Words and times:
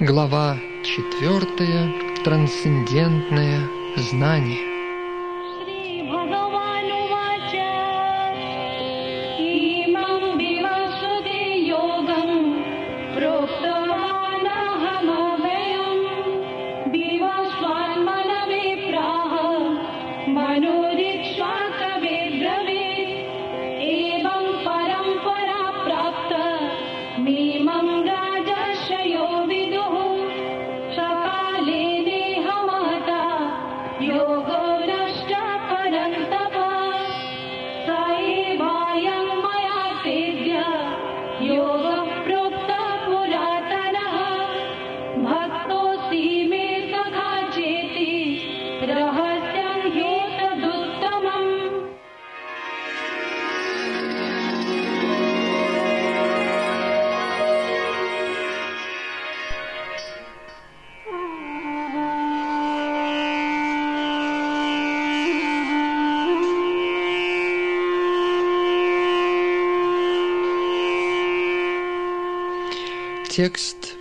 Глава 0.00 0.56
четвертая. 0.82 1.92
Трансцендентное 2.24 3.68
знание. 3.98 4.69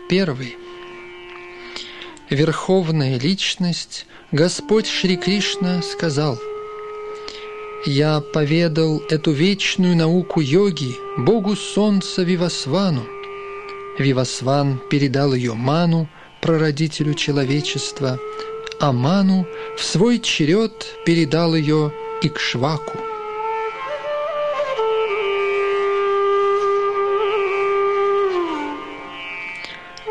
Первый. 0.09 0.57
Верховная 2.29 3.17
Личность, 3.19 4.05
Господь 4.31 4.87
Шри 4.87 5.15
Кришна 5.15 5.81
сказал 5.81 6.37
«Я 7.85 8.19
поведал 8.19 9.01
эту 9.09 9.31
вечную 9.31 9.95
науку 9.95 10.41
йоги, 10.41 10.95
Богу 11.17 11.55
Солнца 11.55 12.23
Вивасвану. 12.23 13.05
Вивасван 13.97 14.81
передал 14.89 15.33
ее 15.33 15.53
Ману, 15.53 16.09
прародителю 16.41 17.13
человечества, 17.13 18.19
а 18.79 18.91
Ману 18.91 19.47
в 19.77 19.83
свой 19.83 20.19
черед 20.19 20.87
передал 21.05 21.55
ее 21.55 21.93
Икшваку. 22.21 22.97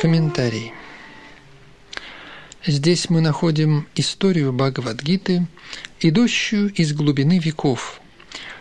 Комментарий. 0.01 0.73
Здесь 2.65 3.11
мы 3.11 3.21
находим 3.21 3.89
историю 3.97 4.53
Бхагавадгиты, 4.53 5.49
идущую 5.99 6.73
из 6.73 6.93
глубины 6.93 7.41
веков, 7.41 8.01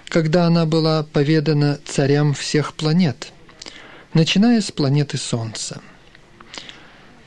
когда 0.07 0.45
она 0.47 0.65
была 0.65 1.03
поведана 1.03 1.77
царям 1.85 2.33
всех 2.33 2.73
планет, 2.73 3.31
начиная 4.15 4.61
с 4.61 4.71
планеты 4.71 5.19
Солнца. 5.19 5.79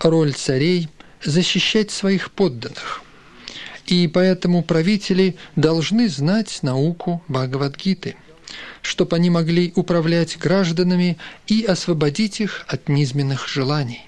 Роль 0.01 0.33
царей– 0.33 0.89
защищать 1.23 1.93
своих 1.93 2.33
подданных, 2.33 3.03
и 3.87 4.09
поэтому 4.09 4.65
правители 4.65 5.37
должны 5.55 6.09
знать 6.09 6.65
науку 6.65 7.23
Бхагавадгиты– 7.29 8.17
чтобы 8.83 9.17
они 9.17 9.31
могли 9.31 9.73
управлять 9.77 10.39
гражданами 10.39 11.19
и 11.47 11.65
освободить 11.65 12.41
их 12.41 12.65
от 12.69 12.89
низменных 12.89 13.49
желаний. 13.49 14.07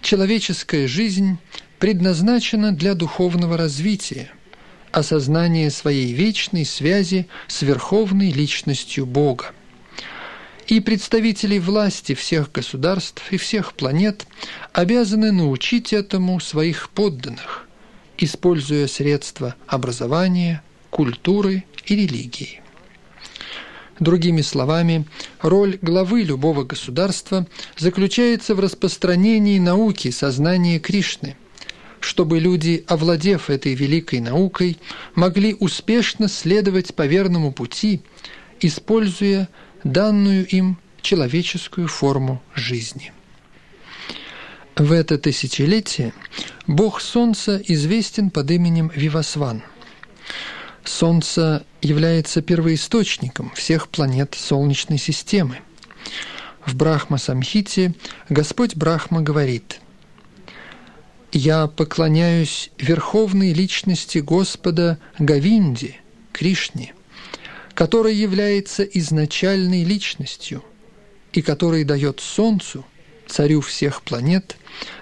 Человеческая 0.00 0.86
жизнь 0.86 1.38
предназначена 1.78 2.72
для 2.72 2.94
духовного 2.94 3.56
развития, 3.56 4.30
осознания 4.92 5.70
своей 5.70 6.12
вечной 6.12 6.64
связи 6.64 7.26
с 7.48 7.62
верховной 7.62 8.30
личностью 8.30 9.06
Бога. 9.06 9.52
И 10.66 10.80
представители 10.80 11.58
власти 11.58 12.14
всех 12.14 12.50
государств 12.52 13.22
и 13.30 13.36
всех 13.36 13.74
планет 13.74 14.26
обязаны 14.72 15.30
научить 15.30 15.92
этому 15.92 16.40
своих 16.40 16.88
подданных, 16.90 17.68
используя 18.16 18.86
средства 18.86 19.56
образования, 19.66 20.62
культуры 20.90 21.64
и 21.86 21.96
религии. 21.96 22.63
Другими 24.00 24.40
словами, 24.40 25.06
роль 25.40 25.78
главы 25.80 26.22
любого 26.22 26.64
государства 26.64 27.46
заключается 27.76 28.54
в 28.54 28.60
распространении 28.60 29.58
науки 29.58 30.10
сознания 30.10 30.80
Кришны, 30.80 31.36
чтобы 32.00 32.40
люди, 32.40 32.84
овладев 32.88 33.50
этой 33.50 33.74
великой 33.74 34.20
наукой, 34.20 34.78
могли 35.14 35.54
успешно 35.54 36.28
следовать 36.28 36.94
по 36.94 37.06
верному 37.06 37.52
пути, 37.52 38.02
используя 38.60 39.48
данную 39.84 40.46
им 40.48 40.78
человеческую 41.00 41.86
форму 41.86 42.42
жизни. 42.54 43.12
В 44.74 44.90
это 44.90 45.18
тысячелетие 45.18 46.12
бог 46.66 47.00
Солнца 47.00 47.62
известен 47.64 48.30
под 48.30 48.50
именем 48.50 48.90
Вивасван– 48.92 49.62
Солнце 50.84 51.64
является 51.80 52.42
первоисточником 52.42 53.50
всех 53.54 53.88
планет 53.88 54.34
Солнечной 54.38 54.98
системы. 54.98 55.58
В 56.66 56.76
Брахма-самхите 56.76 57.94
Господь 58.28 58.76
Брахма 58.76 59.22
говорит 59.22 59.80
«Я 61.32 61.66
поклоняюсь 61.66 62.70
верховной 62.78 63.52
личности 63.52 64.18
Господа 64.18 64.98
Гавинди, 65.18 66.00
Кришне, 66.32 66.94
который 67.74 68.14
является 68.14 68.82
изначальной 68.82 69.84
личностью 69.84 70.64
и 71.32 71.42
который 71.42 71.84
дает 71.84 72.20
Солнцу, 72.20 72.84
царю 73.26 73.62
всех 73.62 74.02
планет, 74.02 74.56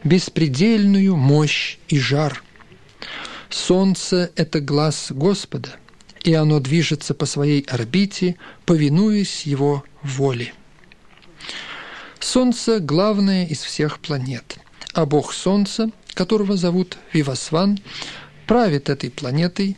беспредельную 0.05 1.17
мощь 1.17 1.79
и 1.89 1.99
жар– 1.99 2.43
Солнце– 3.53 4.31
это 4.37 4.61
глаз 4.61 5.09
Господа, 5.11 5.77
и 6.25 6.33
оно 6.33 6.59
движется 6.59 7.13
по 7.13 7.27
своей 7.27 7.61
орбите, 7.63 8.37
повинуясь 8.65 9.43
его 9.43 9.85
воле. 10.03 10.55
Солнце– 12.19 12.79
главное 12.81 13.47
из 13.47 13.61
всех 13.61 14.01
планет, 14.01 14.57
а 14.95 15.05
бог 15.05 15.35
Солнца, 15.35 15.91
которого 16.15 16.57
зовут 16.57 16.97
Вивасван, 17.13 17.79
правит 18.47 18.89
этой 18.89 19.11
планетой, 19.11 19.77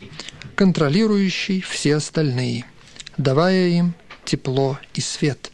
контролирующей 0.55 1.59
все 1.61 1.97
остальные, 1.97 2.65
давая 3.17 3.67
им 3.67 3.93
тепло 4.23 4.79
и 4.93 5.01
свет. 5.01 5.51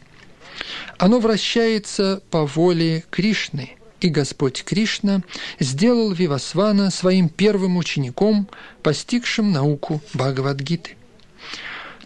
Оно 1.00 1.20
вращается 1.20 2.22
по 2.30 2.46
воле 2.46 3.04
Кришны– 3.10 3.72
и 4.02 4.10
Господь 4.10 4.64
Кришна 4.64 5.22
сделал 5.60 6.12
Вивасвана 6.12 6.90
своим 6.90 7.30
первым 7.30 7.78
учеником, 7.78 8.50
постигшим 8.84 9.52
науку 9.52 10.02
Бхагавадгиты. 10.14 10.98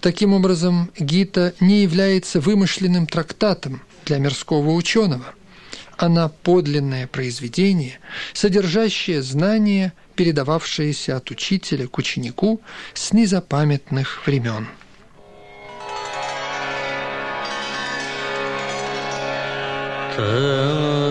Таким 0.02 0.34
образом, 0.34 0.92
Гита 1.00 1.54
не 1.60 1.82
является 1.82 2.40
вымышленным 2.40 3.08
трактатом 3.08 3.82
для 4.06 4.20
мирского 4.20 4.72
ученого. 4.72 5.26
Она 5.98 6.28
подлинное 6.30 7.08
произведение, 7.08 8.00
содержащее 8.34 9.22
знания, 9.22 9.94
передававшиеся 10.16 11.16
от 11.16 11.32
учителя 11.32 11.88
к 11.88 11.98
ученику 11.98 12.62
с 12.94 13.14
незапамятных 13.14 14.28
времен. 14.28 14.68
В 20.18 21.05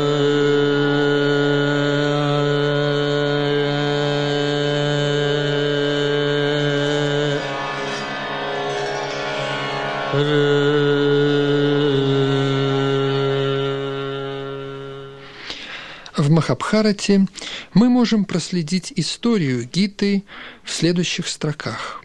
Махабхарате 16.84 17.26
мы 17.72 17.88
можем 17.88 18.26
проследить 18.26 18.92
историю 18.96 19.64
Гиты 19.64 20.22
в 20.62 20.70
следующих 20.70 21.28
строках. 21.28 22.02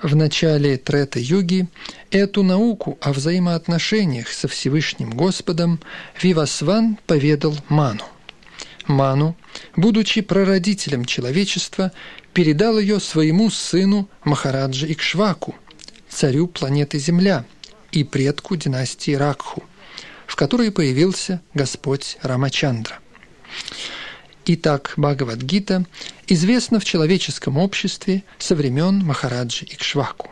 В 0.00 0.14
начале 0.14 0.76
Трета-юги 0.76 1.66
эту 2.12 2.44
науку 2.44 2.98
о 3.00 3.12
взаимоотношениях 3.12 4.28
со 4.28 4.46
Всевышним 4.46 5.10
Господом 5.10 5.80
Вивасван 6.22 6.98
поведал 7.06 7.56
Ману. 7.68 8.04
Ману, 8.86 9.36
будучи 9.74 10.20
прародителем 10.20 11.04
человечества, 11.04 11.90
передал 12.32 12.78
ее 12.78 13.00
своему 13.00 13.50
сыну 13.50 14.08
Махараджа 14.22 14.86
Икшваку, 14.86 15.56
царю 16.08 16.46
планеты 16.46 17.00
Земля 17.00 17.44
и 17.90 18.04
предку 18.04 18.54
династии 18.54 19.14
Ракху, 19.14 19.64
в 20.28 20.36
которой 20.36 20.70
появился 20.70 21.40
Господь 21.54 22.18
Рамачандра. 22.22 23.00
Итак, 24.46 24.92
Бхагавадгита 24.98 25.86
известна 26.26 26.78
в 26.78 26.84
человеческом 26.84 27.56
обществе 27.56 28.24
со 28.38 28.54
времен 28.54 28.98
Махараджи 28.98 29.64
Икшваку. 29.64 30.30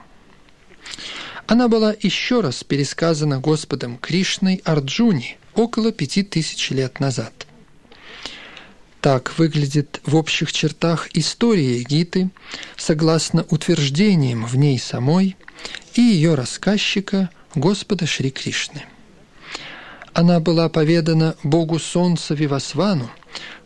Она 1.47 1.69
была 1.69 1.94
еще 1.99 2.41
раз 2.41 2.62
пересказана 2.62 3.38
Господом 3.38 3.97
Кришной 3.97 4.61
Арджуни 4.64 5.38
около 5.55 5.93
пяти 5.93 6.23
тысяч 6.23 6.70
лет 6.70 7.00
назад. 7.00 7.47
Так 9.00 9.37
выглядит 9.38 10.00
в 10.05 10.15
общих 10.15 10.53
чертах 10.53 11.08
история 11.15 11.82
Гиты, 11.82 12.31
согласно 12.76 13.44
утверждениям 13.49 14.44
в 14.44 14.56
ней 14.56 14.79
самой 14.79 15.37
и 15.94 16.03
ее 16.03 16.35
рассказчика 16.35 17.31
Господа 17.55 18.06
Шри 18.06 18.31
Кришны. 18.31 18.85
Она 20.12 20.38
была 20.38 20.69
поведана 20.69 21.35
Богу 21.43 21.79
Солнца 21.79 22.35
Вивасвану, 22.35 23.11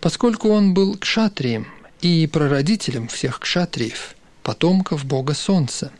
поскольку 0.01 0.49
он 0.51 0.75
был 0.75 0.97
кшатрием 0.97 1.67
и 2.01 2.27
прародителем 2.27 3.09
всех 3.09 3.41
кшатриев, 3.41 4.15
потомков 4.43 5.05
Бога 5.05 5.35
Солнца, 5.35 5.93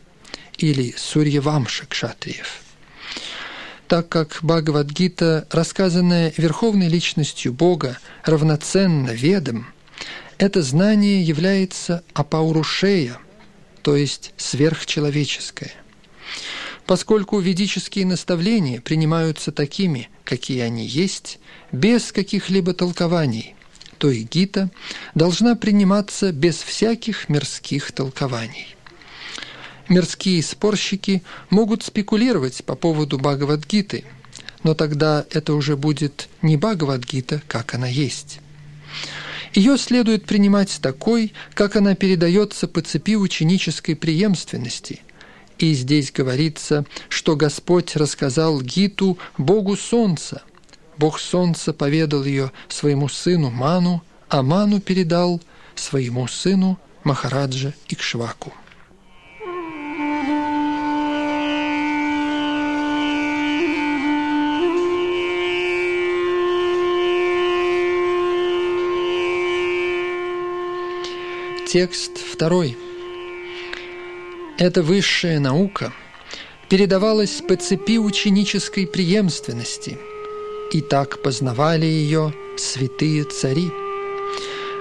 или 0.57 0.93
Сурьявамша 0.97 1.85
кшатриев. 1.85 2.61
Так 3.87 4.09
как 4.09 4.39
Бхагавадгита, 4.41 5.47
рассказанная 5.49 6.33
верховной 6.35 6.89
личностью 6.89 7.53
Бога, 7.53 7.99
равноценно 8.25 9.11
ведом, 9.11 9.67
это 10.37 10.61
знание 10.61 11.23
является 11.23 12.03
апаурушея, 12.13 13.17
то 13.81 13.95
есть 13.95 14.33
сверхчеловеческое. 14.37 15.71
Поскольку 16.85 17.39
ведические 17.39 18.05
наставления 18.05 18.81
принимаются 18.81 19.51
такими, 19.51 20.09
какие 20.23 20.61
они 20.61 20.85
есть, 20.85 21.39
без 21.71 22.11
каких-либо 22.11 22.73
толкований, 22.73 23.55
то 23.97 24.09
и 24.09 24.23
Гита 24.23 24.69
должна 25.15 25.55
приниматься 25.55 26.31
без 26.31 26.57
всяких 26.57 27.29
мирских 27.29 27.91
толкований. 27.91 28.75
Мирские 29.89 30.43
спорщики 30.43 31.23
могут 31.49 31.83
спекулировать 31.83 32.63
по 32.65 32.75
поводу 32.75 33.17
Бхагавадгиты, 33.17 34.03
но 34.63 34.73
тогда 34.73 35.25
это 35.31 35.53
уже 35.53 35.77
будет 35.77 36.27
не 36.41 36.57
Бхагавадгита, 36.57 37.41
как 37.47 37.73
она 37.73 37.87
есть. 37.87 38.39
Ее 39.53 39.77
следует 39.77 40.25
принимать 40.25 40.79
такой, 40.81 41.33
как 41.53 41.75
она 41.77 41.95
передается 41.95 42.67
по 42.67 42.81
цепи 42.81 43.15
ученической 43.15 43.95
преемственности. 43.95 45.01
И 45.57 45.73
здесь 45.73 46.11
говорится, 46.11 46.85
что 47.09 47.35
Господь 47.35 47.95
рассказал 47.95 48.61
Гиту 48.61 49.17
Богу 49.37 49.75
Солнца. 49.75 50.43
Бог 50.97 51.19
Солнца 51.19 51.73
поведал 51.73 52.23
ее 52.23 52.51
своему 52.67 53.07
сыну 53.07 53.49
Ману, 53.51 54.03
а 54.29 54.41
Ману 54.41 54.79
передал 54.79 55.41
своему 55.75 56.27
сыну 56.27 56.79
Махараджа 57.03 57.73
Икшваку. 57.87 58.53
Текст 71.67 72.17
второй. 72.17 72.77
Эта 74.57 74.81
высшая 74.81 75.39
наука 75.39 75.93
передавалась 76.69 77.41
по 77.47 77.55
цепи 77.55 77.99
ученической 77.99 78.87
преемственности, 78.87 79.97
и 80.71 80.81
так 80.81 81.21
познавали 81.21 81.85
ее 81.85 82.33
святые 82.57 83.23
цари. 83.23 83.71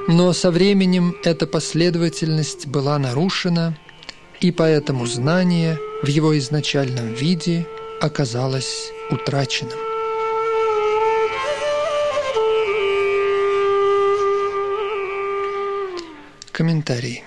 Но 0.09 0.33
со 0.33 0.50
временем 0.50 1.17
эта 1.25 1.47
последовательность 1.47 2.67
была 2.67 2.99
нарушена, 2.99 3.77
и 4.41 4.53
поэтому 4.53 5.06
знание 5.06 5.79
в 6.03 6.06
его 6.06 6.37
изначальном 6.38 7.15
виде 7.15 7.67
оказалось 8.00 8.93
утраченным. 9.11 9.79
Комментарий. 16.53 17.23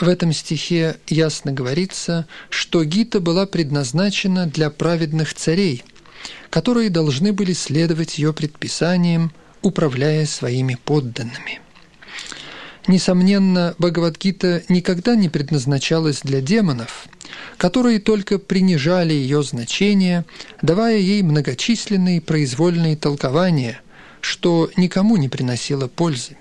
В 0.00 0.08
этом 0.08 0.32
стихе 0.32 0.96
ясно 1.06 1.52
говорится, 1.52 2.26
что 2.50 2.82
Гита 2.82 3.20
была 3.20 3.46
предназначена 3.46 4.46
для 4.46 4.68
праведных 4.68 5.32
царей, 5.32 5.84
которые 6.50 6.90
должны 6.90 7.32
были 7.32 7.52
следовать 7.52 8.18
ее 8.18 8.32
предписаниям, 8.32 9.32
управляя 9.62 10.26
своими 10.26 10.76
подданными. 10.84 11.60
Несомненно, 12.88 13.74
Бхагавадгита 13.78 14.64
никогда 14.68 15.14
не 15.14 15.28
предназначалась 15.28 16.20
для 16.22 16.40
демонов, 16.40 17.06
которые 17.56 18.00
только 18.00 18.38
принижали 18.38 19.12
ее 19.12 19.42
значение, 19.44 20.24
давая 20.62 20.98
ей 20.98 21.22
многочисленные 21.22 22.20
произвольные 22.20 22.96
толкования, 22.96 23.80
что 24.20 24.68
никому 24.76 25.16
не 25.16 25.28
приносило 25.28 25.86
пользы. 25.86 26.36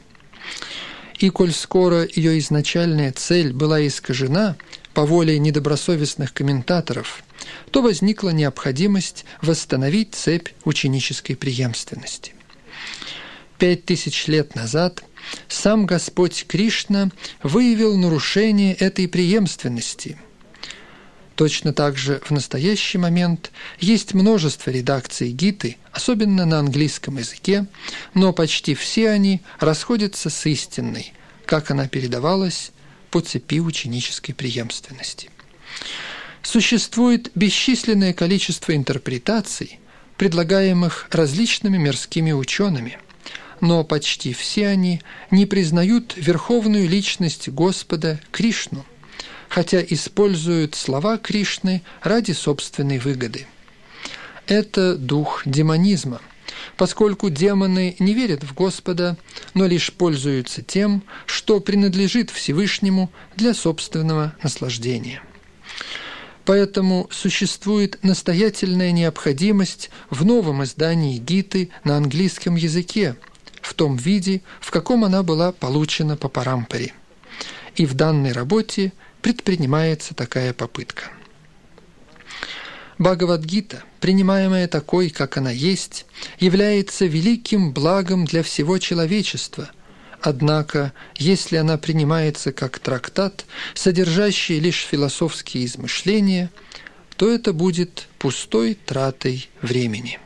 И 1.19 1.29
коль 1.29 1.51
скоро 1.51 2.07
ее 2.11 2.39
изначальная 2.39 3.11
цель 3.11 3.53
была 3.53 3.85
искажена 3.85 4.55
по 4.95 5.05
воле 5.05 5.37
недобросовестных 5.37 6.33
комментаторов, 6.33 7.23
то 7.71 7.81
возникла 7.81 8.29
необходимость 8.29 9.25
восстановить 9.41 10.15
цепь 10.15 10.49
ученической 10.63 11.35
преемственности. 11.35 12.33
Пять 13.57 13.85
тысяч 13.85 14.27
лет 14.27 14.55
назад 14.55 15.03
сам 15.47 15.85
Господь 15.85 16.45
Кришна 16.47 17.11
выявил 17.43 17.95
нарушение 17.97 18.73
этой 18.73 19.07
преемственности. 19.07 20.17
Точно 21.35 21.73
так 21.73 21.97
же 21.97 22.21
в 22.25 22.31
настоящий 22.31 22.97
момент 22.97 23.51
есть 23.79 24.13
множество 24.13 24.69
редакций 24.69 25.31
Гиты, 25.31 25.77
особенно 25.91 26.45
на 26.45 26.59
английском 26.59 27.17
языке, 27.17 27.65
но 28.13 28.33
почти 28.33 28.75
все 28.75 29.09
они 29.09 29.41
расходятся 29.59 30.29
с 30.29 30.45
истинной, 30.45 31.13
как 31.45 31.71
она 31.71 31.87
передавалась 31.87 32.71
по 33.09 33.21
цепи 33.21 33.59
ученической 33.59 34.35
преемственности. 34.35 35.29
Существует 36.43 37.31
бесчисленное 37.35 38.13
количество 38.13 38.75
интерпретаций, 38.75 39.79
предлагаемых 40.17 41.07
различными 41.11 41.77
мирскими 41.77 42.31
учеными, 42.31 42.97
но 43.59 43.83
почти 43.83 44.33
все 44.33 44.67
они 44.67 45.01
не 45.29 45.45
признают 45.45 46.13
верховную 46.15 46.89
личность 46.89 47.49
Господа 47.49 48.19
Кришну, 48.31 48.85
хотя 49.49 49.83
используют 49.83 50.75
слова 50.75 51.17
Кришны 51.17 51.83
ради 52.01 52.31
собственной 52.31 52.97
выгоды. 52.97 53.45
Это 54.47 54.95
дух 54.95 55.43
демонизма, 55.45 56.21
поскольку 56.75 57.29
демоны 57.29 57.95
не 57.99 58.15
верят 58.15 58.43
в 58.43 58.55
Господа, 58.55 59.15
но 59.53 59.67
лишь 59.67 59.93
пользуются 59.93 60.63
тем, 60.63 61.03
что 61.27 61.59
принадлежит 61.59 62.31
Всевышнему 62.31 63.11
для 63.35 63.53
собственного 63.53 64.35
наслаждения. 64.41 65.21
Поэтому 66.45 67.07
существует 67.11 68.03
настоятельная 68.03 68.91
необходимость 68.91 69.89
в 70.09 70.25
новом 70.25 70.63
издании 70.63 71.17
Гиты 71.17 71.69
на 71.83 71.97
английском 71.97 72.55
языке, 72.55 73.15
в 73.61 73.73
том 73.73 73.95
виде, 73.95 74.41
в 74.59 74.71
каком 74.71 75.05
она 75.05 75.21
была 75.23 75.51
получена 75.51 76.17
по 76.17 76.29
Парампаре. 76.29 76.93
И 77.75 77.85
в 77.85 77.93
данной 77.93 78.31
работе 78.31 78.91
предпринимается 79.21 80.15
такая 80.15 80.53
попытка. 80.53 81.11
Бхагавадгита, 82.97 83.83
принимаемая 83.99 84.67
такой, 84.67 85.09
как 85.09 85.37
она 85.37 85.51
есть, 85.51 86.05
является 86.39 87.05
великим 87.05 87.71
благом 87.71 88.25
для 88.25 88.43
всего 88.43 88.77
человечества. 88.77 89.71
Однако, 90.21 90.93
если 91.15 91.55
она 91.55 91.77
принимается 91.77 92.51
как 92.51 92.77
трактат, 92.77 93.45
содержащий 93.73 94.59
лишь 94.59 94.85
философские 94.85 95.65
измышления, 95.65 96.51
то 97.17 97.29
это 97.29 97.53
будет 97.53 98.07
пустой 98.19 98.75
тратой 98.75 99.49
времени. 99.61 100.19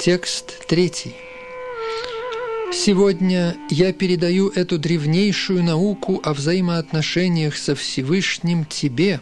Текст 0.00 0.66
третий. 0.66 1.14
Сегодня 2.72 3.56
я 3.68 3.92
передаю 3.92 4.48
эту 4.48 4.78
древнейшую 4.78 5.64
науку 5.64 6.20
о 6.22 6.32
взаимоотношениях 6.32 7.56
со 7.56 7.74
Всевышним 7.74 8.64
тебе, 8.64 9.20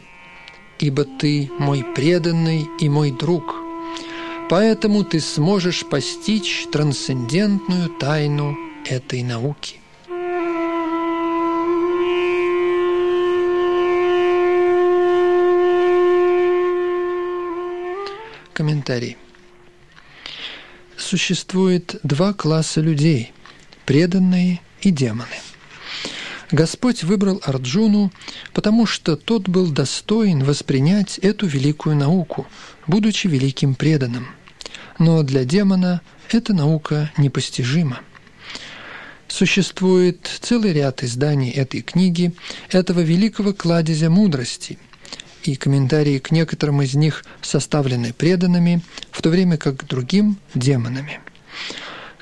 ибо 0.78 1.04
ты 1.04 1.50
мой 1.58 1.82
преданный 1.82 2.68
и 2.78 2.90
мой 2.90 3.10
друг. 3.10 3.56
Поэтому 4.50 5.02
ты 5.02 5.20
сможешь 5.20 5.86
постичь 5.86 6.66
трансцендентную 6.70 7.88
тайну 7.98 8.54
этой 8.84 9.22
науки. 9.22 9.80
Комментарий. 18.52 19.16
Существует 20.98 21.98
два 22.02 22.34
класса 22.34 22.82
людей– 22.82 23.32
преданные 23.88 24.60
и 24.82 24.90
демоны. 24.90 25.38
Господь 26.52 27.04
выбрал 27.04 27.40
Арджуну, 27.42 28.12
потому 28.52 28.84
что 28.84 29.16
тот 29.16 29.48
был 29.48 29.70
достоин 29.70 30.44
воспринять 30.44 31.16
эту 31.16 31.46
великую 31.46 31.96
науку, 31.96 32.46
будучи 32.86 33.28
великим 33.28 33.74
преданным. 33.74 34.28
Но 34.98 35.22
для 35.22 35.46
демона 35.46 36.02
эта 36.28 36.52
наука 36.52 37.10
непостижима. 37.16 38.00
Существует 39.26 40.28
целый 40.42 40.74
ряд 40.74 41.02
изданий 41.02 41.50
этой 41.50 41.80
книги, 41.80 42.34
этого 42.68 43.00
великого 43.00 43.54
кладезя 43.54 44.10
мудрости– 44.10 44.78
и 45.44 45.54
комментарии 45.54 46.18
к 46.18 46.30
некоторым 46.30 46.82
из 46.82 46.94
них 46.94 47.24
составлены 47.40 48.12
преданными, 48.12 48.82
в 49.10 49.22
то 49.22 49.30
время 49.30 49.56
как 49.56 49.78
к 49.78 49.84
другим– 49.84 50.36
демонами. 50.54 51.20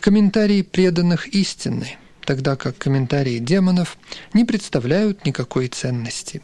Комментарии 0.06 0.62
преданных 0.62 1.26
истинны, 1.34 1.96
тогда 2.25 2.54
как 2.54 2.78
комментарии 2.78 3.40
демонов 3.40 3.98
не 4.34 4.44
представляют 4.44 5.26
никакой 5.26 5.66
ценности. 5.66 6.42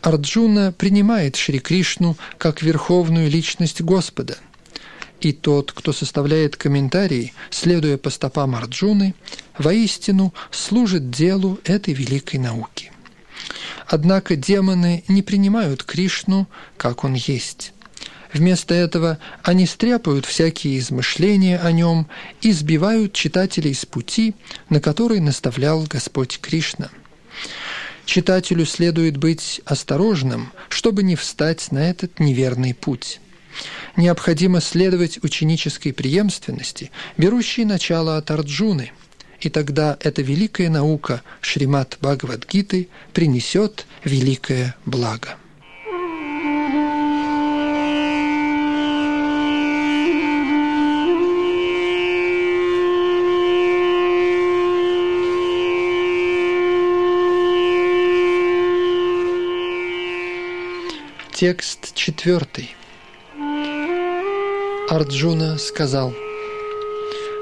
Арджуна 0.00 0.72
принимает 0.72 1.36
Шри 1.36 1.58
Кришну 1.58 2.16
как 2.38 2.62
верховную 2.62 3.28
личность 3.28 3.82
Господа, 3.82 4.38
и 5.20 5.32
тот, 5.32 5.72
кто 5.72 5.92
составляет 5.92 6.56
комментарии, 6.56 7.34
следуя 7.50 7.98
по 7.98 8.08
стопам 8.08 8.54
Арджуны, 8.54 9.14
воистину 9.58 10.32
служит 10.50 11.10
делу 11.10 11.60
этой 11.64 11.92
великой 11.92 12.38
науки. 12.38 12.92
Однако 13.86 14.36
демоны 14.36 15.04
не 15.06 15.20
принимают 15.20 15.84
Кришну, 15.84 16.48
как 16.78 17.04
он 17.04 17.12
есть. 17.12 17.73
Вместо 18.34 18.74
этого 18.74 19.18
они 19.44 19.64
стряпают 19.64 20.26
всякие 20.26 20.78
измышления 20.80 21.56
о 21.58 21.70
нем 21.70 22.08
и 22.42 22.50
сбивают 22.50 23.12
читателей 23.12 23.72
с 23.72 23.86
пути, 23.86 24.34
на 24.68 24.80
который 24.80 25.20
наставлял 25.20 25.84
Господь 25.84 26.40
Кришна. 26.40 26.90
Читателю 28.04 28.66
следует 28.66 29.16
быть 29.16 29.62
осторожным, 29.64 30.52
чтобы 30.68 31.04
не 31.04 31.14
встать 31.14 31.70
на 31.70 31.78
этот 31.88 32.18
неверный 32.18 32.74
путь. 32.74 33.20
Необходимо 33.96 34.60
следовать 34.60 35.22
ученической 35.22 35.92
преемственности, 35.92 36.90
берущей 37.16 37.64
начало 37.64 38.16
от 38.18 38.30
Арджуны– 38.30 38.90
и 39.40 39.50
тогда 39.50 39.98
эта 40.00 40.22
великая 40.22 40.70
наука 40.70 41.22
Шримат 41.42 41.98
Бхагавадгиты 42.00 42.88
принесет 43.12 43.84
великое 44.02 44.74
благо. 44.86 45.36
Текст 61.34 61.96
четвертый. 61.96 62.76
Арджуна 64.88 65.58
сказал, 65.58 66.14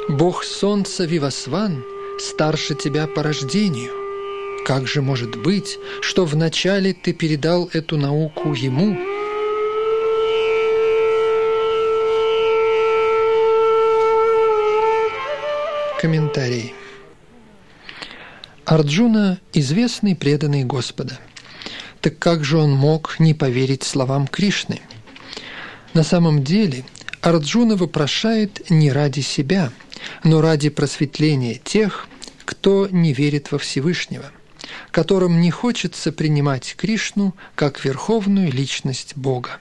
«Бог 0.09 0.45
солнца 0.45 1.05
Вивасван 1.05 1.85
старше 2.19 2.75
тебя 2.75 3.07
по 3.07 3.23
рождению. 3.23 3.93
Как 4.65 4.87
же 4.87 5.03
может 5.03 5.37
быть, 5.43 5.79
что 6.01 6.25
вначале 6.25 6.95
ты 6.95 7.13
передал 7.13 7.69
эту 7.71 7.99
науку 7.99 8.55
ему?» 8.55 8.97
Комментарий. 16.01 16.75
Арджуна– 18.65 19.39
известный 19.53 20.17
преданный 20.17 20.65
Господа. 20.65 21.19
Так 22.03 22.19
как 22.19 22.45
же 22.45 22.59
он 22.59 22.73
мог 22.73 23.21
не 23.21 23.33
поверить 23.33 23.85
словам 23.85 24.27
Кришны? 24.27 24.81
На 25.95 26.03
самом 26.03 26.43
деле 26.43 26.85
Арджуна 27.21 27.77
вопрошает 27.77 28.69
не 28.71 28.91
ради 28.91 29.21
себя, 29.21 29.71
но 30.25 30.41
ради 30.41 30.69
просветления 30.69 31.61
тех, 31.63 32.09
кто 32.45 32.89
не 32.91 33.13
верит 33.13 33.53
во 33.53 33.59
Всевышнего, 33.59 34.33
которым 34.91 35.41
не 35.41 35.53
хочется 35.53 36.11
принимать 36.11 36.75
Кришну 36.77 37.37
как 37.55 37.85
верховную 37.85 38.51
личность 38.51 39.17
Бога. 39.17 39.61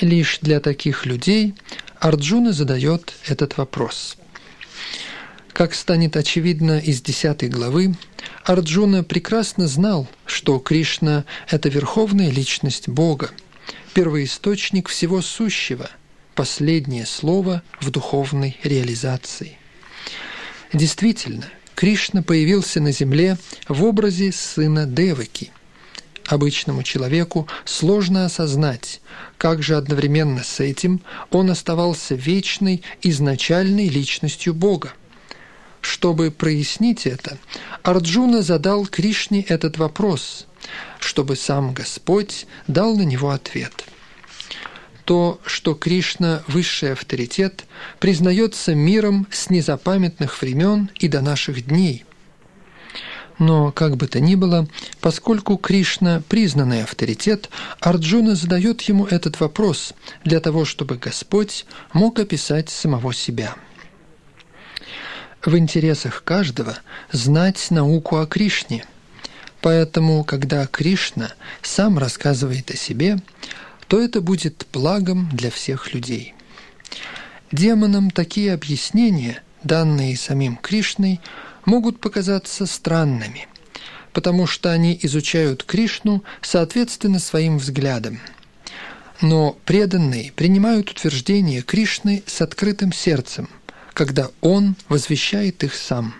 Лишь 0.00 0.38
для 0.38 0.58
таких 0.60 1.04
людей 1.04 1.54
Арджуна 2.00 2.52
задает 2.52 3.12
этот 3.26 3.58
вопрос. 3.58 4.16
Как 5.52 5.74
станет 5.74 6.16
очевидно 6.16 6.78
из 6.78 7.02
10 7.02 7.50
главы, 7.50 7.94
Арджуна 8.44 9.04
прекрасно 9.04 9.66
знал, 9.66 10.08
что 10.24 10.58
Кришна– 10.58 11.24
это 11.50 11.68
верховная 11.68 12.30
личность 12.30 12.88
Бога, 12.88 13.30
первоисточник 13.92 14.88
всего 14.88 15.20
сущего, 15.20 15.90
последнее 16.34 17.04
слово 17.04 17.62
в 17.80 17.90
духовной 17.90 18.58
реализации. 18.62 19.58
Действительно, 20.72 21.44
Кришна 21.74 22.22
появился 22.22 22.80
на 22.80 22.90
земле 22.90 23.36
в 23.68 23.84
образе 23.84 24.32
сына 24.32 24.86
Деваки. 24.86 25.50
Обычному 26.26 26.82
человеку 26.82 27.46
сложно 27.66 28.24
осознать, 28.24 29.02
как 29.36 29.62
же 29.62 29.76
одновременно 29.76 30.42
с 30.44 30.60
этим 30.60 31.02
он 31.30 31.50
оставался 31.50 32.14
вечной, 32.14 32.82
изначальной 33.02 33.88
личностью 33.88 34.54
Бога. 34.54 34.94
Чтобы 35.82 36.30
прояснить 36.30 37.06
это, 37.06 37.36
Арджуна 37.82 38.40
задал 38.40 38.86
Кришне 38.86 39.42
этот 39.42 39.76
вопрос, 39.76 40.46
чтобы 41.00 41.36
сам 41.36 41.74
Господь 41.74 42.46
дал 42.66 42.96
на 42.96 43.02
него 43.02 43.30
ответ– 43.30 43.84
то, 45.04 45.40
что 45.44 45.74
Кришна– 45.74 46.42
высший 46.46 46.92
авторитет, 46.92 47.64
признается 47.98 48.74
миром 48.74 49.26
с 49.30 49.50
незапамятных 49.50 50.40
времен 50.40 50.90
и 50.98 51.08
до 51.08 51.20
наших 51.20 51.66
дней. 51.66 52.04
Но, 53.38 53.72
как 53.72 53.96
бы 53.96 54.06
то 54.06 54.20
ни 54.20 54.36
было, 54.36 54.68
поскольку 55.00 55.56
Кришна– 55.56 56.22
признанный 56.28 56.84
авторитет, 56.84 57.50
Арджуна 57.80 58.36
задает 58.36 58.82
ему 58.82 59.06
этот 59.06 59.40
вопрос 59.40 59.94
для 60.24 60.38
того, 60.40 60.64
чтобы 60.64 60.96
Господь 60.96 61.66
мог 61.92 62.18
описать 62.20 62.70
самого 62.70 63.12
себя. 63.12 63.56
В 65.44 65.56
интересах 65.56 66.22
каждого 66.24 66.78
знать 67.10 67.70
науку 67.70 68.18
о 68.18 68.26
Кришне– 68.26 68.84
Поэтому, 69.62 70.24
когда 70.24 70.66
Кришна 70.66 71.32
сам 71.62 71.96
рассказывает 71.96 72.70
о 72.72 72.76
себе, 72.76 73.18
то 73.86 74.00
это 74.00 74.20
будет 74.20 74.66
благом 74.72 75.30
для 75.32 75.50
всех 75.50 75.94
людей. 75.94 76.34
Демонам 77.52 78.10
такие 78.10 78.52
объяснения, 78.52 79.40
данные 79.62 80.16
самим 80.16 80.56
Кришной, 80.56 81.20
могут 81.64 82.00
показаться 82.00 82.66
странными, 82.66 83.46
потому 84.12 84.48
что 84.48 84.72
они 84.72 84.98
изучают 85.02 85.62
Кришну 85.62 86.24
соответственно 86.40 87.20
своим 87.20 87.58
взглядам. 87.58 88.18
Но 89.20 89.56
преданные 89.64 90.32
принимают 90.32 90.90
утверждения 90.90 91.62
Кришны 91.62 92.24
с 92.26 92.40
открытым 92.40 92.92
сердцем, 92.92 93.48
когда 93.92 94.30
Он 94.40 94.76
возвещает 94.88 95.64
их 95.64 95.74
сам. 95.74 96.14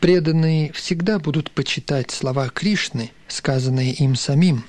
Преданные 0.00 0.72
всегда 0.72 1.18
будут 1.18 1.50
почитать 1.50 2.10
слова 2.10 2.48
Кришны, 2.48 3.10
сказанные 3.28 3.92
им 3.92 4.14
самим, 4.14 4.64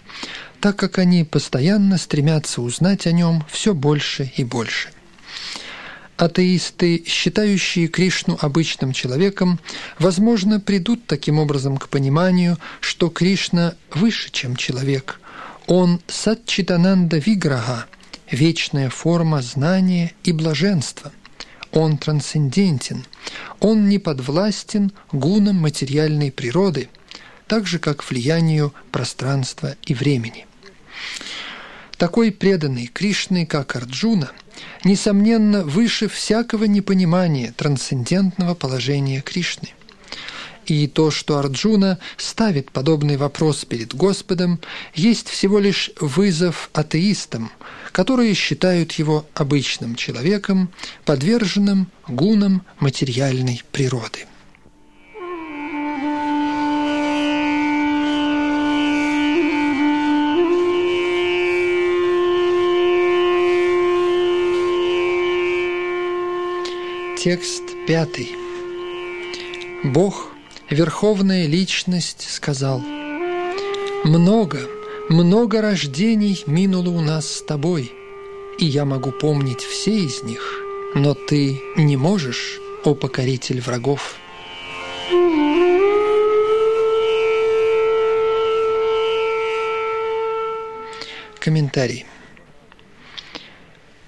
так 0.59 0.75
как 0.75 0.97
они 0.97 1.23
постоянно 1.23 1.97
стремятся 1.97 2.61
узнать 2.61 3.07
о 3.07 3.13
нем 3.13 3.45
все 3.49 3.73
больше 3.73 4.31
и 4.35 4.43
больше. 4.43 4.89
Атеисты, 6.17 7.03
считающие 7.07 7.87
Кришну 7.87 8.37
обычным 8.41 8.91
человеком, 8.91 9.59
возможно, 9.97 10.59
придут 10.59 11.07
таким 11.07 11.39
образом 11.39 11.77
к 11.77 11.87
пониманию, 11.87 12.57
что 12.79 13.09
Кришна 13.09 13.73
выше, 13.95 14.29
чем 14.31 14.55
человек. 14.55 15.19
Он 15.65 15.99
Сатчитананда 16.07 17.17
Виграха, 17.17 17.85
вечная 18.29 18.89
форма 18.89 19.41
знания 19.41 20.11
и 20.23 20.31
блаженства. 20.31 21.11
Он 21.71 21.97
трансцендентен, 21.97 23.05
он 23.59 23.87
не 23.87 23.97
подвластен 23.97 24.91
гунам 25.11 25.55
материальной 25.55 26.31
природы, 26.31 26.89
так 27.47 27.67
же, 27.67 27.79
как 27.79 28.09
влиянию 28.09 28.73
пространства 28.91 29.75
и 29.85 29.93
времени. 29.93 30.47
Такой 31.97 32.31
преданный 32.31 32.87
Кришны, 32.87 33.45
как 33.45 33.75
Арджуна, 33.75 34.31
несомненно, 34.83 35.63
выше 35.63 36.07
всякого 36.07 36.65
непонимания 36.65 37.53
трансцендентного 37.55 38.55
положения 38.55 39.21
Кришны– 39.21 39.69
и 40.65 40.87
то, 40.87 41.11
что 41.11 41.37
Арджуна 41.37 41.99
ставит 42.17 42.71
подобный 42.71 43.17
вопрос 43.17 43.65
перед 43.65 43.93
Господом, 43.93 44.59
есть 44.93 45.29
всего 45.29 45.59
лишь 45.59 45.91
вызов 45.99 46.69
атеистам, 46.73 47.51
которые 47.91 48.33
считают 48.33 48.93
его 48.93 49.25
обычным 49.33 49.95
человеком, 49.95 50.71
подверженным 51.05 51.87
гунам 52.07 52.63
материальной 52.79 53.63
природы. 53.71 54.25
Текст 67.23 67.61
пятый. 67.85 68.35
Бог 69.83 70.31
Верховная 70.71 71.47
Личность 71.47 72.25
сказал, 72.31 72.79
«Много, 74.05 74.61
много 75.09 75.61
рождений 75.61 76.41
минуло 76.45 76.91
у 76.91 77.01
нас 77.01 77.29
с 77.29 77.41
тобой, 77.41 77.91
и 78.57 78.65
я 78.67 78.85
могу 78.85 79.11
помнить 79.11 79.59
все 79.59 80.05
из 80.05 80.23
них, 80.23 80.41
но 80.95 81.13
ты 81.13 81.59
не 81.75 81.97
можешь, 81.97 82.57
о 82.85 82.95
покоритель 82.95 83.59
врагов». 83.59 84.15
Комментарий. 91.37 92.05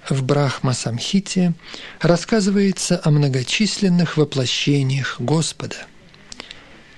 В 0.08 0.22
Брахма-самхите 0.22 1.52
рассказывается 2.00 2.98
о 3.04 3.10
многочисленных 3.10 4.16
воплощениях 4.16 5.16
Господа– 5.20 5.76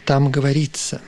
там 0.07 0.31
говорится 0.31 1.03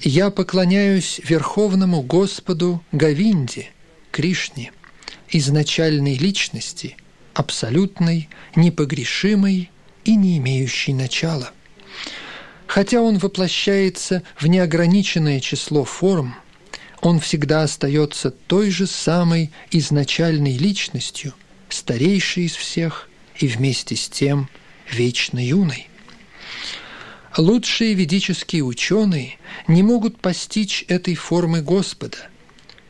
«Я 0.00 0.30
поклоняюсь 0.30 1.20
Верховному 1.22 2.00
Господу 2.00 2.82
Гавинде, 2.92 3.70
Кришне, 4.10 4.72
изначальной 5.28 6.14
личности, 6.14 6.96
абсолютной, 7.34 8.28
непогрешимой 8.54 9.70
и 10.04 10.16
не 10.16 10.38
имеющей 10.38 10.94
начала. 10.94 11.50
Хотя 12.66 13.00
он 13.00 13.18
воплощается 13.18 14.22
в 14.38 14.46
неограниченное 14.46 15.40
число 15.40 15.84
форм, 15.84 16.36
он 17.00 17.18
всегда 17.20 17.64
остается 17.64 18.30
той 18.30 18.70
же 18.70 18.86
самой 18.86 19.50
изначальной 19.72 20.56
личностью, 20.56 21.34
старейшей 21.68 22.44
из 22.44 22.54
всех 22.54 23.08
и 23.36 23.48
вместе 23.48 23.96
с 23.96 24.08
тем 24.08 24.48
вечно 24.90 25.44
юной. 25.44 25.88
Лучшие 27.38 27.94
ведические 27.94 28.62
ученые 28.62 29.38
не 29.66 29.82
могут 29.82 30.20
постичь 30.20 30.84
этой 30.88 31.14
формы 31.14 31.62
Господа, 31.62 32.18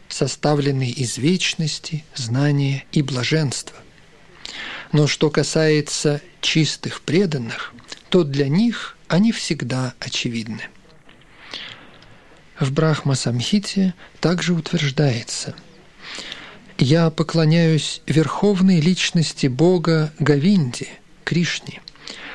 составленной 0.08 0.90
из 0.90 1.16
вечности, 1.16 2.04
знания 2.16 2.84
и 2.90 3.02
блаженства. 3.02 3.76
Но 4.90 5.06
что 5.06 5.30
касается 5.30 6.20
чистых 6.40 7.02
преданных, 7.02 7.72
то 8.08 8.24
для 8.24 8.48
них 8.48 8.98
они 9.06 9.30
всегда 9.30 9.94
очевидны. 10.00 10.62
В 12.58 12.72
Брахма-самхите 12.72 13.94
также 14.20 14.54
утверждается 14.54 15.54
«Я 16.78 17.10
поклоняюсь 17.10 18.02
верховной 18.06 18.80
личности 18.80 19.46
Бога 19.46 20.12
Гавинде, 20.18 20.88
Кришне, 21.24 21.80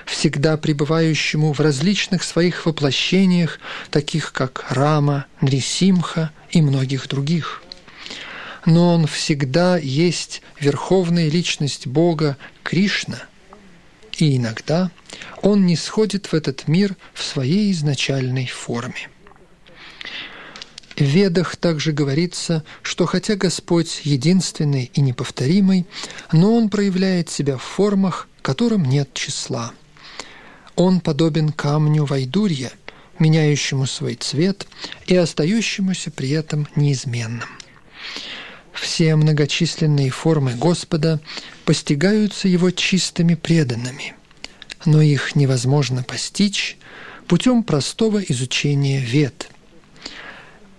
всегда 0.08 0.58
пребывающему 0.58 1.54
в 1.54 1.60
различных 1.60 2.24
своих 2.24 2.66
воплощениях, 2.66 3.60
таких 3.92 4.32
как 4.32 4.66
Рама, 4.70 5.26
Нрисимха 5.42 6.32
и 6.50 6.62
многих 6.62 7.08
других. 7.08 7.62
Но 8.66 8.96
он 8.96 9.06
всегда 9.08 9.78
есть 9.78 10.42
верховная 10.60 11.30
личность 11.30 11.88
Бога 11.88 12.38
Кришна, 12.64 13.20
и 14.18 14.38
иногда 14.38 14.92
он 15.42 15.66
не 15.66 15.76
сходит 15.76 16.28
в 16.28 16.34
этот 16.34 16.68
мир 16.68 16.96
в 17.14 17.24
своей 17.24 17.72
изначальной 17.72 18.48
форме. 18.48 19.10
В 20.96 21.02
Ведах 21.02 21.56
также 21.58 21.92
говорится, 21.92 22.64
что 22.82 23.06
хотя 23.06 23.36
Господь 23.36 24.02
единственный 24.04 24.90
и 24.94 25.02
неповторимый, 25.02 25.86
но 26.32 26.56
Он 26.56 26.70
проявляет 26.70 27.30
себя 27.30 27.58
в 27.58 27.62
формах, 27.62 28.28
которым 28.42 28.84
нет 28.84 29.14
числа– 29.14 29.74
он 30.78 31.02
подобен 31.02 31.52
камню 31.52 32.06
вайдурья, 32.06 32.72
меняющему 33.20 33.86
свой 33.88 34.16
цвет 34.16 34.68
и 35.08 35.16
остающемуся 35.16 36.12
при 36.12 36.30
этом 36.30 36.68
неизменным. 36.76 37.50
Все 38.72 39.16
многочисленные 39.16 40.12
формы 40.12 40.54
Господа 40.54 41.20
постигаются 41.66 42.48
Его 42.48 42.70
чистыми 42.70 43.34
преданными, 43.34 44.14
но 44.86 45.02
их 45.02 45.36
невозможно 45.36 46.04
постичь 46.04 46.78
путем 47.28 47.64
простого 47.64 48.20
изучения 48.20 49.00
вет. 49.00 49.50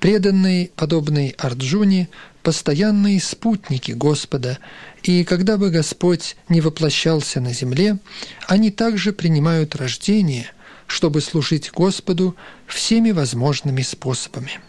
Преданные, 0.00 0.70
подобные 0.76 1.34
Арджуне, 1.38 2.08
постоянные 2.42 3.20
спутники 3.20 3.92
Господа, 3.92 4.58
и 5.02 5.24
когда 5.24 5.58
бы 5.58 5.70
Господь 5.70 6.36
не 6.48 6.60
воплощался 6.60 7.40
на 7.40 7.52
земле, 7.52 7.98
они 8.46 8.70
также 8.70 9.12
принимают 9.12 9.74
рождение, 9.74 10.46
чтобы 10.86 11.20
служить 11.20 11.72
Господу 11.72 12.36
всеми 12.66 13.10
возможными 13.10 13.82
способами. 13.82 14.60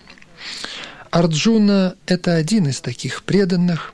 Арджуна– 1.12 1.96
это 2.06 2.34
один 2.36 2.68
из 2.68 2.82
таких 2.82 3.24
преданных, 3.24 3.94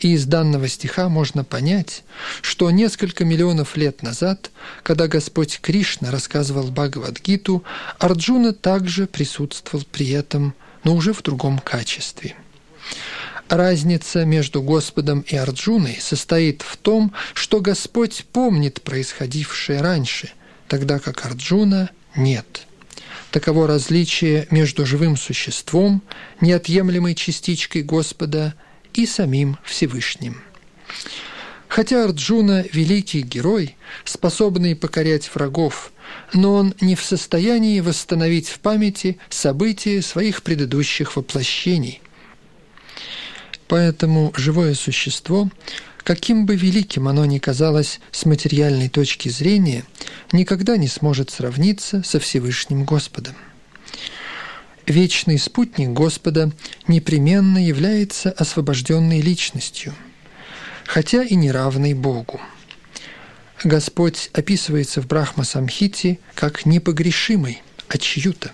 и 0.00 0.12
из 0.12 0.26
данного 0.26 0.68
стиха 0.68 1.08
можно 1.08 1.44
понять, 1.44 2.04
что 2.42 2.70
несколько 2.70 3.24
миллионов 3.24 3.76
лет 3.76 4.02
назад, 4.02 4.50
когда 4.82 5.08
Господь 5.08 5.60
Кришна 5.60 6.10
рассказывал 6.10 6.70
Бхагавадгиту, 6.70 7.64
Арджуна 7.98 8.52
также 8.52 9.06
присутствовал 9.06 9.84
при 9.90 10.10
этом, 10.10 10.54
но 10.84 10.94
уже 10.94 11.12
в 11.12 11.22
другом 11.22 11.58
качестве– 11.58 12.36
Разница 13.48 14.24
между 14.24 14.62
Господом 14.62 15.20
и 15.20 15.36
Арджуной 15.36 15.98
состоит 16.00 16.62
в 16.62 16.76
том, 16.76 17.12
что 17.34 17.60
Господь 17.60 18.24
помнит 18.32 18.82
происходившее 18.82 19.82
раньше, 19.82 20.30
тогда 20.66 20.98
как 20.98 21.26
Арджуна 21.26 21.90
нет. 22.16 22.66
Таково 23.30 23.66
различие 23.66 24.46
между 24.50 24.86
живым 24.86 25.16
существом, 25.16 26.02
неотъемлемой 26.40 27.14
частичкой 27.14 27.82
Господа, 27.82 28.54
и 28.94 29.06
самим 29.06 29.58
Всевышним. 29.64 30.40
Хотя 31.66 32.04
Арджуна– 32.04 32.64
великий 32.72 33.22
герой, 33.22 33.76
способный 34.04 34.76
покорять 34.76 35.28
врагов, 35.34 35.92
но 36.32 36.54
он 36.54 36.74
не 36.80 36.94
в 36.94 37.02
состоянии 37.02 37.80
восстановить 37.80 38.48
в 38.48 38.60
памяти 38.60 39.18
события 39.28 40.02
своих 40.02 40.42
предыдущих 40.42 41.16
воплощений, 41.16 42.00
Поэтому 43.68 44.32
живое 44.36 44.74
существо, 44.74 45.50
каким 45.98 46.46
бы 46.46 46.56
великим 46.56 47.08
оно 47.08 47.24
ни 47.24 47.38
казалось 47.38 48.00
с 48.12 48.26
материальной 48.26 48.88
точки 48.88 49.28
зрения, 49.28 49.84
никогда 50.32 50.76
не 50.76 50.88
сможет 50.88 51.30
сравниться 51.30 52.02
со 52.04 52.20
Всевышним 52.20 52.84
Господом. 52.84 53.34
Вечный 54.86 55.38
спутник 55.38 55.90
Господа 55.90 56.52
непременно 56.86 57.64
является 57.64 58.30
освобожденной 58.30 59.22
личностью, 59.22 59.94
хотя 60.84 61.24
и 61.24 61.34
неравной 61.34 61.94
Богу. 61.94 62.40
Господь 63.64 64.30
описывается 64.32 65.02
в 65.02 65.06
Брахма-самхите 65.06 66.18
как 66.34 66.66
непогрешимый, 66.66 67.62
а 67.88 67.98
чью-то. 67.98 68.52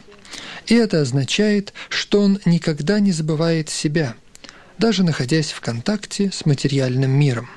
И 0.66 0.74
это 0.74 1.00
означает, 1.00 1.72
что 1.88 2.20
он 2.20 2.40
никогда 2.44 3.00
не 3.00 3.12
забывает 3.12 3.68
себя– 3.68 4.14
даже 4.80 5.04
находясь 5.04 5.52
в 5.52 5.60
контакте 5.60 6.30
с 6.32 6.46
материальным 6.46 7.10
миром. 7.10 7.50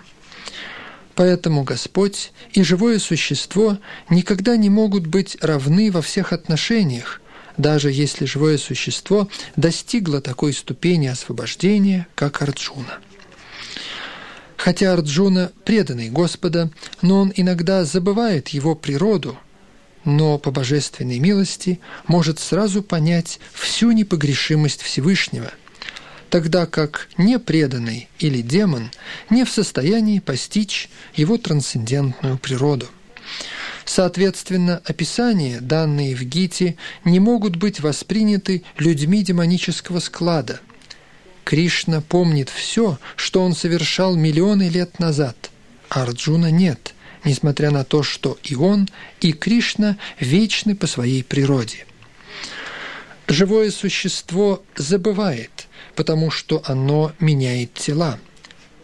Поэтому 1.15 1.63
Господь 1.63 2.33
и 2.51 2.63
живое 2.63 2.99
существо 2.99 3.77
никогда 4.09 4.57
не 4.57 4.69
могут 4.69 5.07
быть 5.07 5.37
равны 5.41 5.89
во 5.89 6.01
всех 6.01 6.33
отношениях, 6.33 7.21
даже 7.55 7.91
если 7.91 8.25
живое 8.25 8.57
существо 8.57 9.29
достигло 9.55 10.19
такой 10.19 10.51
ступени 10.51 11.07
освобождения, 11.07 12.07
как 12.15 12.41
Арджуна. 12.41 12.99
Хотя 14.63 14.93
Арджуна 14.93 15.51
преданный 15.65 16.09
Господа, 16.09 16.71
но 17.01 17.19
он 17.19 17.33
иногда 17.35 17.83
забывает 17.83 18.47
его 18.47 18.75
природу, 18.75 19.37
но 20.05 20.37
по 20.37 20.51
божественной 20.51 21.19
милости 21.19 21.81
может 22.07 22.39
сразу 22.39 22.81
понять 22.81 23.41
всю 23.51 23.91
непогрешимость 23.91 24.81
Всевышнего, 24.81 25.51
тогда 26.29 26.65
как 26.65 27.09
непреданный 27.17 28.07
или 28.19 28.41
демон 28.41 28.89
не 29.29 29.43
в 29.43 29.49
состоянии 29.49 30.19
постичь 30.19 30.89
его 31.13 31.37
трансцендентную 31.37 32.37
природу. 32.37 32.87
Соответственно, 33.83 34.81
описания, 34.85 35.59
данные 35.59 36.15
в 36.15 36.23
Гите, 36.23 36.77
не 37.03 37.19
могут 37.19 37.57
быть 37.57 37.81
восприняты 37.81 38.63
людьми 38.77 39.23
демонического 39.23 39.99
склада. 39.99 40.61
Кришна 41.43 42.01
помнит 42.01 42.49
все, 42.49 42.97
что 43.15 43.43
он 43.43 43.53
совершал 43.53 44.15
миллионы 44.15 44.69
лет 44.69 44.99
назад, 44.99 45.51
а 45.89 46.03
Арджуна 46.03 46.51
нет, 46.51 46.93
несмотря 47.23 47.71
на 47.71 47.83
то, 47.83 48.03
что 48.03 48.37
и 48.43 48.55
он, 48.55 48.87
и 49.21 49.31
Кришна 49.33 49.97
вечны 50.19 50.75
по 50.75 50.87
своей 50.87 51.23
природе. 51.23 51.85
Живое 53.27 53.71
существо 53.71 54.63
забывает, 54.75 55.67
потому 55.95 56.31
что 56.31 56.61
оно 56.65 57.11
меняет 57.19 57.73
тела– 57.73 58.19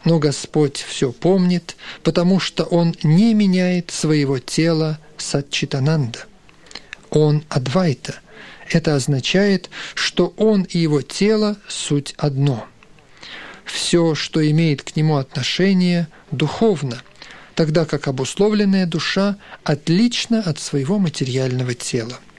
но 0.06 0.20
Господь 0.20 0.78
все 0.78 1.12
помнит, 1.12 1.76
потому 2.04 2.40
что 2.40 2.64
Он 2.64 2.96
не 3.04 3.34
меняет 3.34 3.92
своего 3.92 4.40
тела 4.40 5.00
Сатчитананда. 5.18 6.20
Он 7.10 7.44
Адвайта. 7.50 8.16
Это 8.70 8.96
означает, 8.96 9.70
что 9.96 10.34
Он 10.38 10.64
и 10.64 10.78
Его 10.78 11.02
тело– 11.02 11.58
суть 11.68 12.14
одно. 12.18 12.66
Все, 13.66 14.16
что 14.16 14.48
имеет 14.50 14.84
к 14.84 14.96
Нему 14.96 15.18
отношение, 15.18 16.08
духовно, 16.32 17.02
тогда 17.56 17.86
как 17.86 18.08
обусловленная 18.08 18.86
душа 18.86 19.38
отлична 19.64 20.42
от 20.42 20.60
своего 20.60 21.00
материального 21.00 21.74
тела– 21.74 22.20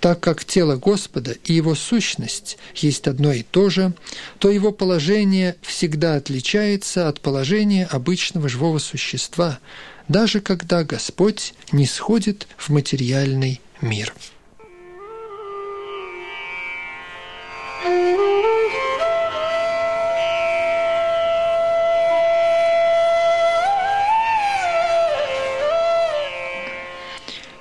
так 0.00 0.20
как 0.20 0.44
тело 0.44 0.76
Господа 0.76 1.32
и 1.44 1.52
его 1.52 1.74
сущность 1.74 2.58
есть 2.74 3.08
одно 3.08 3.32
и 3.32 3.42
то 3.42 3.68
же, 3.68 3.92
то 4.38 4.50
его 4.50 4.70
положение 4.70 5.56
всегда 5.62 6.14
отличается 6.14 7.08
от 7.08 7.20
положения 7.20 7.86
обычного 7.86 8.48
живого 8.48 8.78
существа, 8.78 9.58
даже 10.06 10.40
когда 10.40 10.84
Господь 10.84 11.54
не 11.72 11.86
сходит 11.86 12.46
в 12.56 12.68
материальный 12.70 13.60
мир. 13.80 14.14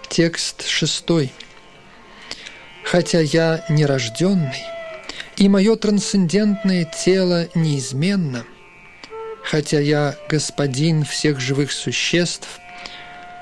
Текст 0.09 0.67
шестой. 0.67 1.31
Хотя 2.83 3.19
я 3.19 3.63
нерожденный, 3.69 4.63
и 5.35 5.47
мое 5.47 5.75
трансцендентное 5.75 6.85
тело 6.85 7.47
неизменно, 7.53 8.43
хотя 9.43 9.79
я 9.79 10.15
господин 10.27 11.05
всех 11.05 11.39
живых 11.39 11.71
существ, 11.71 12.47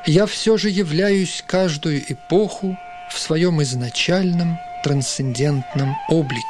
я 0.05 0.25
все 0.25 0.57
же 0.57 0.69
являюсь 0.69 1.41
каждую 1.47 2.03
эпоху 2.11 2.77
в 3.09 3.19
своем 3.19 3.61
изначальном 3.63 4.59
трансцендентном 4.85 5.97
облике. 6.09 6.43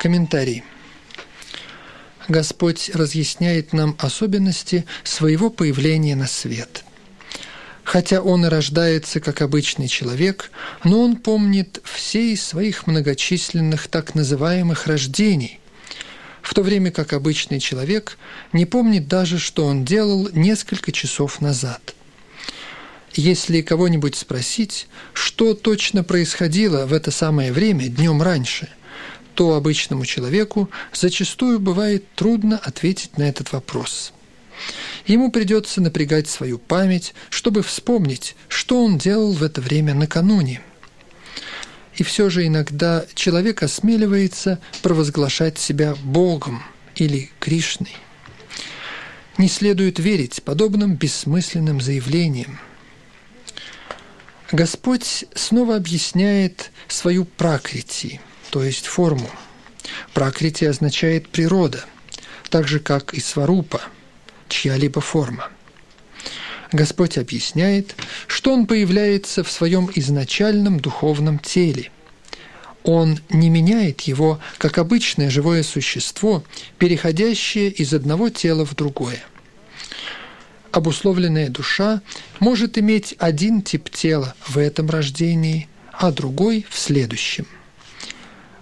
Комментарий. 0.00 0.62
Господь 2.28 2.92
разъясняет 2.94 3.72
нам 3.72 3.96
особенности 3.98 4.84
своего 5.02 5.50
появления 5.50 6.14
на 6.14 6.28
свет. 6.28 6.84
Хотя 7.82 8.20
он 8.20 8.46
и 8.46 8.48
рождается 8.48 9.18
как 9.18 9.42
обычный 9.42 9.88
человек, 9.88 10.52
но 10.84 11.02
он 11.02 11.16
помнит 11.16 11.80
все 11.82 12.32
из 12.32 12.44
своих 12.44 12.86
многочисленных 12.86 13.88
так 13.88 14.14
называемых 14.14 14.86
рождений, 14.86 15.58
то 16.56 16.62
время 16.62 16.90
как 16.90 17.12
обычный 17.12 17.60
человек 17.60 18.16
не 18.54 18.64
помнит 18.64 19.08
даже, 19.08 19.38
что 19.38 19.66
он 19.66 19.84
делал 19.84 20.30
несколько 20.32 20.90
часов 20.90 21.42
назад. 21.42 21.94
Если 23.12 23.60
кого-нибудь 23.60 24.16
спросить, 24.16 24.88
что 25.12 25.52
точно 25.52 26.02
происходило 26.02 26.86
в 26.86 26.94
это 26.94 27.10
самое 27.10 27.52
время 27.52 27.88
днем 27.88 28.22
раньше– 28.22 28.70
то 29.34 29.52
обычному 29.54 30.06
человеку 30.06 30.70
зачастую 30.94 31.60
бывает 31.60 32.06
трудно 32.14 32.56
ответить 32.56 33.18
на 33.18 33.24
этот 33.24 33.52
вопрос. 33.52 34.14
Ему 35.06 35.30
придется 35.30 35.82
напрягать 35.82 36.26
свою 36.26 36.58
память, 36.58 37.12
чтобы 37.28 37.62
вспомнить, 37.62 38.34
что 38.48 38.82
он 38.82 38.96
делал 38.96 39.32
в 39.32 39.42
это 39.42 39.60
время 39.60 39.92
накануне. 39.92 40.62
И 41.96 42.02
все 42.02 42.30
же 42.30 42.46
иногда 42.46 43.04
человек 43.14 43.62
осмеливается 43.62 44.58
провозглашать 44.82 45.58
себя 45.58 45.94
Богом 46.02 46.62
или 46.94 47.30
Кришной. 47.40 47.94
Не 49.38 49.48
следует 49.48 49.98
верить 49.98 50.42
подобным 50.42 50.96
бессмысленным 50.96 51.80
заявлениям. 51.80 52.58
Господь 54.52 55.24
снова 55.34 55.76
объясняет 55.76 56.70
свою 56.88 57.24
пракрити– 57.24 58.20
то 58.50 58.62
есть 58.62 58.86
форму. 58.86 59.28
Пракрити 60.14 60.64
означает 60.64 61.28
природа, 61.28 61.84
так 62.48 62.66
же 62.66 62.80
как 62.80 63.14
и 63.14 63.20
сварупа, 63.20 63.82
чья-либо 64.48 65.00
форма. 65.00 65.50
Господь 66.72 67.18
объясняет, 67.18 67.94
что 68.26 68.52
Он 68.52 68.66
появляется 68.66 69.44
в 69.44 69.50
своем 69.50 69.90
изначальном 69.94 70.80
духовном 70.80 71.38
теле. 71.38 71.90
Он 72.82 73.18
не 73.30 73.50
меняет 73.50 74.02
его, 74.02 74.40
как 74.58 74.78
обычное 74.78 75.30
живое 75.30 75.62
существо, 75.62 76.44
переходящее 76.78 77.70
из 77.70 77.92
одного 77.92 78.30
тела 78.30 78.64
в 78.64 78.74
другое. 78.74 79.22
Обусловленная 80.70 81.48
душа 81.48 82.02
может 82.38 82.78
иметь 82.78 83.14
один 83.18 83.62
тип 83.62 83.90
тела 83.90 84.34
в 84.46 84.58
этом 84.58 84.90
рождении, 84.90 85.68
а 85.92 86.12
другой 86.12 86.66
в 86.68 86.78
следующем. 86.78 87.46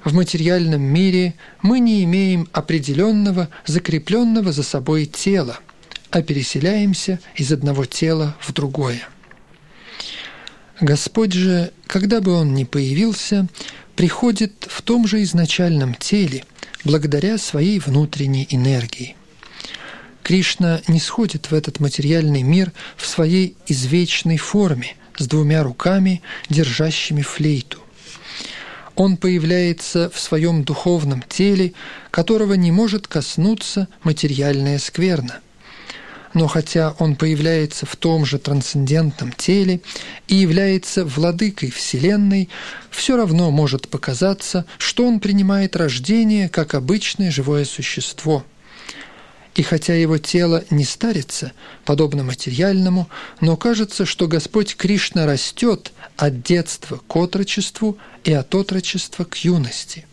В 0.04 0.14
материальном 0.14 0.82
мире 0.82 1.34
мы 1.62 1.80
не 1.80 2.04
имеем 2.04 2.48
определенного, 2.52 3.48
закрепленного 3.66 4.52
за 4.52 4.62
собой 4.62 5.06
тела, 5.06 5.58
а 6.14 6.22
переселяемся 6.22 7.18
из 7.34 7.50
одного 7.50 7.86
тела 7.86 8.36
в 8.40 8.52
другое. 8.52 9.02
Господь 10.80 11.32
же, 11.32 11.72
когда 11.88 12.20
бы 12.20 12.32
Он 12.32 12.54
ни 12.54 12.62
появился, 12.62 13.48
приходит 13.96 14.68
в 14.70 14.80
том 14.82 15.08
же 15.08 15.24
изначальном 15.24 15.96
теле, 15.96 16.44
благодаря 16.84 17.36
своей 17.36 17.80
внутренней 17.80 18.46
энергии. 18.48 19.16
Кришна 20.22 20.82
не 20.86 21.00
сходит 21.00 21.50
в 21.50 21.54
этот 21.54 21.80
материальный 21.80 22.42
мир 22.42 22.72
в 22.96 23.06
своей 23.08 23.56
извечной 23.66 24.36
форме, 24.36 24.94
с 25.16 25.26
двумя 25.26 25.64
руками, 25.64 26.22
держащими 26.48 27.22
флейту 27.22 27.80
он 28.96 29.16
появляется 29.16 30.08
в 30.08 30.20
своем 30.20 30.62
духовном 30.62 31.20
теле, 31.28 31.72
которого 32.12 32.52
не 32.52 32.70
может 32.70 33.08
коснуться 33.08 33.88
материальная 34.04 34.78
скверна. 34.78 35.40
Но 36.34 36.48
хотя 36.48 36.94
он 36.98 37.16
появляется 37.16 37.86
в 37.86 37.96
том 37.96 38.26
же 38.26 38.38
трансцендентном 38.38 39.32
теле 39.32 39.80
и 40.28 40.34
является 40.34 41.04
владыкой 41.04 41.70
Вселенной, 41.70 42.48
все 42.90 43.16
равно 43.16 43.50
может 43.50 43.88
показаться, 43.88 44.66
что 44.78 45.06
он 45.06 45.20
принимает 45.20 45.76
рождение 45.76 46.48
как 46.48 46.74
обычное 46.74 47.30
живое 47.30 47.64
существо– 47.64 48.44
и 49.54 49.62
хотя 49.62 49.94
его 49.94 50.18
тело 50.18 50.64
не 50.70 50.84
старится, 50.84 51.52
подобно 51.84 52.24
материальному, 52.24 53.08
но 53.40 53.56
кажется, 53.56 54.04
что 54.04 54.26
Господь 54.26 54.74
Кришна 54.76 55.26
растет 55.26 55.92
от 56.16 56.42
детства 56.42 57.00
к 57.06 57.16
отрочеству 57.16 57.96
и 58.24 58.32
от 58.32 58.52
отрочества 58.54 59.24
к 59.24 59.36
юности. 59.36 60.06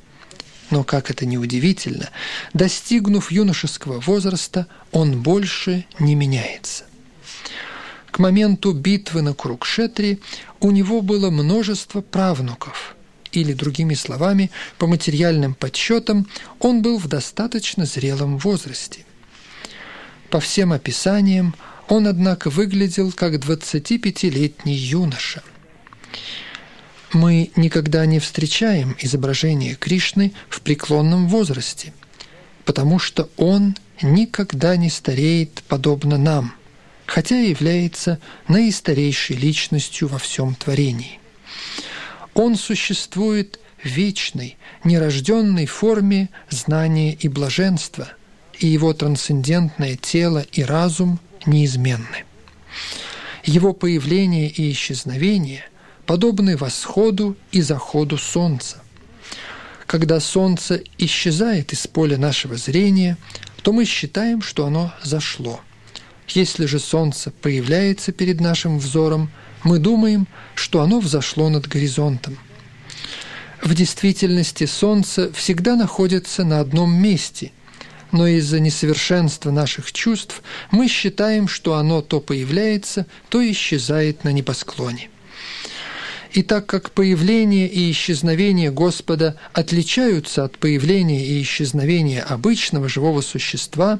Но, 0.71 0.83
как 0.83 1.11
это 1.11 1.25
ни 1.25 1.37
удивительно, 1.37 2.09
достигнув 2.53 3.31
юношеского 3.31 3.99
возраста, 3.99 4.65
он 4.91 5.21
больше 5.21 5.85
не 5.99 6.15
меняется. 6.15 6.85
К 8.09 8.19
моменту 8.19 8.73
битвы 8.73 9.21
на 9.21 9.33
Курукшетре 9.33 10.17
у 10.59 10.71
него 10.71 11.01
было 11.01 11.29
множество 11.29 12.01
правнуков– 12.01 12.95
или, 13.31 13.53
другими 13.53 13.93
словами, 13.93 14.51
по 14.77 14.87
материальным 14.87 15.53
подсчетам, 15.53 16.27
он 16.59 16.81
был 16.81 16.97
в 16.97 17.07
достаточно 17.07 17.85
зрелом 17.85 18.37
возрасте. 18.37 19.05
По 20.29 20.39
всем 20.39 20.73
описаниям, 20.73 21.55
он, 21.87 22.07
однако, 22.07 22.49
выглядел 22.49 23.11
как 23.11 23.35
25-летний 23.35 24.75
юноша. 24.75 25.43
Мы 27.13 27.51
никогда 27.57 28.05
не 28.05 28.19
встречаем 28.19 28.95
изображение 28.99 29.75
Кришны 29.75 30.33
в 30.49 30.61
преклонном 30.61 31.27
возрасте, 31.27 31.93
потому 32.63 32.99
что 32.99 33.29
он 33.35 33.75
никогда 34.01 34.77
не 34.77 34.89
стареет 34.89 35.61
подобно 35.67 36.17
нам, 36.17 36.53
хотя 37.05 37.37
и 37.37 37.49
является 37.49 38.19
наистарейшей 38.47 39.35
личностью 39.35 40.07
во 40.07 40.19
всем 40.19 40.55
творении. 40.55 41.19
Он 42.33 42.55
существует 42.55 43.59
в 43.83 43.87
вечной, 43.87 44.57
нерожденной 44.85 45.65
форме 45.65 46.29
знания 46.49 47.13
и 47.13 47.27
блаженства, 47.27 48.07
и 48.57 48.67
его 48.67 48.93
трансцендентное 48.93 49.97
тело 49.97 50.45
и 50.53 50.63
разум 50.63 51.19
неизменны. 51.45 52.23
Его 53.43 53.73
появление 53.73 54.49
и 54.49 54.71
исчезновение 54.71 55.65
подобны 56.05 56.57
восходу 56.57 57.35
и 57.51 57.61
заходу 57.61 58.17
солнца. 58.17 58.81
Когда 59.85 60.19
солнце 60.19 60.81
исчезает 60.97 61.73
из 61.73 61.87
поля 61.87 62.17
нашего 62.17 62.55
зрения, 62.55 63.17
то 63.61 63.73
мы 63.73 63.85
считаем, 63.85 64.41
что 64.41 64.65
оно 64.65 64.93
зашло. 65.03 65.59
Если 66.27 66.65
же 66.65 66.79
солнце 66.79 67.31
появляется 67.31 68.11
перед 68.11 68.39
нашим 68.39 68.79
взором, 68.79 69.31
мы 69.63 69.79
думаем, 69.79 70.27
что 70.55 70.81
оно 70.81 70.99
взошло 70.99 71.49
над 71.49 71.67
горизонтом. 71.67 72.37
В 73.61 73.73
действительности 73.75 74.65
солнце 74.65 75.31
всегда 75.33 75.75
находится 75.75 76.43
на 76.43 76.59
одном 76.59 76.93
месте– 76.93 77.51
но 78.11 78.27
из-за 78.27 78.59
несовершенства 78.59 79.51
наших 79.51 79.91
чувств 79.91 80.41
мы 80.69 80.87
считаем, 80.87 81.47
что 81.47 81.75
оно 81.75 82.01
то 82.01 82.19
появляется, 82.19 83.05
то 83.29 83.41
исчезает 83.49 84.23
на 84.23 84.29
небосклоне. 84.29 85.09
И 86.33 86.43
так 86.43 86.65
как 86.65 86.91
появление 86.91 87.67
и 87.67 87.91
исчезновение 87.91 88.71
Господа 88.71 89.35
отличаются 89.51 90.45
от 90.45 90.57
появления 90.57 91.25
и 91.25 91.41
исчезновения 91.41 92.23
обычного 92.23 92.87
живого 92.87 93.19
существа, 93.19 93.99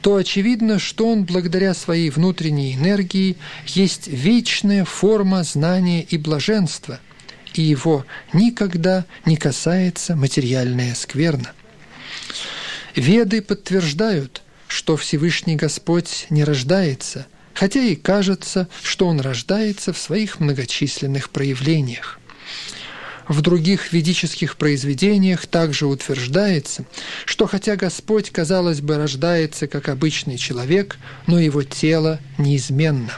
то 0.00 0.16
очевидно, 0.16 0.78
что 0.78 1.06
он 1.08 1.24
благодаря 1.24 1.74
своей 1.74 2.08
внутренней 2.08 2.74
энергии 2.74 3.36
есть 3.66 4.08
вечная 4.08 4.86
форма 4.86 5.42
знания 5.42 6.02
и 6.02 6.16
блаженства, 6.16 6.98
и 7.52 7.60
его 7.60 8.06
никогда 8.32 9.04
не 9.26 9.36
касается 9.36 10.16
материальная 10.16 10.94
скверна. 10.94 11.52
Веды 12.94 13.42
подтверждают, 13.42 14.42
что 14.66 14.96
Всевышний 14.96 15.56
Господь 15.56 16.26
не 16.30 16.42
рождается, 16.42 17.26
хотя 17.56 17.80
и 17.80 17.96
кажется, 17.96 18.68
что 18.82 19.08
Он 19.08 19.20
рождается 19.20 19.92
в 19.92 19.98
своих 19.98 20.40
многочисленных 20.40 21.30
проявлениях. 21.30 22.20
В 23.26 23.40
других 23.40 23.92
ведических 23.92 24.56
произведениях 24.56 25.46
также 25.46 25.86
утверждается, 25.86 26.84
что 27.24 27.46
хотя 27.46 27.74
Господь, 27.74 28.30
казалось 28.30 28.80
бы, 28.80 28.96
рождается 28.96 29.66
как 29.66 29.88
обычный 29.88 30.36
человек, 30.36 30.96
но 31.26 31.40
его 31.40 31.64
тело 31.64 32.20
неизменно. 32.38 33.12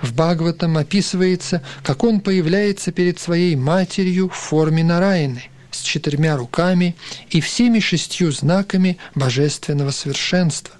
В 0.00 0.14
Бхагаватам 0.14 0.78
описывается, 0.78 1.62
как 1.82 2.04
он 2.04 2.20
появляется 2.20 2.90
перед 2.90 3.20
своей 3.20 3.54
матерью 3.54 4.30
в 4.30 4.34
форме 4.34 4.82
Нараины, 4.82 5.44
с 5.70 5.82
четырьмя 5.82 6.36
руками 6.36 6.96
и 7.28 7.40
всеми 7.40 7.80
шестью 7.80 8.32
знаками 8.32 8.98
божественного 9.14 9.90
совершенства. 9.90 10.74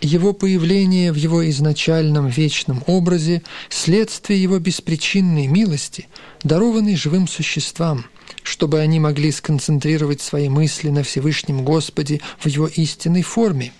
Его 0.00 0.32
появление 0.32 1.12
в 1.12 1.16
его 1.16 1.48
изначальном 1.50 2.28
вечном 2.28 2.82
образе– 2.86 3.42
следствие 3.68 4.42
его 4.42 4.58
беспричинной 4.58 5.46
милости, 5.46 6.08
дарованной 6.42 6.96
живым 6.96 7.28
существам, 7.28 8.06
чтобы 8.42 8.80
они 8.80 8.98
могли 8.98 9.30
сконцентрировать 9.30 10.22
свои 10.22 10.48
мысли 10.48 10.88
на 10.88 11.02
Всевышнем 11.02 11.64
Господе 11.66 12.22
в 12.38 12.46
его 12.46 12.66
истинной 12.66 13.20
форме, 13.20 13.74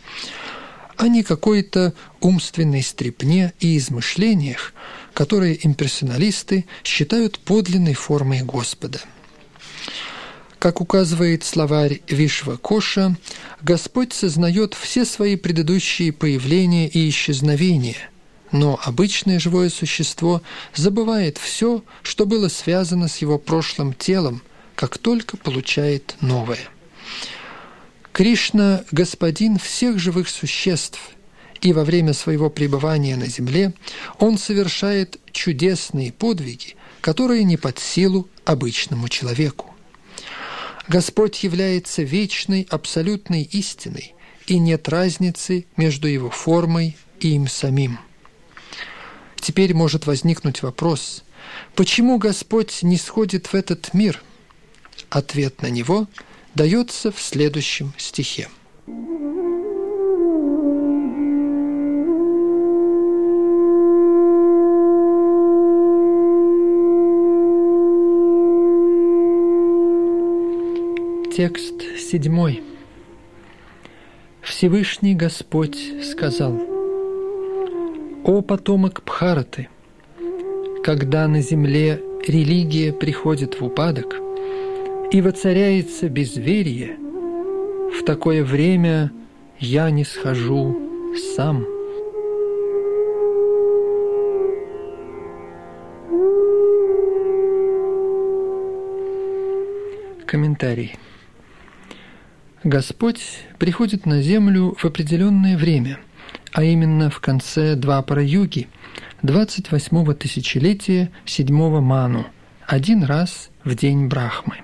а 0.99 1.09
не 1.09 1.23
какой-то 1.23 1.95
умственной 2.21 2.83
стрепне 2.83 3.55
и 3.59 3.79
измышлениях, 3.79 4.75
которые 5.15 5.67
имперсоналисты 5.67 6.67
считают 6.85 7.39
подлинной 7.39 7.95
формой 7.95 8.43
Господа. 8.43 9.01
Как 10.61 10.83
указывает 10.83 11.43
словарь 11.43 12.03
Вишва 12.07 12.59
Коша, 12.59 13.17
Господь 13.63 14.13
сознает 14.13 14.75
все 14.75 15.07
свои 15.07 15.37
предыдущие 15.37 16.13
появления 16.13 16.87
и 16.87 17.09
исчезновения, 17.09 17.97
но 18.53 18.79
обычное 18.85 19.39
живое 19.39 19.71
существо 19.71 20.43
забывает 20.75 21.39
все, 21.39 21.83
что 22.03 22.27
было 22.27 22.49
связано 22.49 23.09
с 23.09 23.17
его 23.23 23.39
прошлым 23.39 23.95
телом, 23.95 24.43
как 24.75 24.99
только 24.99 25.39
получает 25.39 26.17
новое. 26.21 26.69
Кришна– 28.13 28.85
господин 28.93 29.59
всех 29.59 29.99
живых 29.99 30.29
существ, 30.29 31.01
и 31.63 31.73
во 31.73 31.85
время 31.85 32.13
своего 32.13 32.51
пребывания 32.51 33.17
на 33.17 33.29
земле 33.29 33.73
он 34.19 34.37
совершает 34.37 35.21
чудесные 35.33 36.13
подвиги, 36.13 36.77
которые 37.01 37.45
не 37.45 37.57
под 37.57 37.79
силу 37.79 38.29
обычному 38.45 39.09
человеку. 39.09 39.70
Господь 40.89 41.43
является 41.43 42.03
вечной, 42.03 42.67
абсолютной 42.71 43.43
истиной, 43.43 44.15
и 44.47 44.59
нет 44.59 44.89
разницы 44.89 45.67
между 45.77 46.09
его 46.09 46.31
формой 46.31 46.97
и 47.21 47.35
им 47.35 47.49
самим. 47.49 47.99
Теперь 49.37 49.75
может 49.75 50.07
возникнуть 50.07 50.63
вопрос, 50.63 51.25
почему 51.75 52.19
Господь 52.19 52.83
не 52.83 52.97
сходит 52.97 53.47
в 53.47 53.55
этот 53.55 53.95
мир? 53.95 54.23
Ответ 55.09 55.63
на 55.63 55.69
него 55.69 56.09
дается 56.55 57.11
в 57.11 57.21
следующем 57.21 57.93
стихе. 57.97 58.49
Текст 71.33 71.81
седьмой. 71.97 72.61
Всевышний 74.43 75.15
Господь 75.15 75.79
сказал, 76.03 76.61
«О 78.25 78.43
потомок 78.43 79.03
Бхараты, 79.07 79.69
когда 80.83 81.29
на 81.29 81.41
земле 81.41 82.03
религия 82.27 82.93
приходит 82.93 83.61
в 83.61 83.65
упадок 83.65 84.17
и 85.13 85.21
воцаряется 85.21 86.09
безверие, 86.09 86.97
в 86.97 88.05
такое 88.05 88.43
время 88.43 89.13
я 89.61 89.89
не 89.91 90.05
схожу 90.05 90.77
сам». 91.37 91.65
Комментарий. 100.27 100.97
Господь 102.65 103.23
приходит 103.59 104.05
на 104.05 104.21
землю 104.21 104.75
в 104.77 104.85
определенное 104.85 105.57
время, 105.57 105.99
а 106.53 106.63
именно 106.63 107.09
в 107.09 107.19
конце 107.19 107.75
Двапара-юги, 107.75 108.69
28-го 109.23 110.13
тысячелетия 110.13 111.11
7-го 111.25 111.81
Ману, 111.81 112.27
один 112.67 113.03
раз 113.05 113.49
в 113.65 113.75
день 113.75 114.09
Брахмы. 114.09 114.57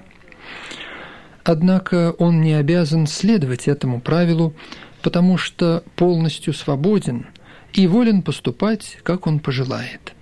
Однако 1.42 2.14
он 2.18 2.42
не 2.42 2.52
обязан 2.52 3.06
следовать 3.06 3.66
этому 3.66 4.02
правилу, 4.02 4.54
потому 5.00 5.38
что 5.38 5.82
полностью 5.96 6.52
свободен 6.52 7.28
и 7.72 7.87
волен 7.87 8.20
поступать, 8.20 8.98
как 9.04 9.26
он 9.26 9.38
пожелает. 9.38 10.12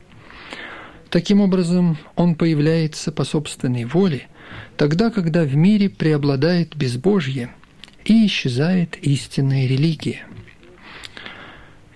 Таким 1.10 1.40
образом, 1.40 1.98
он 2.14 2.36
появляется 2.36 3.10
по 3.10 3.24
собственной 3.24 3.84
воле, 3.84 4.28
тогда, 4.76 5.10
когда 5.10 5.42
в 5.42 5.56
мире 5.56 5.90
преобладает 5.90 6.76
безбожье– 6.76 7.52
и 8.04 8.26
исчезает 8.26 8.96
истинная 8.98 9.66
религия. 9.66 10.26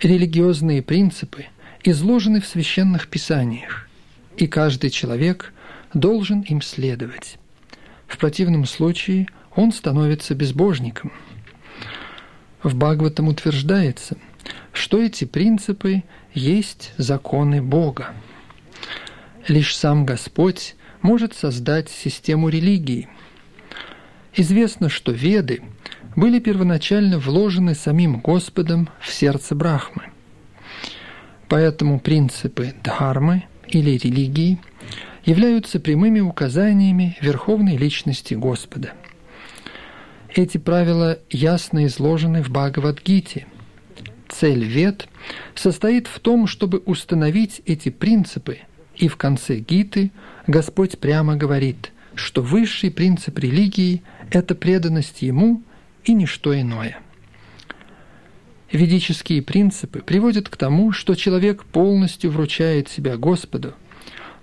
Религиозные 0.01 0.83
принципы 0.83 1.47
изложены 1.85 2.41
в 2.41 2.47
священных 2.47 3.09
писаниях, 3.09 3.89
и 4.37 4.47
каждый 4.47 4.91
человек 4.91 5.53
должен 5.95 6.43
им 6.43 6.63
следовать. 6.63 7.39
В 8.07 8.19
противном 8.19 8.65
случае 8.65 9.29
он 9.55 9.73
становится 9.73 10.35
безбожником. 10.35 11.13
В 12.63 12.75
Бхагаватам 12.75 13.29
утверждается, 13.29 14.17
что 14.73 15.03
эти 15.03 15.25
принципы 15.25 16.05
есть 16.33 16.93
законы 16.97 17.63
Бога. 17.63 18.15
Лишь 19.47 19.77
сам 19.77 20.05
Господь 20.05 20.75
может 21.03 21.35
создать 21.35 21.89
систему 21.89 22.49
религии. 22.49 23.09
Известно, 24.39 24.89
что 24.89 25.13
Веды– 25.13 25.61
были 26.19 26.41
первоначально 26.41 27.19
вложены 27.19 27.77
самим 27.77 28.19
Господом 28.19 28.89
в 29.01 29.13
сердце 29.13 29.55
Брахмы. 29.55 30.05
Поэтому 31.49 32.01
принципы 32.01 32.75
дхармы 32.83 33.45
или 33.69 33.93
религии 33.93 34.59
являются 35.25 35.79
прямыми 35.79 36.19
указаниями 36.19 37.17
верховной 37.21 37.77
личности 37.77 38.35
Господа. 38.35 38.95
Эти 40.35 40.59
правила 40.59 41.21
ясно 41.31 41.87
изложены 41.87 42.43
в 42.43 42.51
Бхагавадгите. 42.51 43.47
Цель 44.29 44.65
вет 44.65 45.09
состоит 45.55 46.09
в 46.09 46.19
том, 46.19 46.49
чтобы 46.49 46.79
установить 46.79 47.63
эти 47.65 47.91
принципы, 47.91 48.59
и 48.97 49.07
в 49.07 49.17
конце 49.17 49.59
Гиты 49.59 50.11
Господь 50.49 50.99
прямо 50.99 51.37
говорит, 51.37 51.93
что 52.17 52.43
высший 52.43 52.91
принцип 52.91 53.39
религии– 53.39 54.03
это 54.31 54.55
преданность 54.55 55.23
Ему 55.23 55.63
и 56.05 56.13
ничто 56.13 56.59
иное– 56.59 56.99
Ведические 58.71 59.41
принципы 59.41 60.01
приводят 60.01 60.51
к 60.51 60.57
тому, 60.57 60.93
что 60.93 61.15
человек 61.15 61.65
полностью 61.65 62.31
вручает 62.31 62.89
себя 62.89 63.17
Господу, 63.17 63.75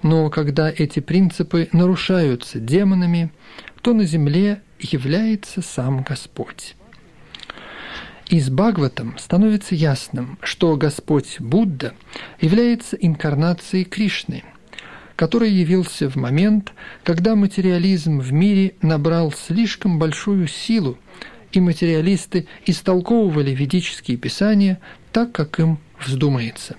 но 0.02 0.30
когда 0.32 0.72
эти 0.72 1.00
принципы 1.00 1.70
нарушаются 1.72 2.60
демонами, 2.60 3.32
то 3.82 3.94
на 3.94 4.04
земле 4.04 4.64
является 4.80 5.62
сам 5.62 6.02
Господь. 6.02 6.76
Из 8.28 8.50
Бхагаватам 8.50 9.16
становится 9.20 9.76
ясным, 9.76 10.40
что 10.42 10.76
Господь 10.76 11.40
Будда 11.40 11.94
является 12.42 12.96
инкарнацией 12.96 13.84
Кришны, 13.84 14.44
который 15.16 15.50
явился 15.50 16.10
в 16.10 16.16
момент, 16.16 16.74
когда 17.04 17.36
материализм 17.36 18.20
в 18.20 18.34
мире 18.34 18.76
набрал 18.82 19.32
слишком 19.32 20.00
большую 20.00 20.48
силу, 20.48 20.98
и 21.52 21.60
материалисты 21.62 22.48
истолковывали 22.66 23.52
ведические 23.52 24.18
писания 24.18 24.80
так, 25.14 25.32
как 25.32 25.60
им 25.60 25.80
вздумается. 26.06 26.76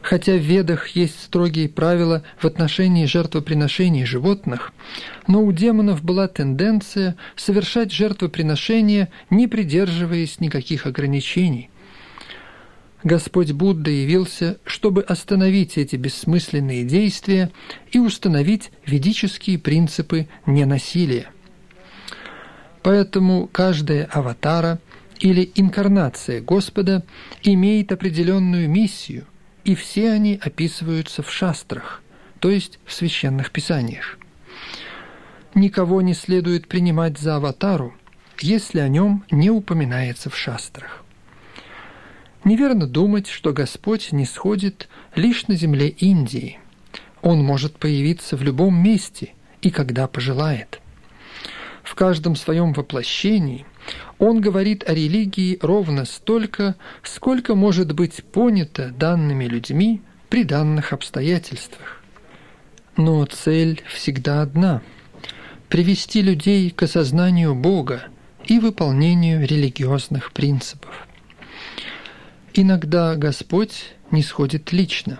Хотя 0.00 0.34
в 0.34 0.40
Ведах 0.40 0.88
есть 0.90 1.20
строгие 1.20 1.68
правила 1.68 2.22
в 2.38 2.44
отношении 2.44 3.06
жертвоприношений 3.06 4.06
животных, 4.06 4.72
но 5.26 5.42
у 5.42 5.52
демонов 5.52 6.02
была 6.02 6.28
тенденция 6.28 7.16
совершать 7.34 7.92
жертвоприношения, 7.92 9.08
не 9.30 9.48
придерживаясь 9.48 10.38
никаких 10.38 10.86
ограничений. 10.86 11.70
Господь 13.06 13.52
Будда 13.52 13.88
явился, 13.88 14.58
чтобы 14.64 15.00
остановить 15.00 15.78
эти 15.78 15.94
бессмысленные 15.94 16.82
действия 16.82 17.52
и 17.92 18.00
установить 18.00 18.72
ведические 18.84 19.60
принципы 19.60 20.26
ненасилия. 20.44 21.30
Поэтому 22.82 23.46
каждая 23.46 24.06
аватара 24.06 24.80
или 25.20 25.52
инкарнация 25.54 26.40
Господа 26.40 27.04
имеет 27.44 27.92
определенную 27.92 28.68
миссию, 28.68 29.28
и 29.62 29.76
все 29.76 30.10
они 30.10 30.40
описываются 30.42 31.22
в 31.22 31.30
шастрах, 31.30 32.02
то 32.40 32.50
есть 32.50 32.80
в 32.84 32.92
священных 32.92 33.52
писаниях. 33.52 34.18
Никого 35.54 36.02
не 36.02 36.14
следует 36.14 36.66
принимать 36.66 37.18
за 37.18 37.36
аватару, 37.36 37.94
если 38.40 38.80
о 38.80 38.88
нем 38.88 39.24
не 39.30 39.50
упоминается 39.50 40.28
в 40.28 40.36
шастрах. 40.36 41.05
Неверно 42.46 42.86
думать, 42.86 43.26
что 43.26 43.52
Господь 43.52 44.12
не 44.12 44.24
сходит 44.24 44.88
лишь 45.14 45.48
на 45.48 45.54
земле 45.54 45.88
Индии. 45.88 46.58
Он 47.20 47.44
может 47.44 47.76
появиться 47.76 48.38
в 48.38 48.42
любом 48.42 48.74
месте 48.82 49.34
и 49.60 49.70
когда 49.70 50.08
пожелает– 50.08 50.80
в 51.86 51.94
каждом 51.94 52.34
своем 52.34 52.72
воплощении 52.72 53.64
он 54.18 54.40
говорит 54.40 54.82
о 54.88 54.92
религии 54.92 55.56
ровно 55.62 56.04
столько, 56.04 56.74
сколько 57.04 57.54
может 57.54 57.92
быть 57.94 58.24
понято 58.24 58.92
данными 58.98 59.44
людьми 59.44 60.02
при 60.28 60.42
данных 60.42 60.92
обстоятельствах. 60.92 62.02
Но 62.96 63.24
цель 63.26 63.82
всегда 63.88 64.42
одна– 64.42 64.82
привести 65.68 66.22
людей 66.22 66.70
к 66.70 66.82
осознанию 66.82 67.54
Бога 67.54 68.02
и 68.44 68.58
выполнению 68.58 69.46
религиозных 69.46 70.32
принципов. 70.32 71.05
Иногда 72.58 73.16
Господь 73.16 73.92
не 74.10 74.22
сходит 74.22 74.72
лично, 74.72 75.18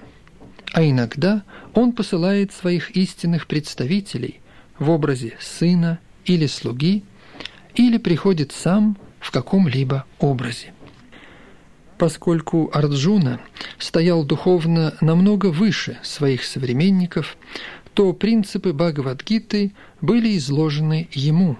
а 0.72 0.82
иногда 0.82 1.42
Он 1.74 1.92
посылает 1.92 2.50
своих 2.54 2.92
истинных 2.92 3.46
представителей 3.46 4.40
в 4.78 4.88
образе 4.88 5.36
Сына 5.38 5.98
или 6.24 6.46
слуги, 6.46 7.04
или 7.74 7.98
приходит 7.98 8.52
сам 8.52 8.96
в 9.20 9.30
каком-либо 9.32 10.06
образе. 10.18 10.72
Поскольку 11.98 12.70
Арджуна 12.72 13.38
стоял 13.78 14.24
духовно 14.24 14.94
намного 15.02 15.48
выше 15.48 15.98
своих 16.02 16.42
современников, 16.42 17.36
то 17.92 18.14
принципы 18.14 18.72
Бхагавадгиты 18.72 19.74
были 20.00 20.38
изложены 20.38 21.06
ему 21.12 21.58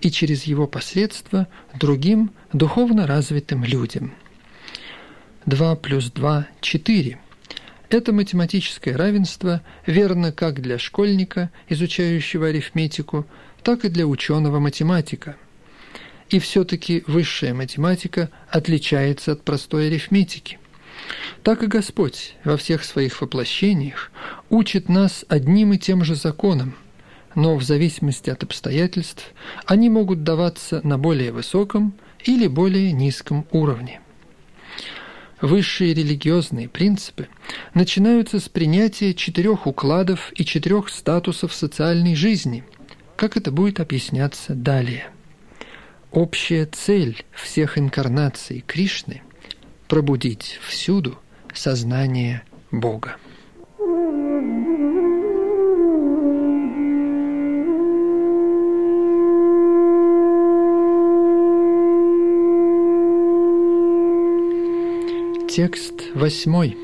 и 0.00 0.12
через 0.12 0.44
его 0.44 0.68
посредство 0.68 1.48
другим 1.74 2.30
духовно 2.52 3.08
развитым 3.08 3.64
людям. 3.64 4.12
2 5.46 5.76
плюс 5.76 6.10
2– 6.10 6.46
4. 6.60 7.18
Это 7.90 8.12
математическое 8.12 8.94
равенство 8.94 9.62
верно 9.86 10.30
как 10.30 10.60
для 10.60 10.78
школьника, 10.78 11.50
изучающего 11.68 12.48
арифметику, 12.48 13.26
так 13.62 13.84
и 13.84 13.88
для 13.88 14.06
ученого-математика. 14.06 15.36
И 16.28 16.38
все-таки 16.38 17.02
высшая 17.06 17.54
математика 17.54 18.30
отличается 18.50 19.32
от 19.32 19.42
простой 19.42 19.86
арифметики. 19.86 20.58
Так 21.42 21.62
и 21.62 21.66
Господь 21.66 22.34
во 22.44 22.58
всех 22.58 22.84
своих 22.84 23.22
воплощениях 23.22 24.12
учит 24.50 24.90
нас 24.90 25.24
одним 25.28 25.72
и 25.72 25.78
тем 25.78 26.04
же 26.04 26.14
законам, 26.14 26.74
но 27.34 27.56
в 27.56 27.62
зависимости 27.62 28.28
от 28.28 28.42
обстоятельств 28.42 29.32
они 29.64 29.88
могут 29.88 30.24
даваться 30.24 30.80
на 30.84 30.98
более 30.98 31.32
высоком 31.32 31.94
или 32.24 32.46
более 32.48 32.92
низком 32.92 33.46
уровне. 33.50 34.00
Высшие 35.40 35.94
религиозные 35.94 36.68
принципы 36.68 37.28
начинаются 37.74 38.40
с 38.40 38.48
принятия 38.48 39.14
четырех 39.14 39.66
укладов 39.66 40.32
и 40.34 40.44
четырех 40.44 40.88
статусов 40.88 41.54
социальной 41.54 42.14
жизни– 42.14 42.64
как 43.18 43.36
это 43.36 43.50
будет 43.50 43.80
объясняться 43.80 44.54
далее. 44.54 45.08
Общая 46.12 46.66
цель 46.66 47.24
всех 47.32 47.76
инкарнаций 47.76 48.62
Кришны– 48.64 49.22
пробудить 49.88 50.60
всюду 50.62 51.18
сознание 51.52 52.44
Бога. 52.70 53.16
Текст 65.48 65.94
восьмой. 66.14 66.76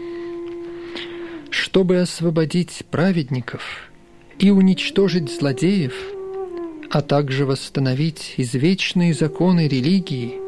Чтобы 1.50 1.98
освободить 1.98 2.84
праведников 2.90 3.90
и 4.38 4.50
уничтожить 4.50 5.30
злодеев– 5.30 5.94
а 6.94 7.02
также 7.02 7.44
восстановить 7.44 8.34
извечные 8.36 9.14
законы 9.14 9.66
религии, 9.66 10.40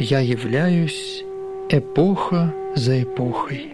я 0.00 0.18
являюсь 0.18 1.22
эпоха 1.70 2.52
за 2.74 3.04
эпохой. 3.04 3.70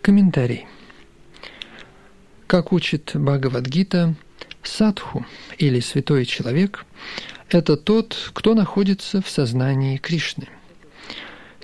Комментарий. 0.00 0.66
Как 2.48 2.72
учит 2.72 3.12
Бхагавадгита, 3.14 4.16
садху 4.64 5.24
или 5.58 5.78
святой 5.78 6.26
человек– 6.26 6.84
это 7.48 7.76
тот, 7.76 8.32
кто 8.34 8.54
находится 8.54 9.22
в 9.22 9.30
сознании 9.30 9.98
Кришны– 9.98 10.48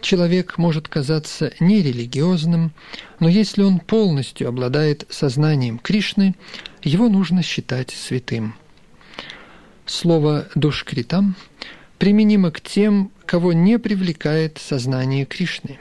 человек 0.04 0.58
может 0.58 0.86
казаться 0.86 1.52
нерелигиозным, 1.58 2.72
но 3.18 3.28
если 3.28 3.62
он 3.62 3.80
полностью 3.80 4.48
обладает 4.48 5.06
сознанием 5.08 5.78
Кришны, 5.78 6.36
его 6.82 7.08
нужно 7.08 7.42
считать 7.42 7.90
святым. 7.90 8.54
Слово 9.86 10.48
«душкритам» 10.54 11.34
применимо 11.98 12.50
к 12.50 12.60
тем, 12.60 13.10
кого 13.26 13.52
не 13.52 13.78
привлекает 13.78 14.58
сознание 14.58 15.24
Кришны. 15.24 15.78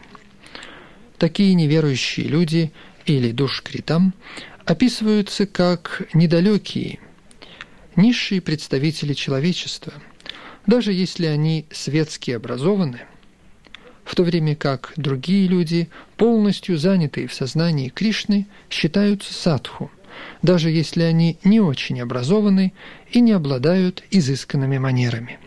Такие 1.17 1.53
неверующие 1.53 2.27
люди 2.27 2.71
или 3.05 3.31
душкритам 3.31 4.13
описываются 4.65 5.45
как 5.45 6.07
недалекие, 6.13 6.99
низшие 7.95 8.41
представители 8.41 9.13
человечества, 9.13 9.93
даже 10.65 10.93
если 10.93 11.25
они 11.25 11.65
светски 11.71 12.31
образованы– 12.31 13.01
в 14.03 14.15
то 14.15 14.23
время 14.23 14.55
как 14.55 14.93
другие 14.95 15.47
люди, 15.47 15.89
полностью 16.17 16.77
занятые 16.77 17.27
в 17.27 17.33
сознании 17.33 17.89
Кришны, 17.89 18.47
считаются 18.69 19.33
садху, 19.33 19.91
даже 20.41 20.69
если 20.69 21.03
они 21.03 21.37
не 21.43 21.59
очень 21.59 22.01
образованы 22.01 22.73
и 23.11 23.21
не 23.21 23.31
обладают 23.31 24.03
изысканными 24.11 24.77
манерами. 24.77 25.39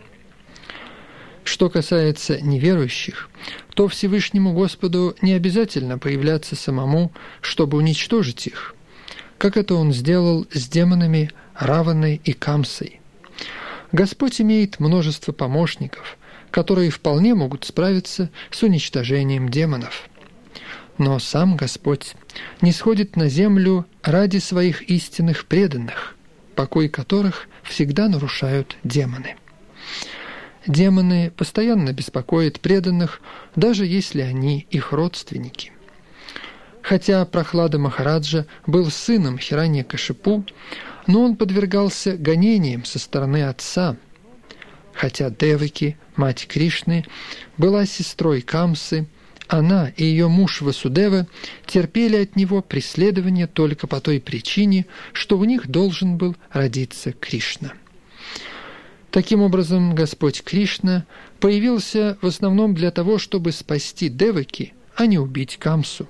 Что 1.43 1.69
касается 1.69 2.41
неверующих, 2.41 3.29
то 3.73 3.87
Всевышнему 3.87 4.53
Господу 4.53 5.15
не 5.21 5.33
обязательно 5.33 5.97
появляться 5.97 6.55
самому, 6.55 7.13
чтобы 7.41 7.77
уничтожить 7.77 8.47
их, 8.47 8.75
как 9.37 9.57
это 9.57 9.75
он 9.75 9.93
сделал 9.93 10.47
с 10.51 10.67
демонами 10.67 11.31
Раваной 11.55 12.21
и 12.23 12.33
Камсой. 12.33 12.99
Господь 13.91 14.41
имеет 14.41 14.79
множество 14.79 15.31
помощников, 15.31 16.17
которые 16.51 16.89
вполне 16.89 17.35
могут 17.35 17.63
справиться 17.65 18.29
с 18.51 18.63
уничтожением 18.63 19.49
демонов. 19.49 20.09
Но 20.97 21.19
сам 21.19 21.55
Господь 21.55 22.15
не 22.61 22.71
сходит 22.71 23.15
на 23.15 23.29
землю 23.29 23.85
ради 24.01 24.39
своих 24.39 24.81
истинных 24.89 25.45
преданных, 25.45 26.15
покой 26.55 26.89
которых 26.89 27.47
всегда 27.63 28.09
нарушают 28.09 28.75
демоны. 28.83 29.35
Демоны 30.65 31.31
постоянно 31.31 31.93
беспокоят 31.93 32.59
преданных, 32.59 33.21
даже 33.55 33.85
если 33.85 34.21
они 34.21 34.65
их 34.69 34.91
родственники. 34.91 35.71
Хотя 36.87 37.25
Прохлада 37.25 37.77
Махараджа 37.77 38.45
был 38.65 38.89
сыном 38.89 39.37
Хиранья 39.37 39.83
Кашипу, 39.83 40.45
но 41.05 41.21
он 41.21 41.35
подвергался 41.35 42.15
гонениям 42.15 42.85
со 42.85 42.97
стороны 42.97 43.43
отца. 43.43 43.97
Хотя 44.93 45.29
Деваки, 45.29 45.97
мать 46.15 46.47
Кришны, 46.47 47.03
была 47.57 47.85
сестрой 47.85 48.39
Камсы, 48.39 49.05
она 49.49 49.89
и 49.97 50.05
ее 50.05 50.29
муж 50.29 50.61
Васудева 50.61 51.27
терпели 51.65 52.15
от 52.15 52.37
него 52.37 52.61
преследование 52.61 53.47
только 53.47 53.85
по 53.85 53.99
той 53.99 54.21
причине, 54.21 54.85
что 55.11 55.37
у 55.37 55.43
них 55.43 55.67
должен 55.67 56.15
был 56.15 56.37
родиться 56.53 57.11
Кришна. 57.11 57.73
Таким 59.11 59.41
образом, 59.41 59.93
Господь 59.93 60.41
Кришна 60.41 61.05
появился 61.41 62.17
в 62.21 62.27
основном 62.27 62.73
для 62.75 62.91
того, 62.91 63.17
чтобы 63.17 63.51
спасти 63.51 64.07
Деваки, 64.07 64.73
а 64.95 65.05
не 65.05 65.19
убить 65.19 65.57
Камсу. 65.57 66.07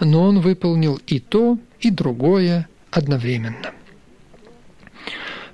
Но 0.00 0.22
он 0.22 0.40
выполнил 0.40 1.00
и 1.06 1.20
то, 1.20 1.58
и 1.80 1.90
другое 1.90 2.68
одновременно. 2.90 3.72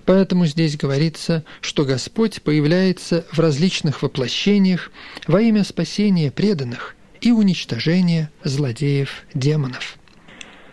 Поэтому 0.05 0.47
здесь 0.47 0.77
говорится, 0.77 1.45
что 1.61 1.85
Господь 1.85 2.43
появляется 2.43 3.25
в 3.31 3.39
различных 3.39 4.03
воплощениях 4.03 4.91
во 5.27 5.41
имя 5.41 5.65
спасения 5.65 6.31
преданных 6.31 6.97
и 7.21 7.31
уничтожения 7.31 8.31
злодеев-демонов. 8.43 9.97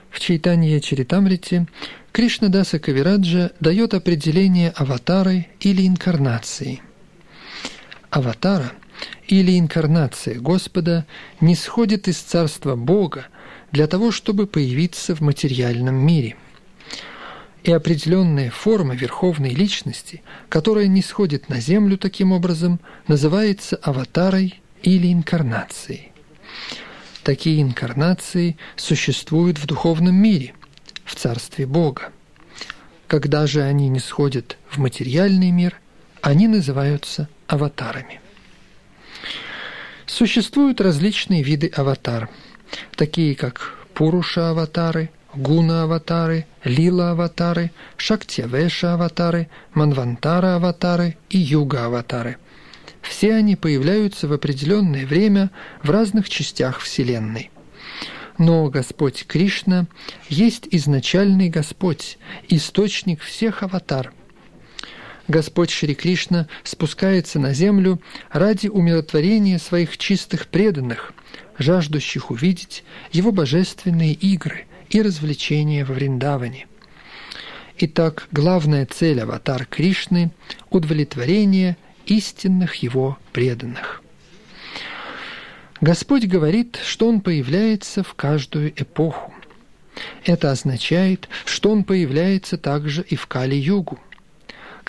В 0.09 0.19
Чайтанье 0.19 0.81
Чаритамрите 0.81 1.67
Кришнадаса 2.11 2.79
Кавираджа 2.79 3.51
дает 3.59 3.93
определение 3.93 4.71
аватары 4.71 5.47
или 5.59 5.87
инкарнации. 5.87 6.81
Аватара 8.09 8.71
или 9.27 9.57
инкарнация 9.57 10.39
Господа 10.39 11.05
не 11.41 11.55
сходит 11.55 12.07
из 12.07 12.17
Царства 12.17 12.75
Бога 12.75 13.27
для 13.71 13.87
того, 13.87 14.11
чтобы 14.11 14.47
появиться 14.47 15.15
в 15.15 15.21
материальном 15.21 15.95
мире. 15.95 16.35
И 17.63 17.71
определенная 17.71 18.49
форма 18.49 18.95
Верховной 18.95 19.51
Личности, 19.51 20.23
которая 20.47 20.87
не 20.87 21.01
сходит 21.01 21.49
на 21.49 21.59
Землю 21.59 21.97
таким 21.97 22.31
образом, 22.31 22.79
называется 23.07 23.75
аватарой 23.75 24.61
или 24.81 25.11
инкарнацией. 25.11 26.11
Такие 27.23 27.61
инкарнации 27.61 28.57
существуют 28.75 29.59
в 29.59 29.65
духовном 29.65 30.15
мире, 30.15 30.53
в 31.03 31.15
Царстве 31.15 31.65
Бога. 31.65 32.11
Когда 33.07 33.45
же 33.45 33.61
они 33.61 33.89
не 33.89 33.99
сходят 33.99 34.57
в 34.69 34.77
материальный 34.77 35.51
мир, 35.51 35.79
они 36.21 36.47
называются 36.47 37.27
аватарами. 37.47 38.21
Существуют 40.09 40.81
различные 40.81 41.43
виды 41.43 41.67
аватар, 41.67 42.29
такие 42.95 43.35
как 43.35 43.75
Пуруша-аватары, 43.93 45.11
Гуна-аватары, 45.35 46.47
Лила-аватары, 46.63 47.71
Шактьявеша-аватары, 47.97 49.49
Манвантара-аватары 49.75 51.15
и 51.29 51.37
Юга-аватары. 51.37 52.37
Все 53.03 53.35
они 53.35 53.55
появляются 53.55 54.27
в 54.27 54.33
определенное 54.33 55.05
время 55.05 55.51
в 55.83 55.91
разных 55.91 56.27
частях 56.27 56.79
Вселенной– 56.79 57.51
но 58.39 58.69
Господь 58.69 59.25
Кришна 59.27 59.85
есть 60.29 60.65
изначальный 60.71 61.49
Господь, 61.49 62.17
источник 62.47 63.21
всех 63.21 63.63
аватар. 63.63 64.13
Господь 65.29 65.69
Шри 65.69 65.93
Кришна 65.93 66.47
спускается 66.63 67.39
на 67.39 67.53
землю 67.53 68.01
ради 68.31 68.67
умиротворения 68.67 69.59
своих 69.59 69.97
чистых 69.97 70.47
преданных, 70.47 71.13
жаждущих 71.59 72.31
увидеть 72.31 72.83
его 73.11 73.31
божественные 73.31 74.13
игры 74.13 74.65
и 74.89 75.01
развлечения 75.03 75.85
во 75.85 75.93
Вриндаване. 75.93 76.67
Итак, 77.77 78.27
главная 78.31 78.87
цель 78.87 79.21
аватар 79.21 79.67
Кришны– 79.67 80.31
удовлетворение 80.71 81.77
истинных 82.05 82.75
его 82.75 83.17
преданных– 83.31 84.01
Господь 85.81 86.25
говорит, 86.25 86.77
что 86.83 87.07
Он 87.07 87.21
появляется 87.21 88.03
в 88.03 88.13
каждую 88.13 88.73
эпоху. 88.75 89.33
Это 90.25 90.51
означает, 90.51 91.29
что 91.45 91.71
Он 91.71 91.85
появляется 91.85 92.57
также 92.57 93.01
и 93.01 93.15
в 93.15 93.27
Кали-югу. 93.27 93.97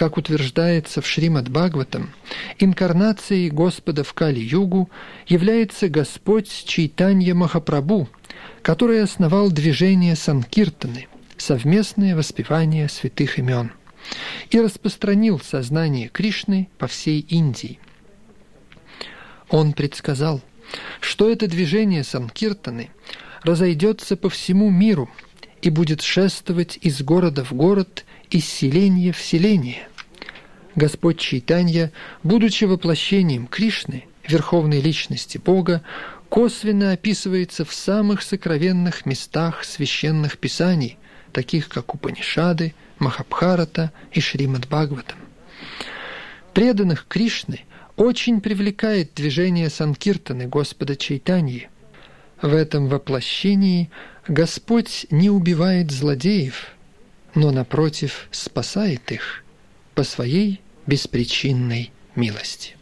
Как 0.01 0.17
утверждается 0.17 1.03
в 1.03 1.07
Шримад 1.07 1.51
Бхагаватам, 1.51 2.15
инкарнацией 2.59 3.51
Господа 3.51 4.03
в 4.03 4.15
Кали-югу 4.15 4.89
является 5.27 5.91
Господь 5.91 6.49
Чайтанья 6.49 7.35
Махапрабху, 7.35 8.09
который 8.63 9.03
основал 9.03 9.51
движение 9.51 10.17
Санкиртаны, 10.17 11.07
совместное 11.37 12.17
воспевание 12.17 12.89
святых 12.89 13.39
имен, 13.39 13.73
и 14.49 14.59
распространил 14.59 15.39
сознание 15.39 16.09
Кришны 16.09 16.71
по 16.79 16.87
всей 16.87 17.21
Индии. 17.21 17.79
Он 19.51 19.75
предсказал– 19.75 20.41
что 21.01 21.29
это 21.29 21.47
движение 21.47 22.05
Санкиртаны 22.05 22.89
разойдется 23.43 24.17
по 24.17 24.31
всему 24.31 24.71
миру 24.71 25.11
и 25.61 25.69
будет 25.69 26.01
шествовать 26.01 26.79
из 26.81 27.03
города 27.03 27.45
в 27.45 27.53
город, 27.53 28.07
из 28.31 28.47
селения 28.47 29.13
в 29.13 29.21
селение. 29.21 29.90
Господь 30.77 31.19
Чайтанья, 31.19 31.93
будучи 32.23 32.65
воплощением 32.65 33.47
Кришны, 33.47 34.05
верховной 34.27 34.81
личности 34.81 35.39
Бога, 35.39 35.83
косвенно 36.29 36.93
описывается 36.93 37.65
в 37.65 37.73
самых 37.73 38.23
сокровенных 38.23 39.05
местах 39.05 39.65
священных 39.65 40.39
писаний, 40.39 40.99
таких 41.33 41.69
как 41.69 41.95
Упанишады, 41.95 42.75
Махабхарата 42.99 43.93
и 44.13 44.21
Шримад 44.21 44.69
Бхагаватам. 44.69 45.19
Преданных 46.55 47.07
Кришны 47.09 47.61
очень 47.97 48.41
привлекает 48.41 49.15
движение 49.15 49.71
Санкиртаны 49.71 50.47
Господа 50.47 50.97
Чайтаньи. 50.97 51.69
В 52.41 52.55
этом 52.55 52.89
воплощении 52.89 53.91
Господь 54.29 55.07
не 55.11 55.31
убивает 55.31 55.91
злодеев, 55.91 56.69
но, 57.35 57.51
напротив, 57.51 58.29
спасает 58.31 59.13
их 59.13 59.45
по 60.01 60.05
своей 60.05 60.63
беспричинной 60.87 61.93
милости. 62.17 62.75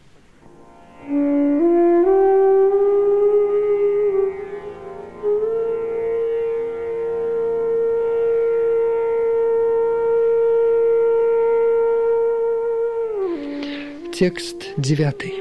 Текст 14.17 14.55
девятый. 14.77 15.33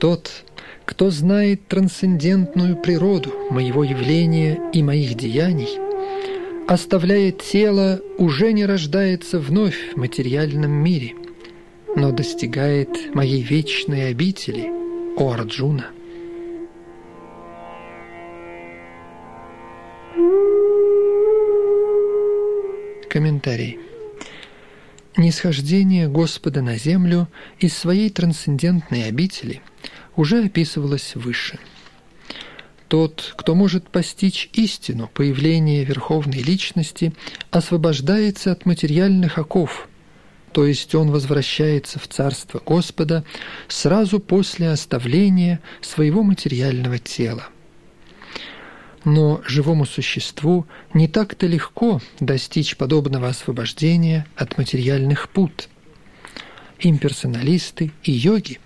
Тот, 0.00 0.32
кто 0.84 1.10
знает 1.10 1.68
трансцендентную 1.68 2.76
природу 2.76 3.32
моего 3.50 3.84
явления 3.84 4.58
и 4.72 4.82
моих 4.82 5.14
деяний, 5.14 5.91
оставляя 6.68 7.32
тело, 7.32 8.00
уже 8.18 8.52
не 8.52 8.66
рождается 8.66 9.38
вновь 9.38 9.94
в 9.94 9.96
материальном 9.96 10.72
мире, 10.72 11.14
но 11.96 12.10
достигает 12.12 13.14
моей 13.14 13.42
вечной 13.42 14.08
обители, 14.08 14.70
о 15.16 15.32
Арджуна. 15.32 15.86
Комментарий. 23.10 23.78
Нисхождение 25.18 26.08
Господа 26.08 26.62
на 26.62 26.78
землю 26.78 27.28
из 27.58 27.76
своей 27.76 28.08
трансцендентной 28.08 29.06
обители 29.06 29.60
уже 30.16 30.44
описывалось 30.44 31.14
выше. 31.14 31.58
Тот, 32.92 33.32
кто 33.38 33.54
может 33.54 33.88
постичь 33.88 34.50
истину 34.52 35.08
появления 35.14 35.82
Верховной 35.82 36.42
Личности, 36.42 37.14
освобождается 37.50 38.52
от 38.52 38.66
материальных 38.66 39.38
оков, 39.38 39.88
то 40.52 40.66
есть 40.66 40.94
он 40.94 41.10
возвращается 41.10 41.98
в 41.98 42.06
Царство 42.06 42.60
Господа 42.62 43.24
сразу 43.66 44.20
после 44.20 44.68
оставления 44.68 45.60
своего 45.80 46.22
материального 46.22 46.98
тела. 46.98 47.48
Но 49.06 49.40
живому 49.46 49.86
существу 49.86 50.66
не 50.92 51.08
так-то 51.08 51.46
легко 51.46 52.02
достичь 52.20 52.76
подобного 52.76 53.28
освобождения 53.28 54.26
от 54.36 54.58
материальных 54.58 55.30
пут. 55.30 55.70
Имперсоналисты 56.84 57.92
и 58.02 58.10
йоги 58.10 58.58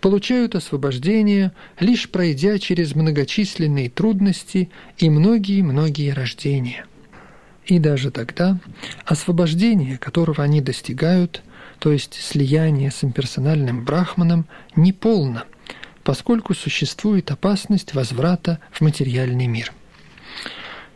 получают 0.00 0.56
освобождение, 0.56 1.52
лишь 1.78 2.10
пройдя 2.10 2.58
через 2.58 2.96
многочисленные 2.96 3.88
трудности 3.88 4.70
и 4.98 5.08
многие-многие 5.08 6.12
рождения. 6.12 6.84
И 7.66 7.78
даже 7.78 8.10
тогда 8.10 8.58
освобождение, 9.04 9.98
которого 9.98 10.42
они 10.42 10.60
достигают, 10.60 11.42
то 11.78 11.92
есть 11.92 12.14
слияние 12.14 12.90
с 12.90 13.04
имперсональным 13.04 13.84
брахманом, 13.84 14.46
не 14.74 14.92
полно, 14.92 15.44
поскольку 16.02 16.54
существует 16.54 17.30
опасность 17.30 17.94
возврата 17.94 18.58
в 18.72 18.80
материальный 18.80 19.46
мир. 19.46 19.72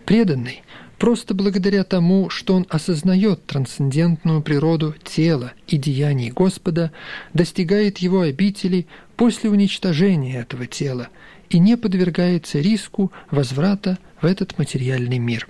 Преданный 0.07 0.64
просто 0.99 1.34
благодаря 1.34 1.84
тому, 1.84 2.30
что 2.30 2.55
он 2.55 2.66
осознает 2.68 3.47
трансцендентную 3.47 4.42
природу 4.42 4.95
тела 5.05 5.53
и 5.66 5.76
деяний 5.76 6.30
Господа, 6.30 6.92
достигает 7.32 7.99
его 7.99 8.20
обители 8.20 8.86
после 9.16 9.51
уничтожения 9.51 10.38
этого 10.40 10.66
тела 10.66 11.09
и 11.51 11.59
не 11.59 11.76
подвергается 11.76 12.61
риску 12.61 13.12
возврата 13.30 13.99
в 14.20 14.26
этот 14.26 14.59
материальный 14.59 15.18
мир. 15.18 15.49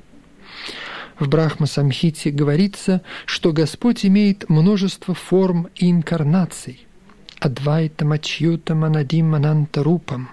В 1.19 1.29
Брахма-самхите 1.29 2.31
говорится, 2.31 3.03
что 3.25 3.53
Господь 3.53 4.05
имеет 4.05 4.49
множество 4.49 5.15
форм 5.15 5.69
и 5.77 5.91
инкарнаций. 5.91 6.87
Адвайта 7.39 8.05
Мачьюта 8.05 8.75
Манадим 8.75 9.31
Манантарупам. 9.31 10.31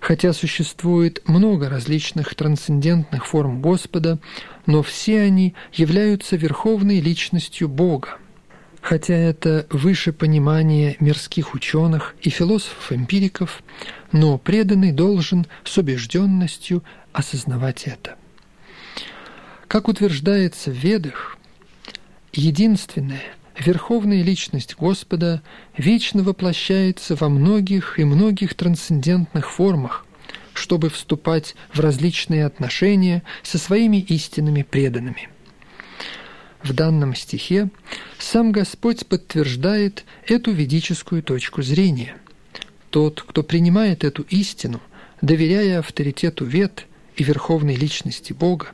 Хотя 0.00 0.32
существует 0.32 1.20
много 1.26 1.68
различных 1.68 2.34
трансцендентных 2.34 3.26
форм 3.26 3.60
Господа, 3.60 4.18
но 4.66 4.82
все 4.82 5.20
они 5.20 5.54
являются 5.72 6.36
верховной 6.36 7.00
личностью 7.00 7.68
Бога. 7.68 8.16
Хотя 8.80 9.14
это 9.14 9.66
выше 9.68 10.12
понимания 10.12 10.96
мирских 11.00 11.54
ученых 11.54 12.16
и 12.22 12.30
философов-эмпириков, 12.30 13.62
но 14.10 14.38
преданный 14.38 14.90
должен 14.90 15.46
с 15.64 15.76
убежденностью 15.76 16.82
осознавать 17.12 17.84
это. 17.86 18.16
Как 19.68 19.86
утверждается 19.86 20.70
в 20.70 20.74
Ведах, 20.74 21.36
единственная, 22.32 23.34
верховная 23.60 24.22
личность 24.22 24.76
Господа 24.76 25.42
вечно 25.76 26.22
воплощается 26.22 27.14
во 27.14 27.28
многих 27.28 27.98
и 27.98 28.04
многих 28.04 28.54
трансцендентных 28.54 29.50
формах, 29.50 30.06
чтобы 30.54 30.90
вступать 30.90 31.54
в 31.72 31.80
различные 31.80 32.46
отношения 32.46 33.22
со 33.42 33.58
своими 33.58 33.98
истинными 33.98 34.62
преданными. 34.62 35.28
В 36.62 36.72
данном 36.74 37.14
стихе 37.14 37.70
сам 38.18 38.52
Господь 38.52 39.06
подтверждает 39.06 40.04
эту 40.26 40.52
ведическую 40.52 41.22
точку 41.22 41.62
зрения. 41.62 42.16
Тот, 42.90 43.22
кто 43.22 43.42
принимает 43.42 44.04
эту 44.04 44.22
истину, 44.24 44.80
доверяя 45.22 45.78
авторитету 45.78 46.44
Вед– 46.44 46.86
и 47.20 47.22
верховной 47.22 47.74
личности 47.74 48.32
Бога, 48.32 48.68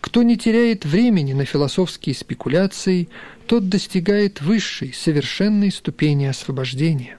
кто 0.00 0.24
не 0.24 0.36
теряет 0.36 0.84
времени 0.84 1.32
на 1.32 1.44
философские 1.44 2.16
спекуляции, 2.16 3.08
тот 3.46 3.68
достигает 3.68 4.40
высшей, 4.40 4.92
совершенной 4.92 5.70
ступени 5.70 6.24
освобождения. 6.24 7.16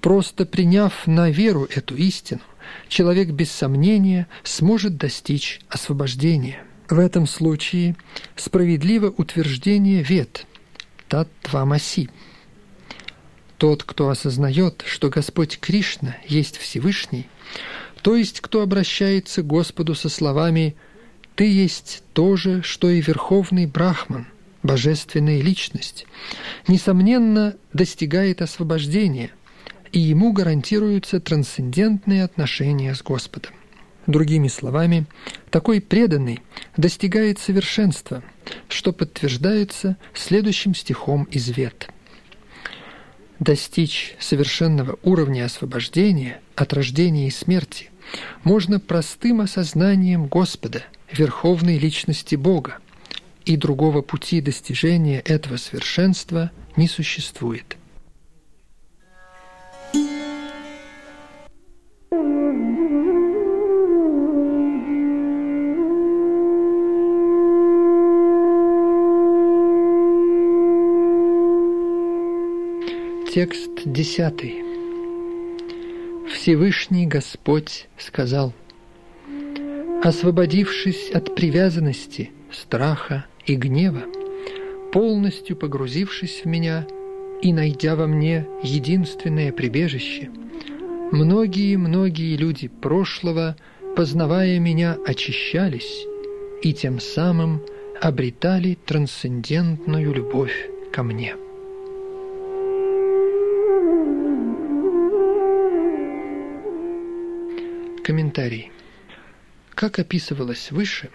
Просто 0.00 0.46
приняв 0.46 1.04
на 1.08 1.30
веру 1.30 1.64
эту 1.68 1.96
истину, 1.96 2.42
человек 2.86 3.30
без 3.30 3.50
сомнения 3.50 4.28
сможет 4.44 4.96
достичь 4.96 5.60
освобождения. 5.68 6.62
В 6.88 7.00
этом 7.00 7.26
случае 7.26 7.96
справедливо 8.36 9.08
утверждение 9.08 10.04
вет 10.04 10.46
«Таттвамаси». 11.08 12.08
Тот, 13.58 13.82
кто 13.82 14.10
осознает, 14.10 14.84
что 14.86 15.08
Господь 15.08 15.58
Кришна 15.58 16.16
есть 16.28 16.56
Всевышний– 16.56 17.26
то 18.02 18.16
есть 18.16 18.40
кто 18.40 18.62
обращается 18.62 19.42
к 19.42 19.46
Господу 19.46 19.94
со 19.94 20.08
словами 20.08 20.76
«Ты 21.34 21.50
есть 21.50 22.02
то 22.12 22.36
же, 22.36 22.62
что 22.62 22.90
и 22.90 23.00
Верховный 23.00 23.66
Брахман, 23.66 24.26
Божественная 24.62 25.40
Личность», 25.40 26.06
несомненно, 26.66 27.56
достигает 27.72 28.42
освобождения, 28.42 29.30
и 29.92 29.98
ему 29.98 30.32
гарантируются 30.32 31.20
трансцендентные 31.20 32.24
отношения 32.24 32.94
с 32.94 33.02
Господом. 33.02 33.52
Другими 34.06 34.48
словами, 34.48 35.06
такой 35.50 35.80
преданный 35.80 36.40
достигает 36.76 37.38
совершенства, 37.38 38.22
что 38.68 38.92
подтверждается 38.92 39.96
следующим 40.14 40.74
стихом 40.74 41.24
из 41.24 41.48
Вет– 41.48 41.88
достичь 43.40 44.14
совершенного 44.20 44.98
уровня 45.02 45.46
освобождения 45.46 46.40
от 46.54 46.72
рождения 46.74 47.26
и 47.26 47.30
смерти 47.30 47.89
можно 48.44 48.80
простым 48.80 49.40
осознанием 49.40 50.26
Господа, 50.26 50.82
верховной 51.12 51.78
личности 51.78 52.34
Бога, 52.34 52.78
и 53.44 53.56
другого 53.56 54.02
пути 54.02 54.40
достижения 54.40 55.20
этого 55.20 55.56
совершенства 55.56 56.50
не 56.76 56.88
существует. 56.88 57.76
Текст 73.32 73.70
десятый. 73.84 74.69
Всевышний 76.32 77.06
Господь 77.06 77.88
сказал, 77.98 78.52
«Освободившись 80.02 81.10
от 81.10 81.34
привязанности, 81.34 82.30
страха 82.52 83.26
и 83.46 83.56
гнева, 83.56 84.02
полностью 84.92 85.56
погрузившись 85.56 86.42
в 86.44 86.46
меня 86.46 86.86
и 87.42 87.52
найдя 87.52 87.96
во 87.96 88.06
мне 88.06 88.46
единственное 88.62 89.52
прибежище, 89.52 90.30
многие-многие 91.10 92.36
люди 92.36 92.68
прошлого, 92.68 93.56
познавая 93.96 94.58
меня, 94.58 94.96
очищались 95.06 96.06
и 96.62 96.72
тем 96.72 97.00
самым 97.00 97.62
обретали 98.00 98.78
трансцендентную 98.86 100.14
любовь 100.14 100.70
ко 100.92 101.02
мне». 101.02 101.34
Комментарий. 108.04 108.72
Как 109.74 109.98
описывалось 109.98 110.70
выше, 110.70 111.10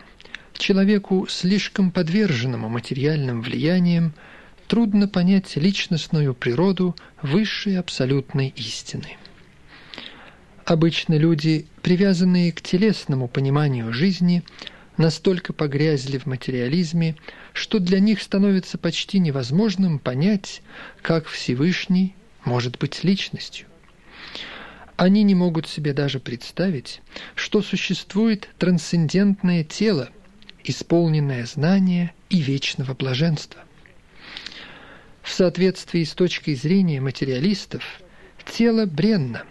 человеку, 0.54 1.26
слишком 1.28 1.92
подверженному 1.92 2.70
материальным 2.70 3.42
влияниям, 3.42 4.14
трудно 4.68 5.08
понять 5.08 5.56
личностную 5.56 6.34
природу 6.34 6.96
высшей 7.22 7.80
абсолютной 7.80 8.54
истины. 8.56 9.18
Обычно 10.64 11.16
люди, 11.16 11.68
привязанные 11.82 12.52
к 12.52 12.62
телесному 12.62 13.28
пониманию 13.28 13.92
жизни, 13.92 14.44
настолько 14.98 15.54
погрязли 15.54 16.18
в 16.18 16.26
материализме, 16.26 17.16
что 17.54 17.80
для 17.80 18.00
них 18.00 18.22
становится 18.22 18.78
почти 18.78 19.20
невозможным 19.20 20.00
понять, 20.00 20.62
как 21.02 21.28
Всевышний 21.28 22.16
может 22.46 22.78
быть 22.78 23.04
личностью. 23.04 23.68
Они 24.98 25.24
не 25.24 25.36
могут 25.36 25.68
себе 25.68 25.94
даже 25.94 26.20
представить, 26.20 27.02
что 27.36 27.62
существует 27.62 28.48
трансцендентное 28.58 29.64
тело, 29.64 30.10
исполненное 30.64 31.46
знания 31.46 32.14
и 32.30 32.40
вечного 32.40 32.94
блаженства. 32.94 33.62
В 35.22 35.32
соответствии 35.32 36.04
с 36.04 36.14
точкой 36.14 36.56
зрения 36.56 37.02
материалистов, 37.02 37.84
тело 38.46 38.86
бренно, 38.86 39.44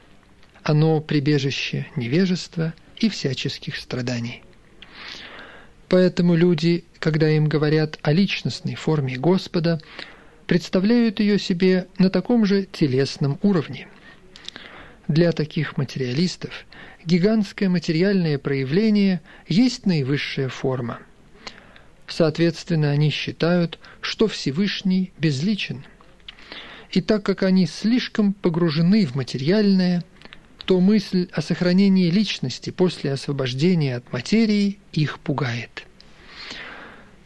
оно 0.62 1.00
прибежище 1.00 1.88
невежества 1.94 2.72
и 2.98 3.10
всяческих 3.10 3.76
страданий. 3.76 4.42
Поэтому 5.90 6.36
люди, 6.36 6.84
когда 7.00 7.28
им 7.28 7.48
говорят 7.48 7.98
о 8.00 8.12
личностной 8.12 8.76
форме 8.76 9.16
Господа, 9.16 9.78
представляют 10.46 11.20
ее 11.20 11.38
себе 11.38 11.86
на 11.98 12.08
таком 12.08 12.46
же 12.46 12.64
телесном 12.64 13.38
уровне– 13.42 13.88
для 15.08 15.32
таких 15.32 15.76
материалистов 15.76 16.64
гигантское 17.04 17.68
материальное 17.68 18.38
проявление 18.38 19.20
есть 19.46 19.86
наивысшая 19.86 20.48
форма. 20.48 20.98
Соответственно, 22.06 22.90
они 22.90 23.10
считают, 23.10 23.78
что 24.00 24.26
Всевышний 24.26 25.12
безличен. 25.18 25.84
И 26.90 27.00
так 27.00 27.24
как 27.24 27.42
они 27.42 27.66
слишком 27.66 28.32
погружены 28.32 29.06
в 29.06 29.14
материальное, 29.14 30.04
то 30.64 30.80
мысль 30.80 31.28
о 31.32 31.42
сохранении 31.42 32.10
личности 32.10 32.70
после 32.70 33.12
освобождения 33.12 33.96
от 33.96 34.12
материи 34.12 34.78
их 34.92 35.18
пугает. 35.18 35.84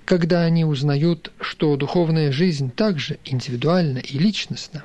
Когда 0.05 0.43
они 0.43 0.65
узнают, 0.65 1.33
что 1.41 1.77
духовная 1.77 2.33
жизнь 2.33 2.71
также 2.71 3.19
индивидуальна 3.25 3.99
и 3.99 4.19
личностна, 4.19 4.85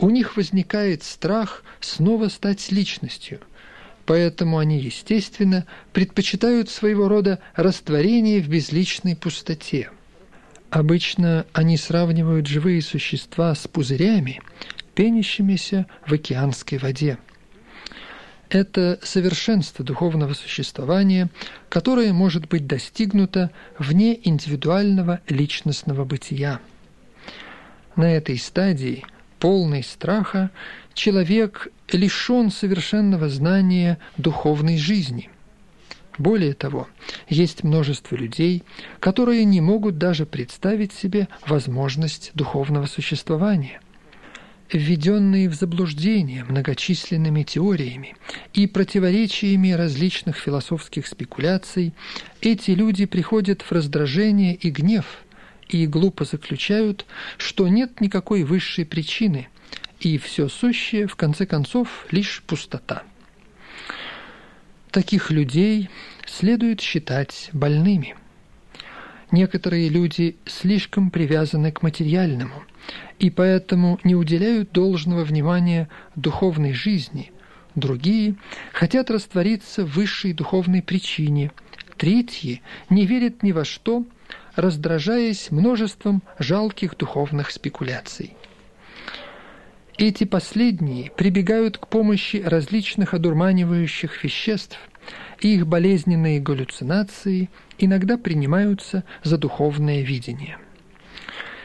у 0.00 0.10
них 0.10 0.36
возникает 0.36 1.02
страх 1.02 1.62
снова 1.80 2.28
стать 2.28 2.72
личностью, 2.72 3.40
поэтому 4.06 4.58
они, 4.58 4.78
естественно, 4.78 5.66
предпочитают 5.92 6.68
своего 6.68 7.08
рода 7.08 7.38
растворение 7.54 8.40
в 8.40 8.48
безличной 8.48 9.16
пустоте. 9.16 9.90
Обычно 10.70 11.46
они 11.52 11.76
сравнивают 11.76 12.46
живые 12.46 12.82
существа 12.82 13.54
с 13.54 13.66
пузырями, 13.68 14.40
пенящимися 14.94 15.86
в 16.06 16.12
океанской 16.12 16.78
воде– 16.78 17.18
это 18.50 18.98
совершенство 19.02 19.84
духовного 19.84 20.34
существования, 20.34 21.30
которое 21.68 22.12
может 22.12 22.48
быть 22.48 22.66
достигнуто 22.66 23.52
вне 23.78 24.18
индивидуального 24.28 25.20
личностного 25.28 26.04
бытия. 26.04 26.58
На 27.94 28.12
этой 28.12 28.38
стадии, 28.38 29.04
полной 29.40 29.82
страха, 29.82 30.50
человек 30.94 31.68
лишен 31.90 32.50
совершенного 32.50 33.28
знания 33.28 33.98
духовной 34.16 34.78
жизни. 34.78 35.30
Более 36.18 36.52
того, 36.52 36.86
есть 37.28 37.64
множество 37.64 38.14
людей, 38.14 38.62
которые 39.00 39.44
не 39.44 39.60
могут 39.60 39.98
даже 39.98 40.26
представить 40.26 40.92
себе 40.92 41.28
возможность 41.46 42.30
духовного 42.34 42.86
существования– 42.86 43.80
введенные 44.72 45.48
в 45.48 45.54
заблуждение 45.54 46.44
многочисленными 46.44 47.42
теориями 47.42 48.16
и 48.52 48.66
противоречиями 48.66 49.72
различных 49.72 50.36
философских 50.36 51.06
спекуляций, 51.06 51.92
эти 52.40 52.72
люди 52.72 53.06
приходят 53.06 53.62
в 53.62 53.72
раздражение 53.72 54.54
и 54.54 54.70
гнев 54.70 55.24
и 55.70 55.86
глупо 55.86 56.24
заключают, 56.24 57.06
что 57.38 57.68
нет 57.68 58.00
никакой 58.00 58.42
высшей 58.42 58.84
причины, 58.84 59.48
и 60.00 60.18
все 60.18 60.48
сущее, 60.48 61.06
в 61.06 61.16
конце 61.16 61.46
концов, 61.46 62.06
лишь 62.10 62.42
пустота. 62.46 63.02
Таких 64.90 65.30
людей 65.30 65.88
следует 66.26 66.80
считать 66.80 67.50
больными. 67.52 68.16
Некоторые 69.30 69.88
люди 69.88 70.36
слишком 70.46 71.10
привязаны 71.10 71.70
к 71.70 71.82
материальному– 71.82 72.64
и 73.18 73.30
поэтому 73.30 74.00
не 74.02 74.14
уделяют 74.14 74.72
должного 74.72 75.24
внимания 75.24 75.88
духовной 76.16 76.72
жизни. 76.72 77.32
Другие 77.74 78.34
хотят 78.72 79.10
раствориться 79.10 79.84
в 79.84 79.94
высшей 79.94 80.32
духовной 80.32 80.82
причине. 80.82 81.52
Третьи 81.96 82.62
не 82.88 83.06
верят 83.06 83.42
ни 83.42 83.52
во 83.52 83.64
что, 83.64 84.04
раздражаясь 84.60 85.50
множеством 85.50 86.22
жалких 86.38 86.96
духовных 86.96 87.50
спекуляций. 87.50 88.36
Эти 89.98 90.24
последние 90.24 91.10
прибегают 91.10 91.78
к 91.78 91.86
помощи 91.88 92.36
различных 92.36 93.14
одурманивающих 93.14 94.22
веществ, 94.24 94.78
и 95.40 95.54
их 95.54 95.66
болезненные 95.66 96.40
галлюцинации 96.40 97.50
иногда 97.78 98.16
принимаются 98.16 99.04
за 99.22 99.36
духовное 99.38 100.02
видение– 100.02 100.58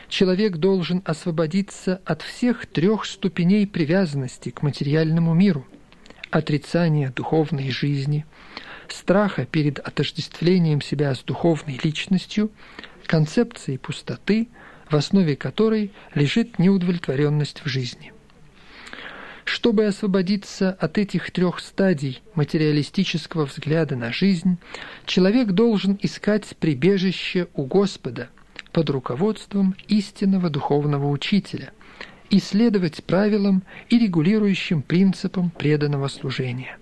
человек 0.07 0.57
должен 0.57 1.01
освободиться 1.03 2.01
от 2.05 2.21
всех 2.21 2.67
трех 2.67 3.05
ступеней 3.05 3.65
привязанности 3.65 4.49
к 4.49 4.61
материальному 4.61 5.33
миру– 5.33 5.65
отрицания 6.31 7.11
духовной 7.11 7.69
жизни, 7.69 8.25
страха 8.91 9.45
перед 9.45 9.79
отождествлением 9.79 10.81
себя 10.81 11.13
с 11.13 11.19
духовной 11.23 11.79
личностью, 11.83 12.51
концепции 13.05 13.77
пустоты, 13.77 14.47
в 14.89 14.95
основе 14.95 15.35
которой 15.35 15.91
лежит 16.13 16.59
неудовлетворенность 16.59 17.61
в 17.63 17.67
жизни. 17.67 18.13
Чтобы 19.43 19.85
освободиться 19.85 20.71
от 20.71 20.97
этих 20.97 21.29
трех 21.31 21.59
стадий 21.59 22.21
материалистического 22.33 23.45
взгляда 23.45 23.95
на 23.95 24.11
жизнь, 24.11 24.57
человек 25.05 25.49
должен 25.49 25.99
искать 26.01 26.55
прибежище 26.57 27.47
у 27.53 27.65
Господа– 27.65 28.29
под 28.75 28.89
руководством 28.89 29.73
истинного 29.87 30.49
духовного 30.49 31.07
учителя 31.07 31.71
и 32.29 32.39
следовать 32.39 33.05
правилам 33.05 33.63
и 33.87 33.97
регулирующим 33.97 34.81
принципам 34.81 35.49
преданного 35.49 36.09
служения. 36.09 36.77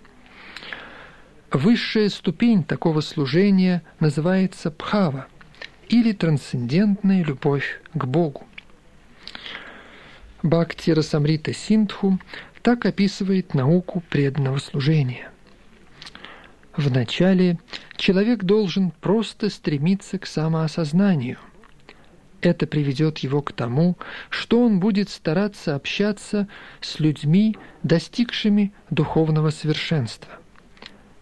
Высшая 1.54 2.10
ступень 2.10 2.64
такого 2.64 3.02
служения 3.02 3.84
называется 4.00 4.72
пхава 4.72 5.28
или 5.88 6.12
трансцендентная 6.12 7.24
любовь 7.24 7.80
к 7.94 8.06
Богу. 8.06 8.48
Бхакти 10.42 10.90
Расамрита 10.90 11.54
Синдху 11.54 12.20
так 12.64 12.88
описывает 12.88 13.54
науку 13.54 14.02
преданного 14.10 14.58
служения. 14.58 15.30
Вначале 16.76 17.60
человек 17.98 18.44
должен 18.44 18.90
просто 18.90 19.52
стремиться 19.52 20.18
к 20.18 20.26
самоосознанию– 20.26 21.38
это 22.42 22.68
приведет 22.68 23.20
его 23.20 23.42
к 23.42 23.54
тому, 23.54 23.98
что 24.30 24.66
он 24.66 24.82
будет 24.82 25.10
стараться 25.10 25.76
общаться 25.76 26.50
с 26.82 27.00
людьми, 27.00 27.56
достигшими 27.84 28.74
духовного 28.90 29.50
совершенства. 29.50 30.43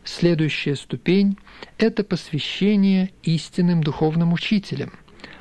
Следующая 0.03 0.75
ступень– 0.75 1.37
это 1.77 2.03
посвящение 2.03 3.11
истинным 3.23 3.83
духовным 3.83 4.33
учителям, 4.33 4.93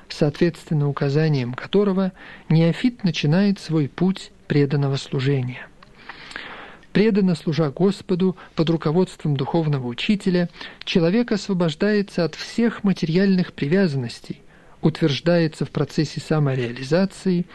соответственно 0.08 0.88
указанием 0.88 1.54
которого 1.54 2.12
неофит 2.48 3.02
начинает 3.04 3.58
свой 3.58 3.88
путь 3.88 4.32
преданного 4.46 4.96
служения. 4.96 5.66
Преданно 6.92 7.36
служа 7.36 7.70
Господу 7.70 8.36
под 8.54 8.68
руководством 8.68 9.36
духовного 9.36 9.86
учителя, 9.86 10.50
человек 10.84 11.32
освобождается 11.32 12.24
от 12.24 12.34
всех 12.34 12.84
материальных 12.84 13.52
привязанностей– 13.52 14.42
утверждается 14.82 15.64
в 15.64 15.70
процессе 15.70 16.20
самореализации, 16.20 17.46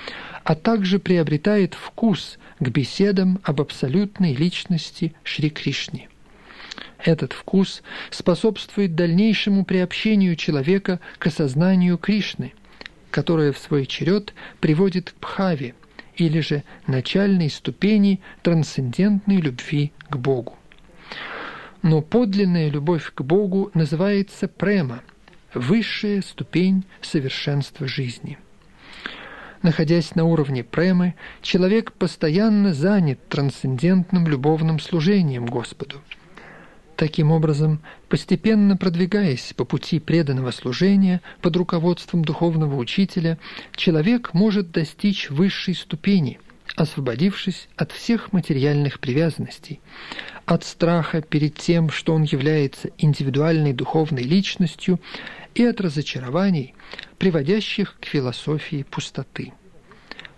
а 0.43 0.55
также 0.55 0.99
приобретает 0.99 1.73
вкус 1.73 2.37
к 2.59 2.67
беседам 2.69 3.39
об 3.43 3.61
абсолютной 3.61 4.33
личности 4.33 5.13
Шри 5.23 5.49
Кришне. 5.49 6.09
Этот 6.99 7.33
вкус 7.33 7.83
способствует 8.09 8.95
дальнейшему 8.95 9.65
приобщению 9.65 10.35
человека 10.35 10.99
к 11.17 11.27
осознанию 11.27 11.97
Кришны, 11.97 12.53
которое 13.11 13.51
в 13.51 13.57
свой 13.57 13.85
черед 13.85 14.33
приводит 14.59 15.11
к 15.11 15.15
Пхаве, 15.15 15.75
или 16.15 16.39
же 16.39 16.63
начальной 16.87 17.49
ступени 17.49 18.21
трансцендентной 18.41 19.37
любви 19.37 19.91
к 20.09 20.15
Богу. 20.15 20.57
Но 21.81 22.01
подлинная 22.01 22.69
любовь 22.69 23.11
к 23.13 23.21
Богу 23.21 23.69
называется 23.73 24.47
према– 24.47 25.01
высшая 25.55 26.21
ступень 26.21 26.83
совершенства 27.01 27.87
жизни. 27.87 28.37
Находясь 29.61 30.13
на 30.13 30.25
уровне 30.25 30.63
премы, 30.63 31.15
человек 31.41 31.91
постоянно 31.93 32.73
занят 32.73 33.27
трансцендентным 33.29 34.27
любовным 34.27 34.79
служением 34.79 35.47
Господу. 35.47 36.01
Таким 36.95 37.31
образом, 37.31 37.81
постепенно 38.07 38.77
продвигаясь 38.77 39.53
по 39.53 39.65
пути 39.65 39.99
преданного 39.99 40.51
служения 40.51 41.21
под 41.41 41.57
руководством 41.57 42.23
духовного 42.23 42.77
учителя, 42.77 43.37
человек 43.75 44.33
может 44.33 44.71
достичь 44.71 45.29
высшей 45.29 45.75
ступени, 45.75 46.39
освободившись 46.77 47.67
от 47.75 47.91
всех 47.91 48.31
материальных 48.31 49.01
привязанностей, 49.01 49.81
от 50.45 50.63
страха 50.63 51.21
перед 51.21 51.55
тем, 51.55 51.89
что 51.89 52.13
он 52.13 52.23
является 52.23 52.91
индивидуальной 52.97 53.73
духовной 53.73 54.23
личностью 54.23 55.01
и 55.53 55.65
от 55.65 55.81
разочарований, 55.81 56.75
приводящих 57.17 57.97
к 57.99 58.05
философии 58.05 58.85
пустоты. 58.89 59.51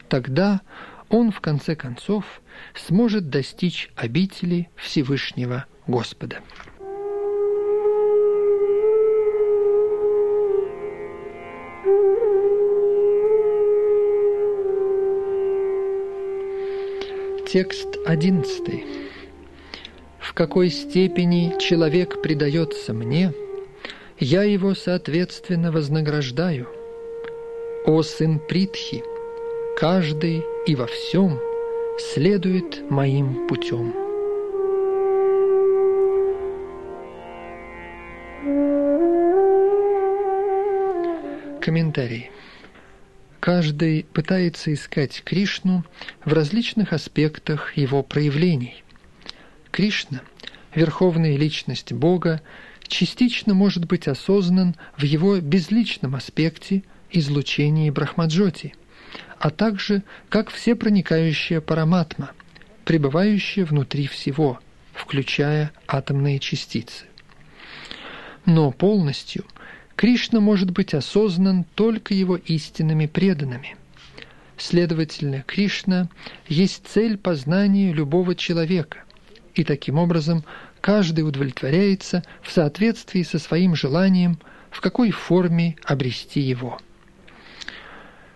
Тогда 0.10 0.62
он, 1.10 1.32
в 1.32 1.40
конце 1.40 1.76
концов, 1.76 2.42
сможет 2.74 3.30
достичь 3.30 3.92
обители 3.96 4.70
Всевышнего 4.76 5.66
Господа. 5.88 6.40
Текст 17.48 17.88
одиннадцатый. 18.06 18.86
В 20.20 20.34
какой 20.34 20.70
степени 20.70 21.58
человек 21.60 22.22
предается 22.22 22.94
мне– 22.94 23.34
я 24.20 24.44
его 24.44 24.74
соответственно 24.74 25.72
вознаграждаю. 25.72 26.68
О 27.86 28.02
сын 28.02 28.40
Притхи, 28.40 29.04
каждый 29.78 30.44
и 30.66 30.76
во 30.76 30.88
всем 30.88 31.40
следует 32.00 32.90
моим 32.90 33.48
путем. 33.48 34.07
Комментарий. 41.68 42.32
Каждый 43.42 44.06
пытается 44.06 44.74
искать 44.74 45.22
Кришну 45.26 45.84
в 46.24 46.32
различных 46.32 46.94
аспектах 46.94 47.76
его 47.76 48.04
проявлений. 48.04 48.86
Кришна, 49.70 50.22
верховная 50.74 51.36
личность 51.36 51.92
Бога, 51.92 52.42
частично 52.88 53.54
может 53.54 53.84
быть 53.84 54.08
осознан 54.08 54.78
в 54.96 55.04
его 55.04 55.42
безличном 55.42 56.16
аспекте 56.16 56.84
излучении 57.12 57.90
Брахмаджоти, 57.90 58.74
а 59.38 59.50
также 59.50 60.04
как 60.30 60.50
всепроникающая 60.50 61.60
параматма, 61.60 62.32
пребывающая 62.86 63.66
внутри 63.66 64.08
всего, 64.08 64.62
включая 64.94 65.74
атомные 65.86 66.40
частицы. 66.40 67.08
Но 68.46 68.72
полностью 68.72 69.44
Кришна 69.98 70.40
может 70.40 70.70
быть 70.70 70.94
осознан 70.94 71.66
только 71.74 72.14
его 72.14 72.36
истинными 72.38 73.08
преданными. 73.08 73.76
Следовательно, 74.56 75.42
Кришна 75.42 76.08
есть 76.48 76.86
цель 76.86 77.18
познания 77.18 77.92
любого 77.92 78.36
человека, 78.36 79.00
и 79.56 79.64
таким 79.64 79.98
образом 79.98 80.44
каждый 80.82 81.22
удовлетворяется 81.22 82.24
в 82.44 82.52
соответствии 82.52 83.24
со 83.24 83.40
своим 83.40 83.76
желанием, 83.76 84.38
в 84.70 84.82
какой 84.82 85.10
форме 85.10 85.78
обрести 85.84 86.42
его. 86.42 86.80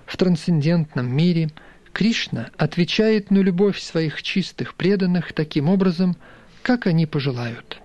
В 0.07 0.17
трансцендентном 0.17 1.15
мире 1.15 1.51
Кришна 1.93 2.49
отвечает 2.57 3.29
на 3.29 3.37
любовь 3.37 3.79
своих 3.79 4.23
чистых 4.23 4.73
преданных 4.73 5.31
таким 5.33 5.69
образом, 5.69 6.17
как 6.63 6.87
они 6.87 7.05
пожелают. 7.05 7.79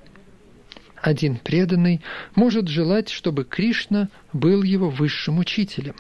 Один 1.07 1.37
преданный 1.37 2.01
может 2.35 2.67
желать, 2.67 3.11
чтобы 3.11 3.45
Кришна 3.45 4.09
был 4.33 4.65
его 4.65 4.91
высшим 4.91 5.39
учителем, 5.39 5.95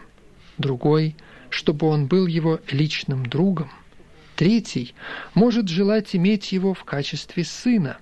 другой– 0.59 1.15
чтобы 1.49 1.87
он 1.87 2.07
был 2.07 2.27
его 2.27 2.59
личным 2.73 3.25
другом, 3.25 3.71
третий 4.35 4.97
может 5.33 5.69
желать 5.69 6.17
иметь 6.17 6.51
его 6.51 6.75
в 6.75 6.83
качестве 6.83 7.45
сына, 7.45 7.99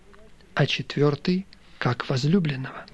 а 0.55 0.65
четвертый– 0.65 1.47
как 1.79 2.09
возлюбленного. 2.09 2.87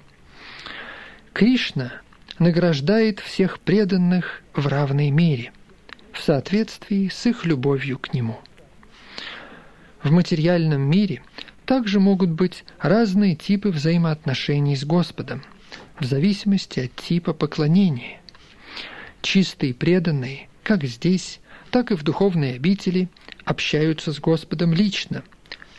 Кришна 1.31 1.93
награждает 2.37 3.21
всех 3.21 3.61
преданных 3.61 4.43
в 4.53 4.67
равной 4.67 5.09
мере, 5.09 5.53
в 6.11 6.19
соответствии 6.19 7.07
с 7.07 7.25
их 7.25 7.45
любовью 7.45 7.97
к 7.97 8.13
Нему. 8.13 8.41
В 10.03 10.11
материальном 10.11 10.81
мире 10.81 11.23
также 11.71 12.01
могут 12.01 12.31
быть 12.31 12.65
разные 12.79 13.33
типы 13.33 13.69
взаимоотношений 13.69 14.75
с 14.75 14.83
Господом, 14.83 15.41
в 16.01 16.03
зависимости 16.03 16.81
от 16.81 16.95
типа 16.97 17.31
поклонения. 17.31 18.19
Чистые 19.21 19.73
преданные, 19.73 20.49
как 20.63 20.83
здесь, 20.83 21.39
так 21.69 21.91
и 21.91 21.95
в 21.95 22.03
духовной 22.03 22.55
обители, 22.55 23.07
общаются 23.45 24.11
с 24.11 24.19
Господом 24.19 24.73
лично, 24.73 25.23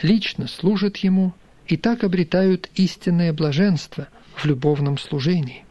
лично 0.01 0.49
служат 0.49 0.97
Ему 0.97 1.35
и 1.67 1.77
так 1.77 2.05
обретают 2.05 2.71
истинное 2.75 3.35
блаженство 3.35 4.09
в 4.35 4.47
любовном 4.47 4.97
служении. 4.97 5.67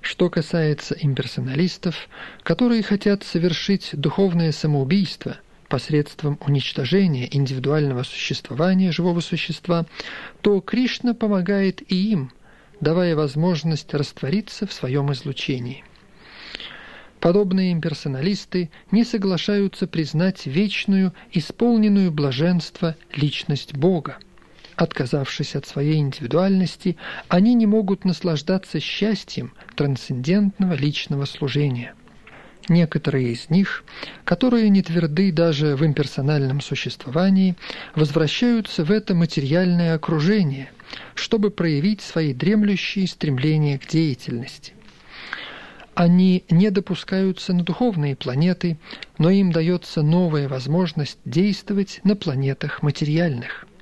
Что 0.00 0.30
касается 0.30 0.96
имперсоналистов, 0.98 2.08
которые 2.42 2.82
хотят 2.82 3.22
совершить 3.22 3.90
духовное 3.92 4.52
самоубийство 4.52 5.36
посредством 5.72 6.38
уничтожения 6.46 7.26
индивидуального 7.34 8.02
существования 8.02 8.92
живого 8.92 9.20
существа, 9.20 9.86
то 10.42 10.60
Кришна 10.60 11.14
помогает 11.14 11.80
и 11.90 12.10
им, 12.12 12.30
давая 12.82 13.16
возможность 13.16 13.94
раствориться 13.94 14.66
в 14.66 14.72
своем 14.74 15.10
излучении. 15.14 15.82
Подобные 17.20 17.72
имперсоналисты 17.72 18.68
не 18.90 19.02
соглашаются 19.02 19.86
признать 19.86 20.44
вечную, 20.44 21.14
исполненную 21.32 22.12
блаженства 22.12 22.94
личность 23.14 23.74
Бога– 23.74 24.18
Отказавшись 24.74 25.54
от 25.54 25.66
своей 25.66 25.98
индивидуальности, 25.98 26.96
они 27.28 27.52
не 27.52 27.66
могут 27.66 28.06
наслаждаться 28.06 28.80
счастьем 28.80 29.52
трансцендентного 29.76 30.72
личного 30.72 31.26
служения. 31.26 31.94
Некоторые 32.68 33.32
из 33.32 33.50
них, 33.50 33.84
которые 34.24 34.68
не 34.68 34.82
тверды 34.82 35.32
даже 35.32 35.74
в 35.74 35.84
имперсональном 35.84 36.60
существовании, 36.60 37.56
возвращаются 37.94 38.84
в 38.84 38.92
это 38.92 39.14
материальное 39.14 39.94
окружение, 39.94 40.70
чтобы 41.14 41.50
проявить 41.50 42.00
свои 42.00 42.32
дремлющие 42.32 43.08
стремления 43.08 43.78
к 43.78 43.88
деятельности. 43.88 44.74
Они 45.94 46.44
не 46.48 46.70
допускаются 46.70 47.52
на 47.52 47.64
духовные 47.64 48.16
планеты, 48.16 48.78
но 49.18 49.28
им 49.28 49.52
дается 49.52 50.02
новая 50.02 50.48
возможность 50.48 51.18
действовать 51.24 52.00
на 52.04 52.16
планетах 52.16 52.82
материальных– 52.82 53.66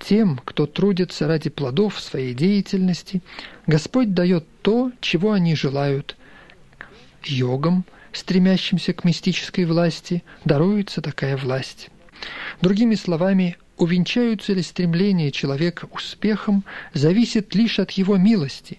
тем, 0.00 0.40
кто 0.44 0.66
трудится 0.66 1.28
ради 1.28 1.50
плодов 1.50 2.00
своей 2.00 2.34
деятельности, 2.34 3.22
Господь 3.66 4.14
дает 4.14 4.46
то, 4.62 4.92
чего 5.00 5.32
они 5.32 5.54
желают. 5.54 6.16
Йогам, 7.24 7.84
стремящимся 8.12 8.92
к 8.92 9.04
мистической 9.04 9.64
власти, 9.64 10.22
даруется 10.44 11.00
такая 11.00 11.36
власть. 11.36 11.90
Другими 12.60 12.94
словами, 12.94 13.56
увенчаются 13.76 14.52
ли 14.52 14.62
стремления 14.62 15.30
человека 15.30 15.88
успехом, 15.90 16.64
зависит 16.92 17.54
лишь 17.54 17.78
от 17.78 17.92
его 17.92 18.16
милости, 18.16 18.78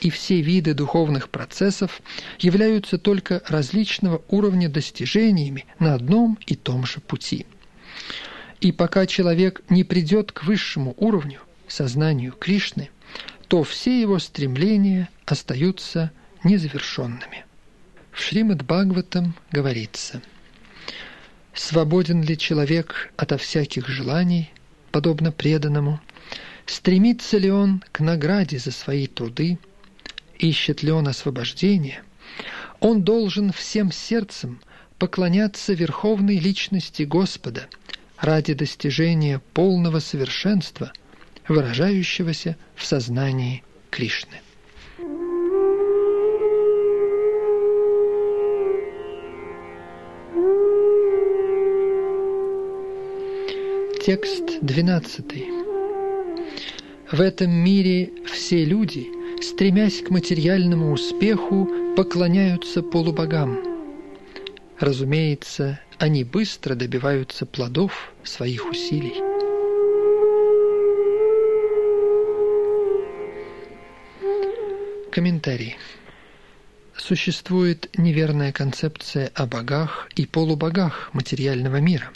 и 0.00 0.10
все 0.10 0.40
виды 0.40 0.74
духовных 0.74 1.28
процессов 1.28 2.00
являются 2.38 2.98
только 2.98 3.42
различного 3.46 4.22
уровня 4.28 4.68
достижениями 4.68 5.66
на 5.78 5.94
одном 5.94 6.38
и 6.46 6.54
том 6.54 6.86
же 6.86 7.00
пути. 7.00 7.46
И 8.60 8.72
пока 8.72 9.06
человек 9.06 9.62
не 9.68 9.84
придет 9.84 10.32
к 10.32 10.44
высшему 10.44 10.94
уровню, 10.96 11.40
сознанию 11.68 12.32
Кришны, 12.32 12.90
то 13.48 13.62
все 13.62 14.00
его 14.00 14.18
стремления 14.18 15.08
остаются 15.26 16.10
незавершенными. 16.44 17.44
В 18.12 18.20
Шримад 18.20 18.62
Бхагаватам 18.64 19.34
говорится 19.52 20.22
«Свободен 21.54 22.22
ли 22.22 22.36
человек 22.36 23.12
ото 23.16 23.38
всяких 23.38 23.88
желаний, 23.88 24.50
подобно 24.90 25.32
преданному? 25.32 26.00
Стремится 26.66 27.38
ли 27.38 27.50
он 27.50 27.82
к 27.92 28.00
награде 28.00 28.58
за 28.58 28.70
свои 28.70 29.06
труды? 29.06 29.58
Ищет 30.38 30.82
ли 30.82 30.92
он 30.92 31.08
освобождения? 31.08 32.02
Он 32.78 33.02
должен 33.02 33.52
всем 33.52 33.92
сердцем 33.92 34.60
поклоняться 34.98 35.72
Верховной 35.72 36.38
Личности 36.38 37.02
Господа– 37.02 37.66
ради 38.20 38.54
достижения 38.54 39.40
полного 39.54 39.98
совершенства, 39.98 40.92
выражающегося 41.48 42.56
в 42.76 42.84
сознании 42.84 43.64
Кришны. 43.90 44.40
Текст 54.02 54.60
12. 54.62 55.24
В 57.12 57.20
этом 57.20 57.50
мире 57.50 58.10
все 58.24 58.64
люди, 58.64 59.06
стремясь 59.42 60.00
к 60.00 60.08
материальному 60.08 60.92
успеху, 60.92 61.68
поклоняются 61.98 62.82
полубогам. 62.82 63.60
Разумеется, 64.78 65.80
они 65.98 66.24
быстро 66.24 66.74
добиваются 66.74 67.44
плодов 67.44 68.14
своих 68.24 68.70
усилий. 68.70 69.16
Комментарий. 75.12 75.76
Существует 76.96 77.90
неверная 77.98 78.52
концепция 78.52 79.30
о 79.34 79.44
богах 79.44 80.08
и 80.16 80.24
полубогах 80.24 81.10
материального 81.12 81.76
мира. 81.76 82.10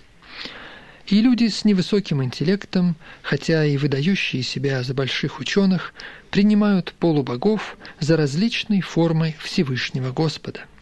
И 1.07 1.20
люди 1.20 1.48
с 1.48 1.64
невысоким 1.64 2.22
интеллектом, 2.22 2.96
хотя 3.22 3.64
и 3.64 3.76
выдающие 3.76 4.42
себя 4.42 4.82
за 4.82 4.94
больших 4.94 5.38
ученых, 5.38 5.92
принимают 6.30 6.94
полубогов 6.98 7.76
за 8.00 8.16
различные 8.16 8.80
формы 8.80 9.34
Всевышнего 9.38 10.12
Господа– 10.12 10.61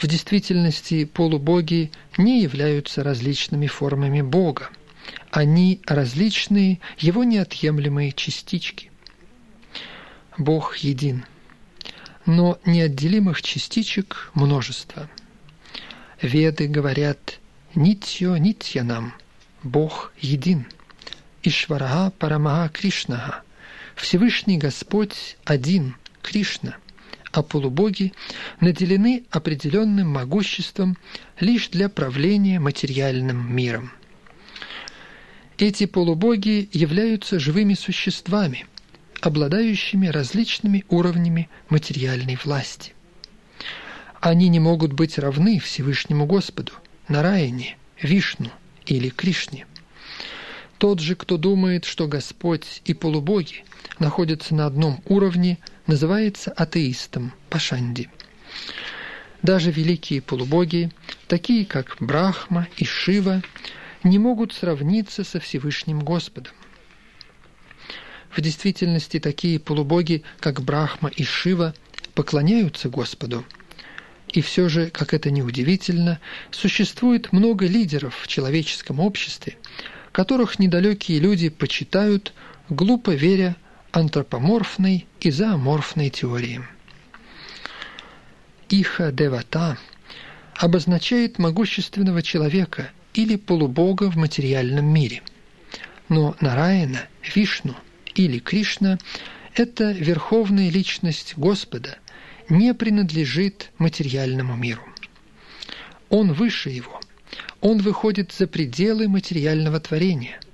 в 0.00 0.06
действительности 0.06 1.04
полубоги 1.04 1.92
не 2.16 2.40
являются 2.40 3.04
различными 3.04 3.66
формами 3.66 4.22
Бога. 4.22 4.70
Они 5.30 5.82
различные, 5.86 6.80
его 6.96 7.22
неотъемлемые 7.22 8.12
частички. 8.12 8.90
Бог 10.38 10.78
един, 10.78 11.26
но 12.24 12.58
неотделимых 12.64 13.42
частичек 13.42 14.30
множество. 14.32 15.10
Веды 16.22 16.66
говорят 16.66 17.39
«Нитьо 17.74 18.36
нитьянам»– 18.36 19.14
Бог 19.62 20.12
един. 20.18 20.66
Ишварага 21.42 22.10
Парамага 22.10 22.68
Кришнага– 22.68 23.42
Всевышний 23.96 24.58
Господь 24.58 25.36
один, 25.44 25.96
Кришна– 26.22 26.76
а 27.32 27.42
полубоги 27.42 28.12
наделены 28.60 29.24
определенным 29.30 30.08
могуществом 30.08 30.96
лишь 31.38 31.68
для 31.68 31.88
правления 31.88 32.58
материальным 32.58 33.54
миром. 33.54 33.92
Эти 35.58 35.86
полубоги 35.86 36.68
являются 36.72 37.38
живыми 37.38 37.74
существами, 37.74 38.66
обладающими 39.20 40.08
различными 40.08 40.84
уровнями 40.88 41.48
материальной 41.68 42.38
власти. 42.42 42.94
Они 44.20 44.48
не 44.48 44.58
могут 44.58 44.92
быть 44.92 45.18
равны 45.18 45.58
Всевышнему 45.60 46.26
Господу, 46.26 46.72
Нараяне, 47.10 47.76
Вишну 48.00 48.52
или 48.86 49.08
Кришне. 49.08 49.66
Тот 50.78 51.00
же, 51.00 51.16
кто 51.16 51.36
думает, 51.36 51.84
что 51.84 52.06
Господь 52.06 52.82
и 52.84 52.94
полубоги 52.94 53.64
находятся 53.98 54.54
на 54.54 54.66
одном 54.66 55.02
уровне, 55.06 55.58
называется 55.88 56.52
атеистом 56.52 57.32
Пашанди. 57.50 58.08
Даже 59.42 59.72
великие 59.72 60.22
полубоги, 60.22 60.92
такие 61.26 61.66
как 61.66 61.96
Брахма 61.98 62.68
и 62.76 62.84
Шива, 62.84 63.42
не 64.04 64.20
могут 64.20 64.52
сравниться 64.52 65.24
со 65.24 65.40
Всевышним 65.40 65.98
Господом. 65.98 66.52
В 68.30 68.40
действительности 68.40 69.18
такие 69.18 69.58
полубоги, 69.58 70.22
как 70.38 70.62
Брахма 70.62 71.08
и 71.08 71.24
Шива, 71.24 71.74
поклоняются 72.14 72.88
Господу. 72.88 73.44
И 74.32 74.40
все 74.42 74.68
же, 74.68 74.90
как 74.90 75.12
это 75.12 75.30
ни 75.30 75.42
удивительно, 75.42 76.20
существует 76.50 77.32
много 77.32 77.66
лидеров 77.66 78.16
в 78.22 78.28
человеческом 78.28 79.00
обществе, 79.00 79.56
которых 80.12 80.58
недалекие 80.58 81.18
люди 81.18 81.48
почитают, 81.48 82.32
глупо 82.68 83.10
веря 83.10 83.56
антропоморфной 83.92 85.06
и 85.20 85.30
зооморфной 85.30 86.10
теории. 86.10 86.62
Иха 88.68 89.10
Девата 89.10 89.78
обозначает 90.54 91.38
могущественного 91.38 92.22
человека 92.22 92.92
или 93.14 93.34
полубога 93.34 94.10
в 94.10 94.16
материальном 94.16 94.86
мире. 94.86 95.22
Но 96.08 96.36
Нараяна, 96.40 97.08
Вишну 97.34 97.74
или 98.14 98.38
Кришна– 98.38 98.98
это 99.54 99.90
верховная 99.90 100.70
личность 100.70 101.34
Господа, 101.36 101.98
не 102.50 102.74
принадлежит 102.74 103.70
материальному 103.78 104.56
миру. 104.56 104.82
Он 106.10 106.32
выше 106.32 106.70
его. 106.70 107.00
Он 107.60 107.78
выходит 107.78 108.32
за 108.32 108.46
пределы 108.46 109.08
материального 109.08 109.80
творения– 109.80 110.38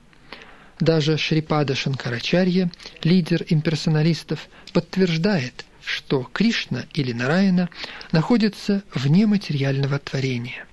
даже 0.80 1.16
Шрипада 1.16 1.74
Шанкарачарья, 1.74 2.70
лидер 3.02 3.44
имперсоналистов, 3.48 4.48
подтверждает, 4.72 5.64
что 5.82 6.28
Кришна 6.32 6.84
или 6.92 7.12
Нараяна 7.12 7.70
находятся 8.12 8.82
вне 8.92 9.26
материального 9.26 9.98
творения. 9.98 10.66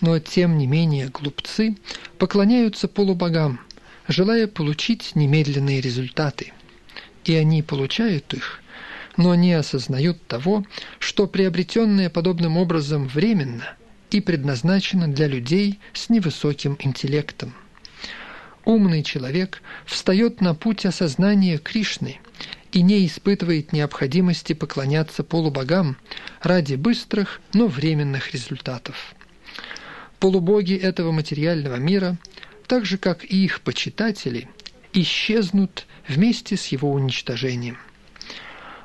Но 0.00 0.18
тем 0.18 0.58
не 0.58 0.66
менее 0.66 1.08
глупцы 1.08 1.76
поклоняются 2.18 2.88
полубогам, 2.88 3.60
желая 4.08 4.48
получить 4.48 5.14
немедленные 5.14 5.80
результаты. 5.80 6.52
И 7.24 7.34
они 7.34 7.62
получают 7.62 8.34
их, 8.34 8.60
но 9.16 9.34
не 9.34 9.52
осознают 9.52 10.26
того, 10.26 10.64
что 10.98 11.26
приобретенное 11.26 12.10
подобным 12.10 12.56
образом 12.56 13.08
временно 13.08 13.64
и 14.10 14.20
предназначено 14.20 15.08
для 15.08 15.26
людей 15.26 15.78
с 15.92 16.08
невысоким 16.08 16.76
интеллектом 16.80 17.54
умный 18.64 19.02
человек 19.02 19.62
встает 19.84 20.40
на 20.40 20.54
путь 20.54 20.86
осознания 20.86 21.58
Кришны 21.58 22.20
и 22.72 22.82
не 22.82 23.06
испытывает 23.06 23.72
необходимости 23.72 24.52
поклоняться 24.52 25.24
полубогам 25.24 25.96
ради 26.40 26.76
быстрых, 26.76 27.40
но 27.52 27.66
временных 27.66 28.32
результатов. 28.32 29.14
Полубоги 30.18 30.74
этого 30.74 31.10
материального 31.10 31.76
мира, 31.76 32.16
так 32.66 32.84
же 32.84 32.98
как 32.98 33.24
и 33.24 33.44
их 33.44 33.62
почитатели, 33.62 34.48
исчезнут 34.92 35.86
вместе 36.06 36.56
с 36.56 36.66
его 36.66 36.92
уничтожением. 36.92 37.78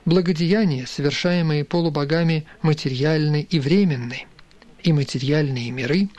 Благодеяния, 0.05 0.85
совершаемые 0.85 1.65
полубогами 1.65 2.45
материальны 2.61 3.41
и 3.49 3.59
временны, 3.59 4.25
и 4.83 4.93
материальные 4.93 5.71
миры, 5.71 6.09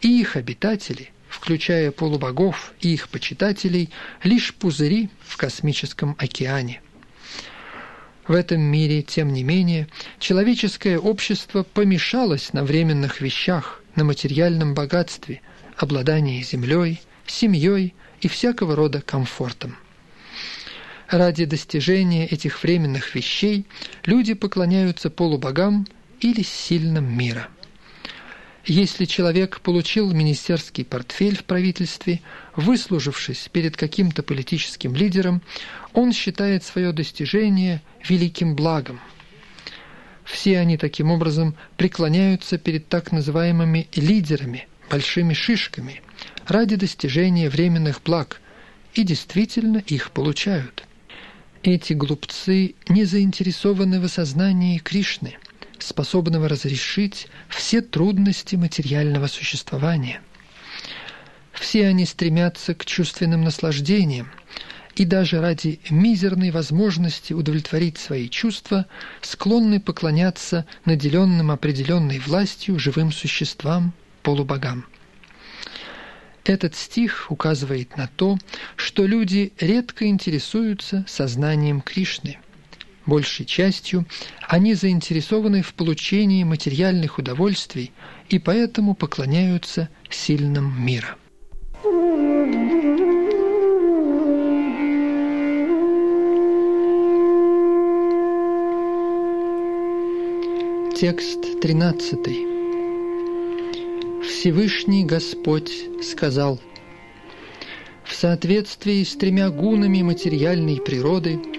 и 0.00 0.20
их 0.20 0.36
обитатели– 0.36 1.10
включая 1.30 1.92
полубогов 1.92 2.74
и 2.80 2.92
их 2.92 3.08
почитателей, 3.08 3.90
лишь 4.22 4.52
пузыри 4.54 5.08
в 5.20 5.36
космическом 5.36 6.16
океане. 6.18 6.82
В 8.26 8.32
этом 8.32 8.60
мире, 8.60 9.02
тем 9.02 9.32
не 9.32 9.42
менее, 9.42 9.88
человеческое 10.18 10.98
общество 10.98 11.62
помешалось 11.62 12.52
на 12.52 12.64
временных 12.64 13.20
вещах, 13.20 13.82
на 13.96 14.04
материальном 14.04 14.74
богатстве, 14.74 15.40
обладании 15.76 16.42
землей, 16.42 17.00
семьей 17.26 17.94
и 18.20 18.28
всякого 18.28 18.76
рода 18.76 19.00
комфортом. 19.00 19.76
Ради 21.10 21.44
достижения 21.44 22.26
этих 22.26 22.62
временных 22.62 23.14
вещей 23.14 23.66
люди 24.04 24.34
поклоняются 24.34 25.10
полубогам 25.10 25.86
или 26.20 26.42
сильным 26.42 27.16
мира– 27.16 27.48
если 28.66 29.06
человек 29.06 29.60
получил 29.62 30.12
министерский 30.12 30.84
портфель 30.84 31.36
в 31.36 31.44
правительстве, 31.44 32.20
выслужившись 32.56 33.48
перед 33.50 33.76
каким-то 33.76 34.22
политическим 34.22 34.94
лидером, 34.94 35.40
он 35.94 36.12
считает 36.12 36.62
свое 36.62 36.92
достижение 36.92 37.82
великим 38.06 38.54
благом. 38.54 39.00
Все 40.24 40.58
они 40.58 40.76
таким 40.76 41.10
образом 41.10 41.56
преклоняются 41.76 42.58
перед 42.58 42.86
так 42.88 43.12
называемыми 43.12 43.88
лидерами, 43.94 44.68
большими 44.90 45.32
шишками, 45.32 46.02
ради 46.46 46.76
достижения 46.76 47.48
временных 47.48 48.02
благ, 48.02 48.40
и 48.94 49.02
действительно 49.02 49.78
их 49.78 50.10
получают. 50.10 50.84
Эти 51.62 51.92
глупцы 51.92 52.74
не 52.88 53.04
заинтересованы 53.04 54.00
в 54.00 54.04
осознании 54.04 54.78
Кришны– 54.78 55.36
способного 55.82 56.48
разрешить 56.48 57.28
все 57.48 57.80
трудности 57.80 58.56
материального 58.56 59.26
существования. 59.26 60.20
Все 61.52 61.86
они 61.86 62.06
стремятся 62.06 62.74
к 62.74 62.84
чувственным 62.84 63.42
наслаждениям, 63.42 64.30
и 64.96 65.04
даже 65.04 65.40
ради 65.40 65.80
мизерной 65.90 66.50
возможности 66.50 67.32
удовлетворить 67.32 67.98
свои 67.98 68.28
чувства 68.28 68.86
склонны 69.20 69.80
поклоняться 69.80 70.66
наделенным 70.84 71.50
определенной 71.50 72.18
властью 72.18 72.78
живым 72.78 73.12
существам, 73.12 73.92
полубогам. 74.22 74.86
Этот 76.44 76.74
стих 76.74 77.30
указывает 77.30 77.96
на 77.96 78.08
то, 78.08 78.38
что 78.76 79.06
люди 79.06 79.52
редко 79.60 80.06
интересуются 80.06 81.04
сознанием 81.06 81.80
Кришны– 81.80 82.38
Большей 83.06 83.46
частью 83.46 84.06
они 84.46 84.74
заинтересованы 84.74 85.62
в 85.62 85.74
получении 85.74 86.44
материальных 86.44 87.18
удовольствий 87.18 87.92
и 88.28 88.38
поэтому 88.38 88.94
поклоняются 88.94 89.88
сильным 90.08 90.84
мира. 90.84 91.16
Текст 100.94 101.60
13. 101.62 102.49
Всевышний 104.30 105.04
Господь 105.04 105.70
сказал, 106.02 106.58
«В 108.04 108.14
соответствии 108.14 109.04
с 109.04 109.14
тремя 109.14 109.50
гунами 109.50 110.02
материальной 110.02 110.80
природы– 110.80 111.38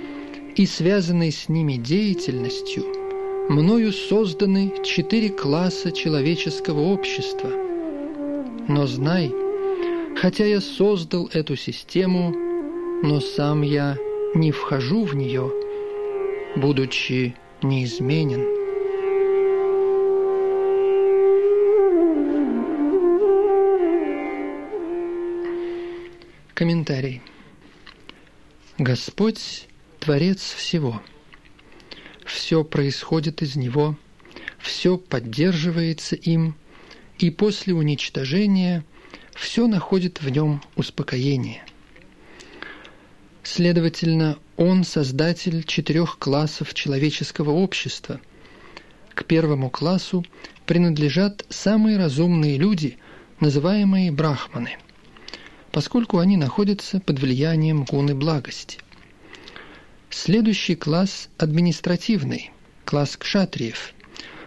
и 0.55 0.65
связанной 0.65 1.31
с 1.31 1.49
ними 1.49 1.73
деятельностью, 1.73 2.83
мною 3.49 3.91
созданы 3.91 4.73
четыре 4.83 5.29
класса 5.29 5.91
человеческого 5.91 6.81
общества. 6.81 7.49
Но 8.67 8.85
знай, 8.85 9.31
хотя 10.17 10.45
я 10.45 10.61
создал 10.61 11.29
эту 11.33 11.55
систему, 11.55 12.33
но 13.03 13.19
сам 13.19 13.61
я 13.61 13.97
не 14.35 14.51
вхожу 14.51 15.03
в 15.03 15.15
нее, 15.15 15.51
будучи 16.55 17.35
неизменен. 17.61 18.60
Комментарий. 26.61 27.23
Господь 28.77 29.67
Творец 29.99 30.41
всего. 30.41 31.01
Все 32.23 32.63
происходит 32.63 33.41
из 33.41 33.55
Него, 33.55 33.97
все 34.59 34.99
поддерживается 34.99 36.15
им, 36.15 36.53
и 37.17 37.31
после 37.31 37.73
уничтожения 37.73 38.85
все 39.33 39.65
находит 39.65 40.21
в 40.21 40.29
нем 40.29 40.61
успокоение. 40.75 41.65
Следовательно, 43.41 44.37
он 44.55 44.83
создатель 44.83 45.63
четырех 45.63 46.19
классов 46.19 46.75
человеческого 46.75 47.49
общества. 47.49 48.21
К 49.15 49.23
первому 49.25 49.71
классу 49.71 50.23
принадлежат 50.67 51.43
самые 51.49 51.97
разумные 51.97 52.59
люди, 52.59 52.99
называемые 53.39 54.11
брахманы, 54.11 54.77
поскольку 55.71 56.19
они 56.19 56.37
находятся 56.37 56.99
под 56.99 57.19
влиянием 57.19 57.85
гуны 57.85 58.13
благости. 58.13 58.79
Следующий 60.09 60.75
класс– 60.75 61.29
административный, 61.37 62.51
класс 62.83 63.15
кшатриев, 63.15 63.93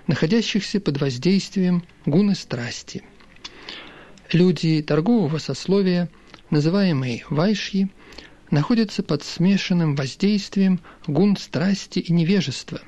находящихся 0.07 0.81
под 0.81 1.01
воздействием 1.01 1.85
гуны 2.05 2.35
страсти. 2.35 3.03
Люди 4.33 4.83
торгового 4.83 5.39
сословия, 5.39 6.11
называемые 6.51 7.25
вайшьи, 7.31 7.89
находятся 8.51 9.03
под 9.03 9.25
смешанным 9.25 9.97
воздействием 9.97 10.81
гун 11.07 11.37
страсти 11.37 11.99
и 12.01 12.13
невежества, 12.13 12.81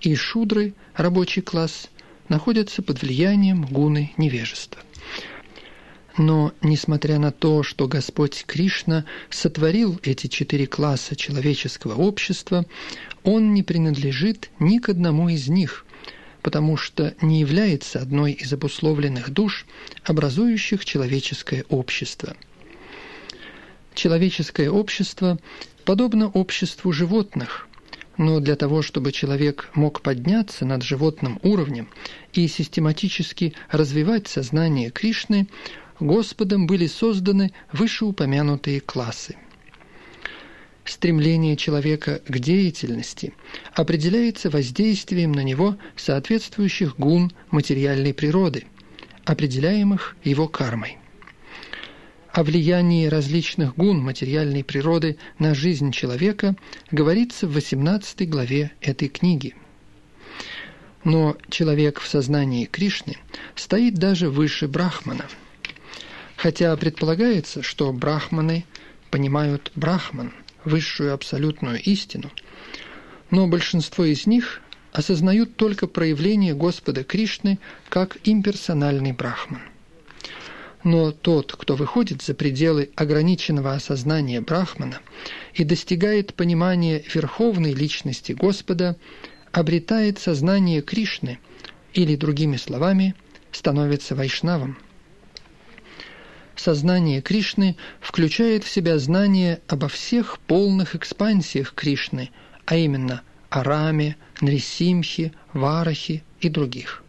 и 0.00 0.14
шудры, 0.14 0.74
рабочий 0.94 1.42
класс, 1.42 1.88
находятся 2.28 2.82
под 2.82 3.02
влиянием 3.02 3.64
гуны 3.66 4.12
невежества. 4.16 4.80
Но, 6.16 6.52
несмотря 6.60 7.18
на 7.18 7.32
то, 7.32 7.62
что 7.62 7.88
Господь 7.88 8.44
Кришна 8.46 9.04
сотворил 9.30 9.98
эти 10.02 10.26
четыре 10.26 10.66
класса 10.66 11.16
человеческого 11.16 11.94
общества, 11.94 12.66
Он 13.22 13.54
не 13.54 13.62
принадлежит 13.62 14.50
ни 14.58 14.78
к 14.78 14.90
одному 14.90 15.28
из 15.30 15.48
них, 15.48 15.86
потому 16.42 16.76
что 16.76 17.14
не 17.22 17.40
является 17.40 18.00
одной 18.00 18.32
из 18.32 18.52
обусловленных 18.52 19.30
душ, 19.30 19.66
образующих 20.04 20.84
человеческое 20.84 21.64
общество. 21.68 22.36
Человеческое 23.94 24.70
общество 24.70 25.38
подобно 25.84 26.28
обществу 26.28 26.92
животных, 26.92 27.68
но 28.18 28.40
для 28.40 28.56
того, 28.56 28.82
чтобы 28.82 29.12
человек 29.12 29.70
мог 29.74 30.02
подняться 30.02 30.64
над 30.66 30.82
животным 30.82 31.38
уровнем 31.42 31.88
и 32.32 32.46
систематически 32.48 33.54
развивать 33.70 34.28
сознание 34.28 34.90
Кришны, 34.90 35.46
Господом 36.02 36.66
были 36.66 36.88
созданы 36.88 37.52
вышеупомянутые 37.72 38.80
классы. 38.80 39.36
Стремление 40.84 41.56
человека 41.56 42.20
к 42.26 42.38
деятельности 42.40 43.32
определяется 43.72 44.50
воздействием 44.50 45.30
на 45.30 45.44
него 45.44 45.76
соответствующих 45.94 46.96
гун 46.98 47.30
материальной 47.52 48.12
природы, 48.12 48.64
определяемых 49.24 50.16
его 50.24 50.48
кармой. 50.48 50.98
О 52.32 52.42
влиянии 52.42 53.06
различных 53.06 53.76
гун 53.76 54.00
материальной 54.00 54.64
природы 54.64 55.18
на 55.38 55.54
жизнь 55.54 55.92
человека 55.92 56.56
говорится 56.90 57.46
в 57.46 57.52
18 57.52 58.28
главе 58.28 58.72
этой 58.80 59.06
книги. 59.06 59.54
Но 61.04 61.36
человек 61.48 62.00
в 62.00 62.08
сознании 62.08 62.64
Кришны 62.64 63.18
стоит 63.54 63.94
даже 63.94 64.30
выше 64.30 64.66
Брахмана. 64.66 65.26
Хотя 66.42 66.76
предполагается, 66.76 67.62
что 67.62 67.92
брахманы 67.92 68.64
понимают 69.12 69.70
брахман– 69.76 70.32
высшую 70.64 71.14
абсолютную 71.14 71.80
истину, 71.80 72.32
но 73.30 73.46
большинство 73.46 74.04
из 74.04 74.26
них 74.26 74.60
осознают 74.90 75.54
только 75.54 75.86
проявление 75.86 76.54
Господа 76.54 77.04
Кришны 77.04 77.60
как 77.88 78.18
имперсональный 78.24 79.12
брахман. 79.12 79.62
Но 80.82 81.12
тот, 81.12 81.52
кто 81.52 81.76
выходит 81.76 82.22
за 82.22 82.34
пределы 82.34 82.90
ограниченного 82.96 83.74
осознания 83.74 84.40
брахмана 84.40 84.98
и 85.54 85.62
достигает 85.62 86.34
понимания 86.34 87.04
верховной 87.14 87.72
личности 87.72 88.32
Господа, 88.32 88.96
обретает 89.52 90.18
сознание 90.18 90.82
Кришны 90.82 91.38
или, 91.94 92.16
другими 92.16 92.56
словами, 92.56 93.14
становится 93.52 94.16
вайшнавом. 94.16 94.76
Сознание 96.56 97.22
Кришны 97.22 97.76
включает 98.00 98.64
в 98.64 98.70
себя 98.70 98.98
знание 98.98 99.60
обо 99.68 99.88
всех 99.88 100.38
полных 100.40 100.94
экспансиях 100.94 101.74
Кришны, 101.74 102.30
а 102.66 102.76
именно 102.76 103.22
о 103.48 103.62
Раме, 103.62 104.16
Нрисимхе, 104.40 105.32
Варахе 105.52 106.22
и 106.40 106.48
других. 106.48 107.02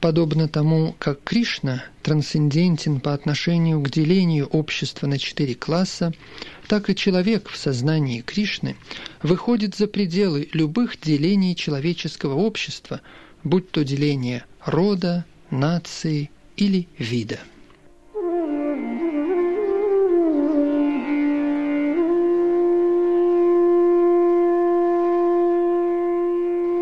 Подобно 0.00 0.46
тому, 0.46 0.94
как 0.98 1.22
Кришна 1.24 1.84
трансцендентен 2.02 3.00
по 3.00 3.14
отношению 3.14 3.80
к 3.80 3.90
делению 3.90 4.46
общества 4.46 5.06
на 5.06 5.18
четыре 5.18 5.54
класса, 5.54 6.12
так 6.68 6.90
и 6.90 6.94
человек 6.94 7.48
в 7.48 7.56
сознании 7.56 8.20
Кришны 8.20 8.76
выходит 9.22 9.74
за 9.74 9.86
пределы 9.86 10.48
любых 10.52 11.00
делений 11.00 11.56
человеческого 11.56 12.34
общества, 12.34 13.00
будь 13.42 13.70
то 13.70 13.84
деление 13.84 14.44
рода, 14.64 15.24
нации, 15.50 16.30
или 16.56 16.88
вида. 16.98 17.38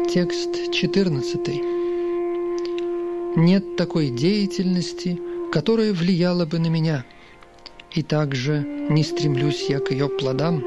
Текст 0.09 0.71
14. 0.71 1.41
Нет 3.37 3.77
такой 3.77 4.11
деятельности, 4.11 5.19
которая 5.51 5.93
влияла 5.93 6.47
бы 6.47 6.61
на 6.61 6.69
меня, 6.69 7.05
и 7.93 8.03
также 8.03 8.61
не 8.91 9.03
стремлюсь 9.03 9.67
я 9.69 9.81
к 9.81 9.91
ее 9.91 10.09
плодам. 10.09 10.65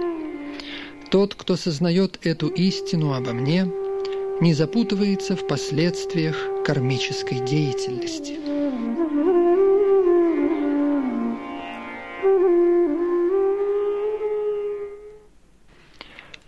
Тот, 1.12 1.34
кто 1.34 1.56
сознает 1.56 2.20
эту 2.24 2.48
истину 2.50 3.14
обо 3.14 3.32
мне, 3.32 3.72
не 4.42 4.54
запутывается 4.54 5.38
в 5.38 5.48
последствиях 5.48 6.36
кармической 6.66 7.40
деятельности. 7.40 8.57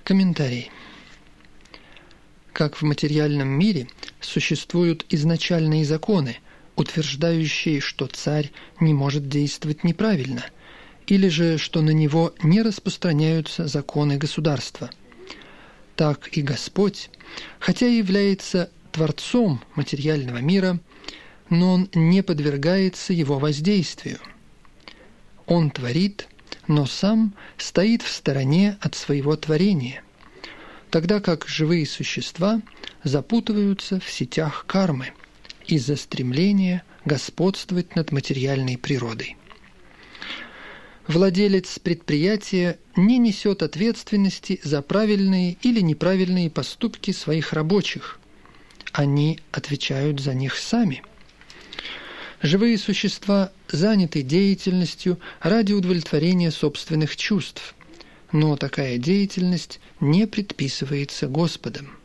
Комментарий. 0.09 0.71
Как 2.51 2.77
в 2.77 2.81
материальном 2.81 3.47
мире 3.47 3.87
существуют 4.19 5.05
изначальные 5.09 5.85
законы, 5.85 6.37
утверждающие, 6.75 7.79
что 7.79 8.07
царь 8.07 8.51
не 8.79 8.95
может 8.95 9.29
действовать 9.29 9.83
неправильно, 9.83 10.43
или 11.05 11.27
же 11.27 11.59
что 11.59 11.81
на 11.81 11.91
него 11.91 12.33
не 12.41 12.63
распространяются 12.63 13.67
законы 13.67 14.17
государства. 14.17 14.89
Так 15.95 16.35
и 16.35 16.41
Господь, 16.41 17.11
хотя 17.59 17.85
и 17.85 17.97
является 17.97 18.71
Творцом 18.91 19.61
материального 19.75 20.39
мира, 20.39 20.79
но 21.51 21.73
Он 21.73 21.89
не 21.93 22.23
подвергается 22.23 23.13
его 23.13 23.37
воздействию. 23.37 24.17
Он 25.45 25.69
творит– 25.69 26.27
но 26.69 26.85
сам 26.85 27.33
стоит 27.57 28.03
в 28.03 28.09
стороне 28.09 28.77
от 28.79 28.93
своего 28.93 29.35
творения, 29.35 30.03
тогда 30.91 31.19
как 31.19 31.47
живые 31.47 31.85
существа 31.87 32.61
запутываются 33.03 33.99
в 33.99 34.09
сетях 34.09 34.65
кармы 34.67 35.11
из-за 35.65 35.95
стремления 35.95 36.83
господствовать 37.05 37.95
над 37.95 38.11
материальной 38.11 38.77
природой. 38.77 39.35
Владелец 41.07 41.79
предприятия 41.79 42.77
не 42.95 43.17
несет 43.17 43.63
ответственности 43.63 44.61
за 44.63 44.83
правильные 44.83 45.57
или 45.63 45.81
неправильные 45.81 46.51
поступки 46.51 47.09
своих 47.09 47.51
рабочих. 47.51 48.19
Они 48.91 49.39
отвечают 49.51 50.19
за 50.19 50.35
них 50.35 50.55
сами– 50.55 51.01
Живые 52.41 52.77
существа 52.77 53.51
заняты 53.67 54.21
деятельностью 54.21 55.19
ради 55.41 55.73
удовлетворения 55.73 56.51
собственных 56.51 57.17
чувств, 57.17 57.75
но 58.31 58.55
такая 58.55 58.97
деятельность 58.97 59.81
не 59.99 60.25
предписывается 60.25 61.27
Господом. 61.27 61.97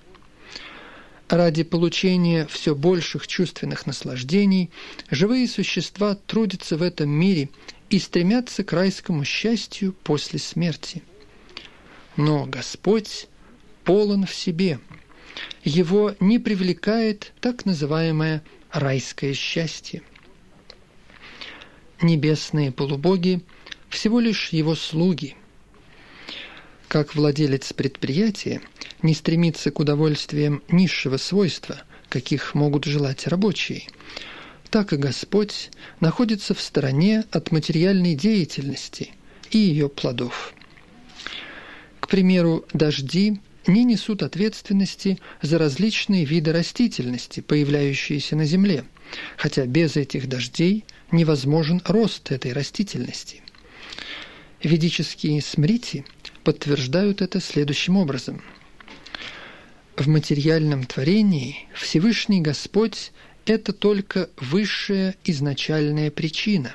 Ради 1.29 1.63
получения 1.63 2.47
все 2.49 2.75
больших 2.75 3.29
чувственных 3.29 3.87
наслаждений 3.87 4.71
живые 5.09 5.47
существа 5.47 6.17
трудятся 6.27 6.77
в 6.77 6.83
этом 6.83 7.09
мире 7.11 7.49
и 7.89 8.01
стремятся 8.01 8.65
к 8.65 8.73
райскому 8.73 9.25
счастью 9.25 9.95
после 10.03 10.41
смерти. 10.41 11.03
Но 12.17 12.45
Господь 12.47 13.29
полон 13.85 14.27
в 14.27 14.35
себе. 14.35 14.81
Его 15.63 16.15
не 16.19 16.41
привлекает 16.41 17.33
так 17.41 17.65
называемое 17.65 18.43
райское 18.73 19.33
счастье– 19.33 20.03
небесные 22.05 22.71
полубоги 22.71 23.43
всего 23.89 24.21
лишь 24.21 24.51
его 24.51 24.75
слуги. 24.75 25.37
как 26.89 27.17
владелец 27.17 27.73
предприятия 27.73 28.61
не 29.03 29.15
стремится 29.15 29.73
к 29.73 29.81
удовольствиям 29.81 30.63
низшего 30.69 31.17
свойства, 31.17 31.83
каких 32.09 32.55
могут 32.55 32.85
желать 32.85 33.27
рабочие, 33.27 33.89
так 34.71 34.93
и 34.93 34.97
Господь 34.97 35.71
находится 35.99 36.55
в 36.55 36.61
стороне 36.61 37.25
от 37.33 37.51
материальной 37.51 38.15
деятельности 38.15 39.11
и 39.51 39.59
ее 39.59 39.89
плодов. 39.89 40.55
К 41.99 42.07
примеру, 42.07 42.65
дожди 42.73 43.41
не 43.67 43.85
несут 43.85 44.23
ответственности 44.23 45.19
за 45.43 45.59
различные 45.59 46.25
виды 46.25 46.53
растительности, 46.53 47.41
появляющиеся 47.41 48.37
на 48.37 48.45
Земле, 48.45 48.85
хотя 49.37 49.67
без 49.67 49.97
этих 49.97 50.29
дождей 50.29 50.85
невозможен 51.11 51.81
рост 51.85 52.31
этой 52.31 52.53
растительности. 52.53 53.43
Ведические 54.63 55.43
смрити 55.43 56.05
подтверждают 56.43 57.23
это 57.23 57.41
следующим 57.41 57.97
образом. 57.97 58.43
В 59.97 60.09
материальном 60.09 60.85
творении 60.85 61.69
Всевышний 61.75 62.41
Господь– 62.41 63.13
это 63.47 63.73
только 63.73 64.31
высшая 64.37 65.15
изначальная 65.25 66.11
причина, 66.11 66.75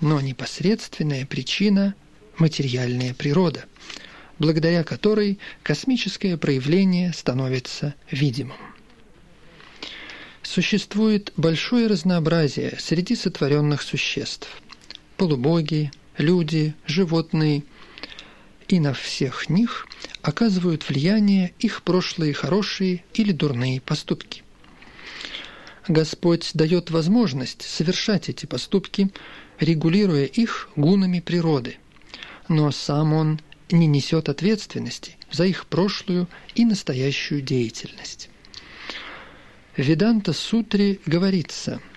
но 0.00 0.20
непосредственная 0.20 1.26
причина– 1.26 1.94
материальная 2.38 3.14
природа, 3.14 3.64
благодаря 4.38 4.84
которой 4.84 5.38
космическое 5.62 6.36
проявление 6.36 7.12
становится 7.12 7.94
видимым. 8.10 8.56
Существует 10.50 11.30
большое 11.36 11.88
разнообразие 11.88 12.78
среди 12.80 13.14
сотворенных 13.16 13.82
существ– 13.82 14.48
полубоги, 15.18 15.90
люди, 16.16 16.74
животные– 16.86 17.64
и 18.68 18.80
на 18.80 18.94
всех 18.94 19.50
них 19.50 19.86
оказывают 20.22 20.88
влияние 20.88 21.52
их 21.58 21.82
прошлые 21.82 22.32
хорошие 22.32 23.04
или 23.12 23.32
дурные 23.32 23.82
поступки. 23.82 24.42
Господь 25.86 26.50
дает 26.54 26.90
возможность 26.90 27.60
совершать 27.60 28.30
эти 28.30 28.46
поступки, 28.46 29.10
регулируя 29.60 30.24
их 30.24 30.70
гунами 30.76 31.20
природы, 31.20 31.76
но 32.48 32.70
сам 32.70 33.12
Он 33.12 33.38
не 33.70 33.86
несет 33.86 34.30
ответственности 34.30 35.18
за 35.30 35.44
их 35.44 35.66
прошлую 35.66 36.26
и 36.54 36.64
настоящую 36.64 37.42
деятельность. 37.42 38.30
Веданта 39.78 40.34
Сутре 40.34 41.00
говорится– 41.06 41.80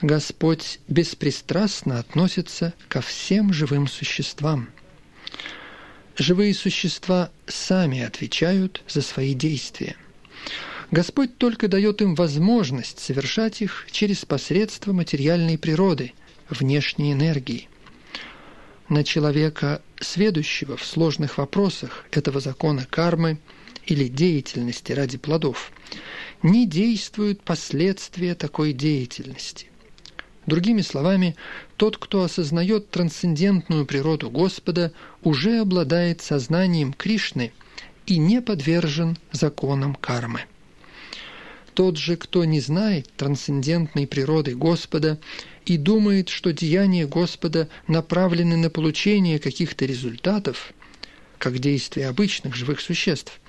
Господь 0.00 0.80
беспристрастно 0.88 1.98
относится 1.98 2.74
ко 2.88 3.00
всем 3.00 3.52
живым 3.52 3.88
существам– 3.88 4.68
Живые 6.18 6.52
существа 6.52 7.30
сами 7.46 8.02
отвечают 8.02 8.82
за 8.86 9.00
свои 9.00 9.32
действия. 9.34 9.96
Господь 10.90 11.38
только 11.38 11.68
дает 11.68 12.02
им 12.02 12.14
возможность 12.14 12.98
совершать 12.98 13.62
их 13.62 13.86
через 13.90 14.26
посредство 14.26 14.92
материальной 14.92 15.56
природы, 15.56 16.12
внешней 16.50 17.12
энергии. 17.12 17.68
На 18.90 19.04
человека, 19.04 19.80
сведущего 20.00 20.76
в 20.76 20.84
сложных 20.84 21.38
вопросах 21.38 22.04
этого 22.10 22.40
закона 22.40 22.86
кармы 22.88 23.38
или 23.86 24.08
деятельности 24.08 24.92
ради 24.92 25.18
плодов, 25.18 25.72
не 26.42 26.66
действуют 26.66 27.42
последствия 27.42 28.34
такой 28.34 28.72
деятельности. 28.72 29.66
Другими 30.46 30.80
словами, 30.80 31.36
тот, 31.76 31.98
кто 31.98 32.24
осознает 32.24 32.90
трансцендентную 32.90 33.86
природу 33.86 34.28
Господа, 34.28 34.92
уже 35.22 35.60
обладает 35.60 36.20
сознанием 36.20 36.92
Кришны 36.92 37.52
и 38.06 38.18
не 38.18 38.40
подвержен 38.40 39.16
законам 39.30 39.94
кармы. 39.94 40.42
Тот 41.74 41.96
же, 41.96 42.16
кто 42.16 42.44
не 42.44 42.60
знает 42.60 43.08
трансцендентной 43.16 44.06
природы 44.06 44.54
Господа 44.54 45.18
и 45.64 45.76
думает, 45.76 46.28
что 46.28 46.52
деяния 46.52 47.06
Господа 47.06 47.68
направлены 47.86 48.56
на 48.56 48.68
получение 48.68 49.38
каких-то 49.38 49.86
результатов, 49.86 50.74
как 51.38 51.58
действия 51.60 52.08
обычных 52.08 52.54
живых 52.54 52.80
существ, 52.80 53.40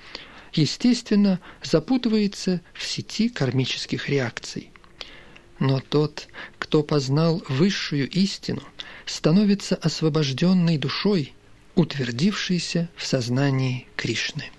естественно, 0.54 1.40
запутывается 1.62 2.60
в 2.72 2.84
сети 2.84 3.28
кармических 3.28 4.08
реакций. 4.08 4.70
Но 5.58 5.80
тот, 5.80 6.28
кто 6.58 6.82
познал 6.82 7.42
высшую 7.48 8.08
истину, 8.10 8.62
становится 9.06 9.76
освобожденной 9.76 10.78
душой, 10.78 11.32
утвердившейся 11.74 12.88
в 12.96 13.06
сознании 13.06 13.86
Кришны. 13.96 14.50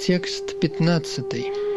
Текст 0.00 0.58
15. 0.58 1.67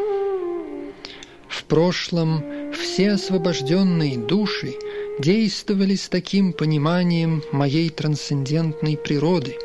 В 1.52 1.64
прошлом 1.66 2.43
все 2.74 3.12
освобожденные 3.12 4.18
души– 4.18 4.74
действовали 5.22 5.95
с 5.95 6.10
таким 6.10 6.52
пониманием 6.52 7.43
моей 7.52 7.89
трансцендентной 7.89 8.97
природы. 8.97 9.56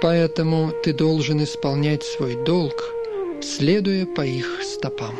Поэтому 0.00 0.72
ты 0.82 0.92
должен 0.92 1.42
исполнять 1.44 2.02
свой 2.02 2.42
долг, 2.44 2.74
следуя 3.42 4.06
по 4.06 4.22
их 4.22 4.60
стопам. 4.62 5.14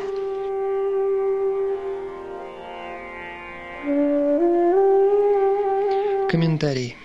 Комментарий. 6.29 6.95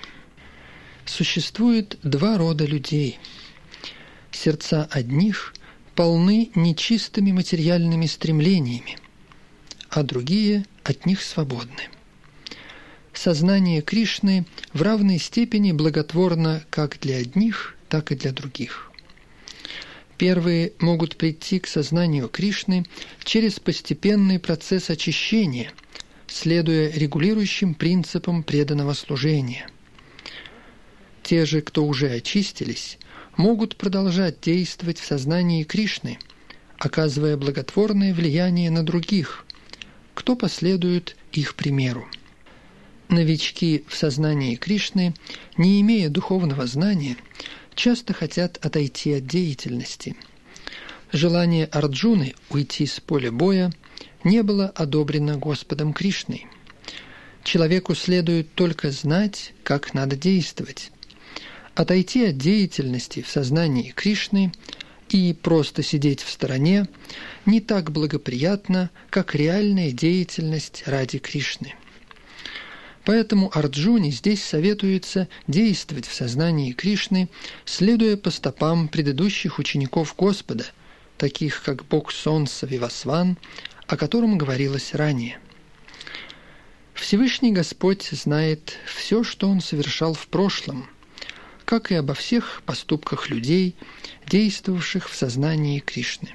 Существует 1.05 1.99
два 2.03 2.39
рода 2.39 2.65
людей. 2.65 3.19
Сердца 4.31 4.89
одних 4.91 5.55
полны 5.95 6.51
нечистыми 6.55 7.33
материальными 7.33 8.07
стремлениями, 8.07 8.99
а 9.91 10.03
другие 10.03 10.65
от 10.85 11.07
них 11.07 11.23
свободны. 11.23 11.89
Сознание 13.13 13.83
Кришны 13.83 14.47
в 14.73 14.83
равной 14.83 15.19
степени 15.19 15.73
благотворно 15.73 16.65
как 16.71 16.99
для 17.01 17.17
одних, 17.17 17.77
так 17.89 18.11
и 18.11 18.15
для 18.15 18.33
других. 18.33 18.91
Первые 20.17 20.73
могут 20.79 21.17
прийти 21.17 21.59
к 21.59 21.67
сознанию 21.67 22.29
Кришны 22.29 22.87
через 23.23 23.61
постепенный 23.61 24.39
процесс 24.39 24.89
очищения, 24.89 25.73
следуя 26.27 26.91
регулирующим 26.91 27.75
принципам 27.75 28.43
преданного 28.43 28.95
служения. 28.95 29.69
Те 31.23 31.45
же, 31.45 31.61
кто 31.61 31.85
уже 31.85 32.11
очистились, 32.11 32.99
могут 33.37 33.77
продолжать 33.77 34.41
действовать 34.41 34.99
в 34.99 35.07
сознании 35.07 35.65
Кришны, 35.65 36.19
оказывая 36.79 37.37
благотворное 37.37 38.15
влияние 38.15 38.71
на 38.71 38.85
других, 38.85 39.47
кто 40.15 40.37
последует 40.37 41.17
их 41.33 41.55
примеру. 41.55 42.07
Новички 43.09 43.85
в 43.89 43.95
сознании 43.95 44.57
Кришны, 44.57 45.15
не 45.57 45.81
имея 45.81 46.09
духовного 46.09 46.67
знания, 46.67 47.17
часто 47.75 48.15
хотят 48.15 48.65
отойти 48.65 49.15
от 49.15 49.27
деятельности. 49.27 50.17
Желание 51.13 51.67
Арджуны 51.67 52.35
уйти 52.49 52.87
с 52.87 53.01
поля 53.01 53.31
боя 53.31 53.71
не 54.25 54.43
было 54.43 54.69
одобрено 54.69 55.37
Господом 55.37 55.93
Кришной. 55.93 56.47
Человеку 57.45 57.95
следует 57.95 58.55
только 58.55 58.91
знать, 58.91 59.53
как 59.63 59.95
надо 59.95 60.17
действовать. 60.17 60.91
Отойти 61.75 62.27
от 62.27 62.37
деятельности 62.37 63.23
в 63.23 63.29
сознании 63.29 63.93
Кришны 63.93 64.53
и 65.09 65.33
просто 65.33 65.83
сидеть 65.83 66.21
в 66.21 66.31
стороне 66.31 66.87
не 67.47 67.61
так 67.61 67.91
благоприятно, 67.91 68.91
как 69.09 69.35
реальная 69.35 69.91
деятельность 69.91 70.83
ради 70.87 71.19
Кришны. 71.19 71.75
Поэтому 73.05 73.51
Арджуне 73.53 74.11
здесь 74.11 74.45
советуется 74.45 75.29
действовать 75.47 76.07
в 76.07 76.15
сознании 76.15 76.73
Кришны, 76.73 77.29
следуя 77.65 78.17
по 78.17 78.31
стопам 78.31 78.89
предыдущих 78.89 79.59
учеников 79.59 80.15
Господа, 80.17 80.67
таких 81.17 81.63
как 81.63 81.85
Бог 81.87 82.13
Солнца 82.13 82.67
Вивасван, 82.67 83.39
о 83.87 83.97
котором 83.97 84.39
говорилось 84.39 84.95
ранее. 84.95 85.39
Всевышний 86.95 87.51
Господь 87.51 88.05
знает 88.11 88.79
все, 88.87 89.25
что 89.25 89.49
Он 89.49 89.61
совершал 89.61 90.15
в 90.15 90.29
прошлом, 90.29 90.89
как 91.73 91.91
и 91.91 91.95
обо 91.95 92.13
всех 92.13 92.61
поступках 92.67 93.31
людей, 93.31 93.77
действовавших 94.27 95.09
в 95.09 95.17
сознании 95.17 95.79
Кришны. 95.79 96.29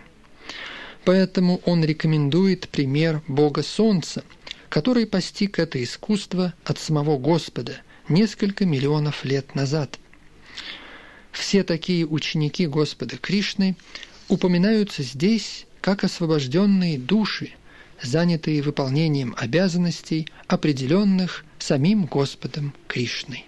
Поэтому 1.05 1.61
он 1.63 1.85
рекомендует 1.85 2.67
пример 2.69 3.21
Бога 3.27 3.61
Солнца, 3.61 4.23
который 4.67 5.05
постиг 5.05 5.59
это 5.59 5.83
искусство 5.83 6.55
от 6.63 6.79
самого 6.79 7.19
Господа 7.19 7.77
несколько 8.09 8.65
миллионов 8.65 9.25
лет 9.25 9.53
назад. 9.53 9.99
Все 11.31 11.63
такие 11.63 12.07
ученики 12.07 12.65
Господа 12.65 13.17
Кришны 13.17 13.75
упоминаются 14.29 15.03
здесь 15.03 15.67
как 15.81 16.03
освобожденные 16.03 16.97
души, 16.97 17.51
занятые 18.01 18.63
выполнением 18.63 19.35
обязанностей, 19.37 20.29
определенных 20.47 21.45
самим 21.59 22.05
Господом 22.05 22.73
Кришной. 22.87 23.46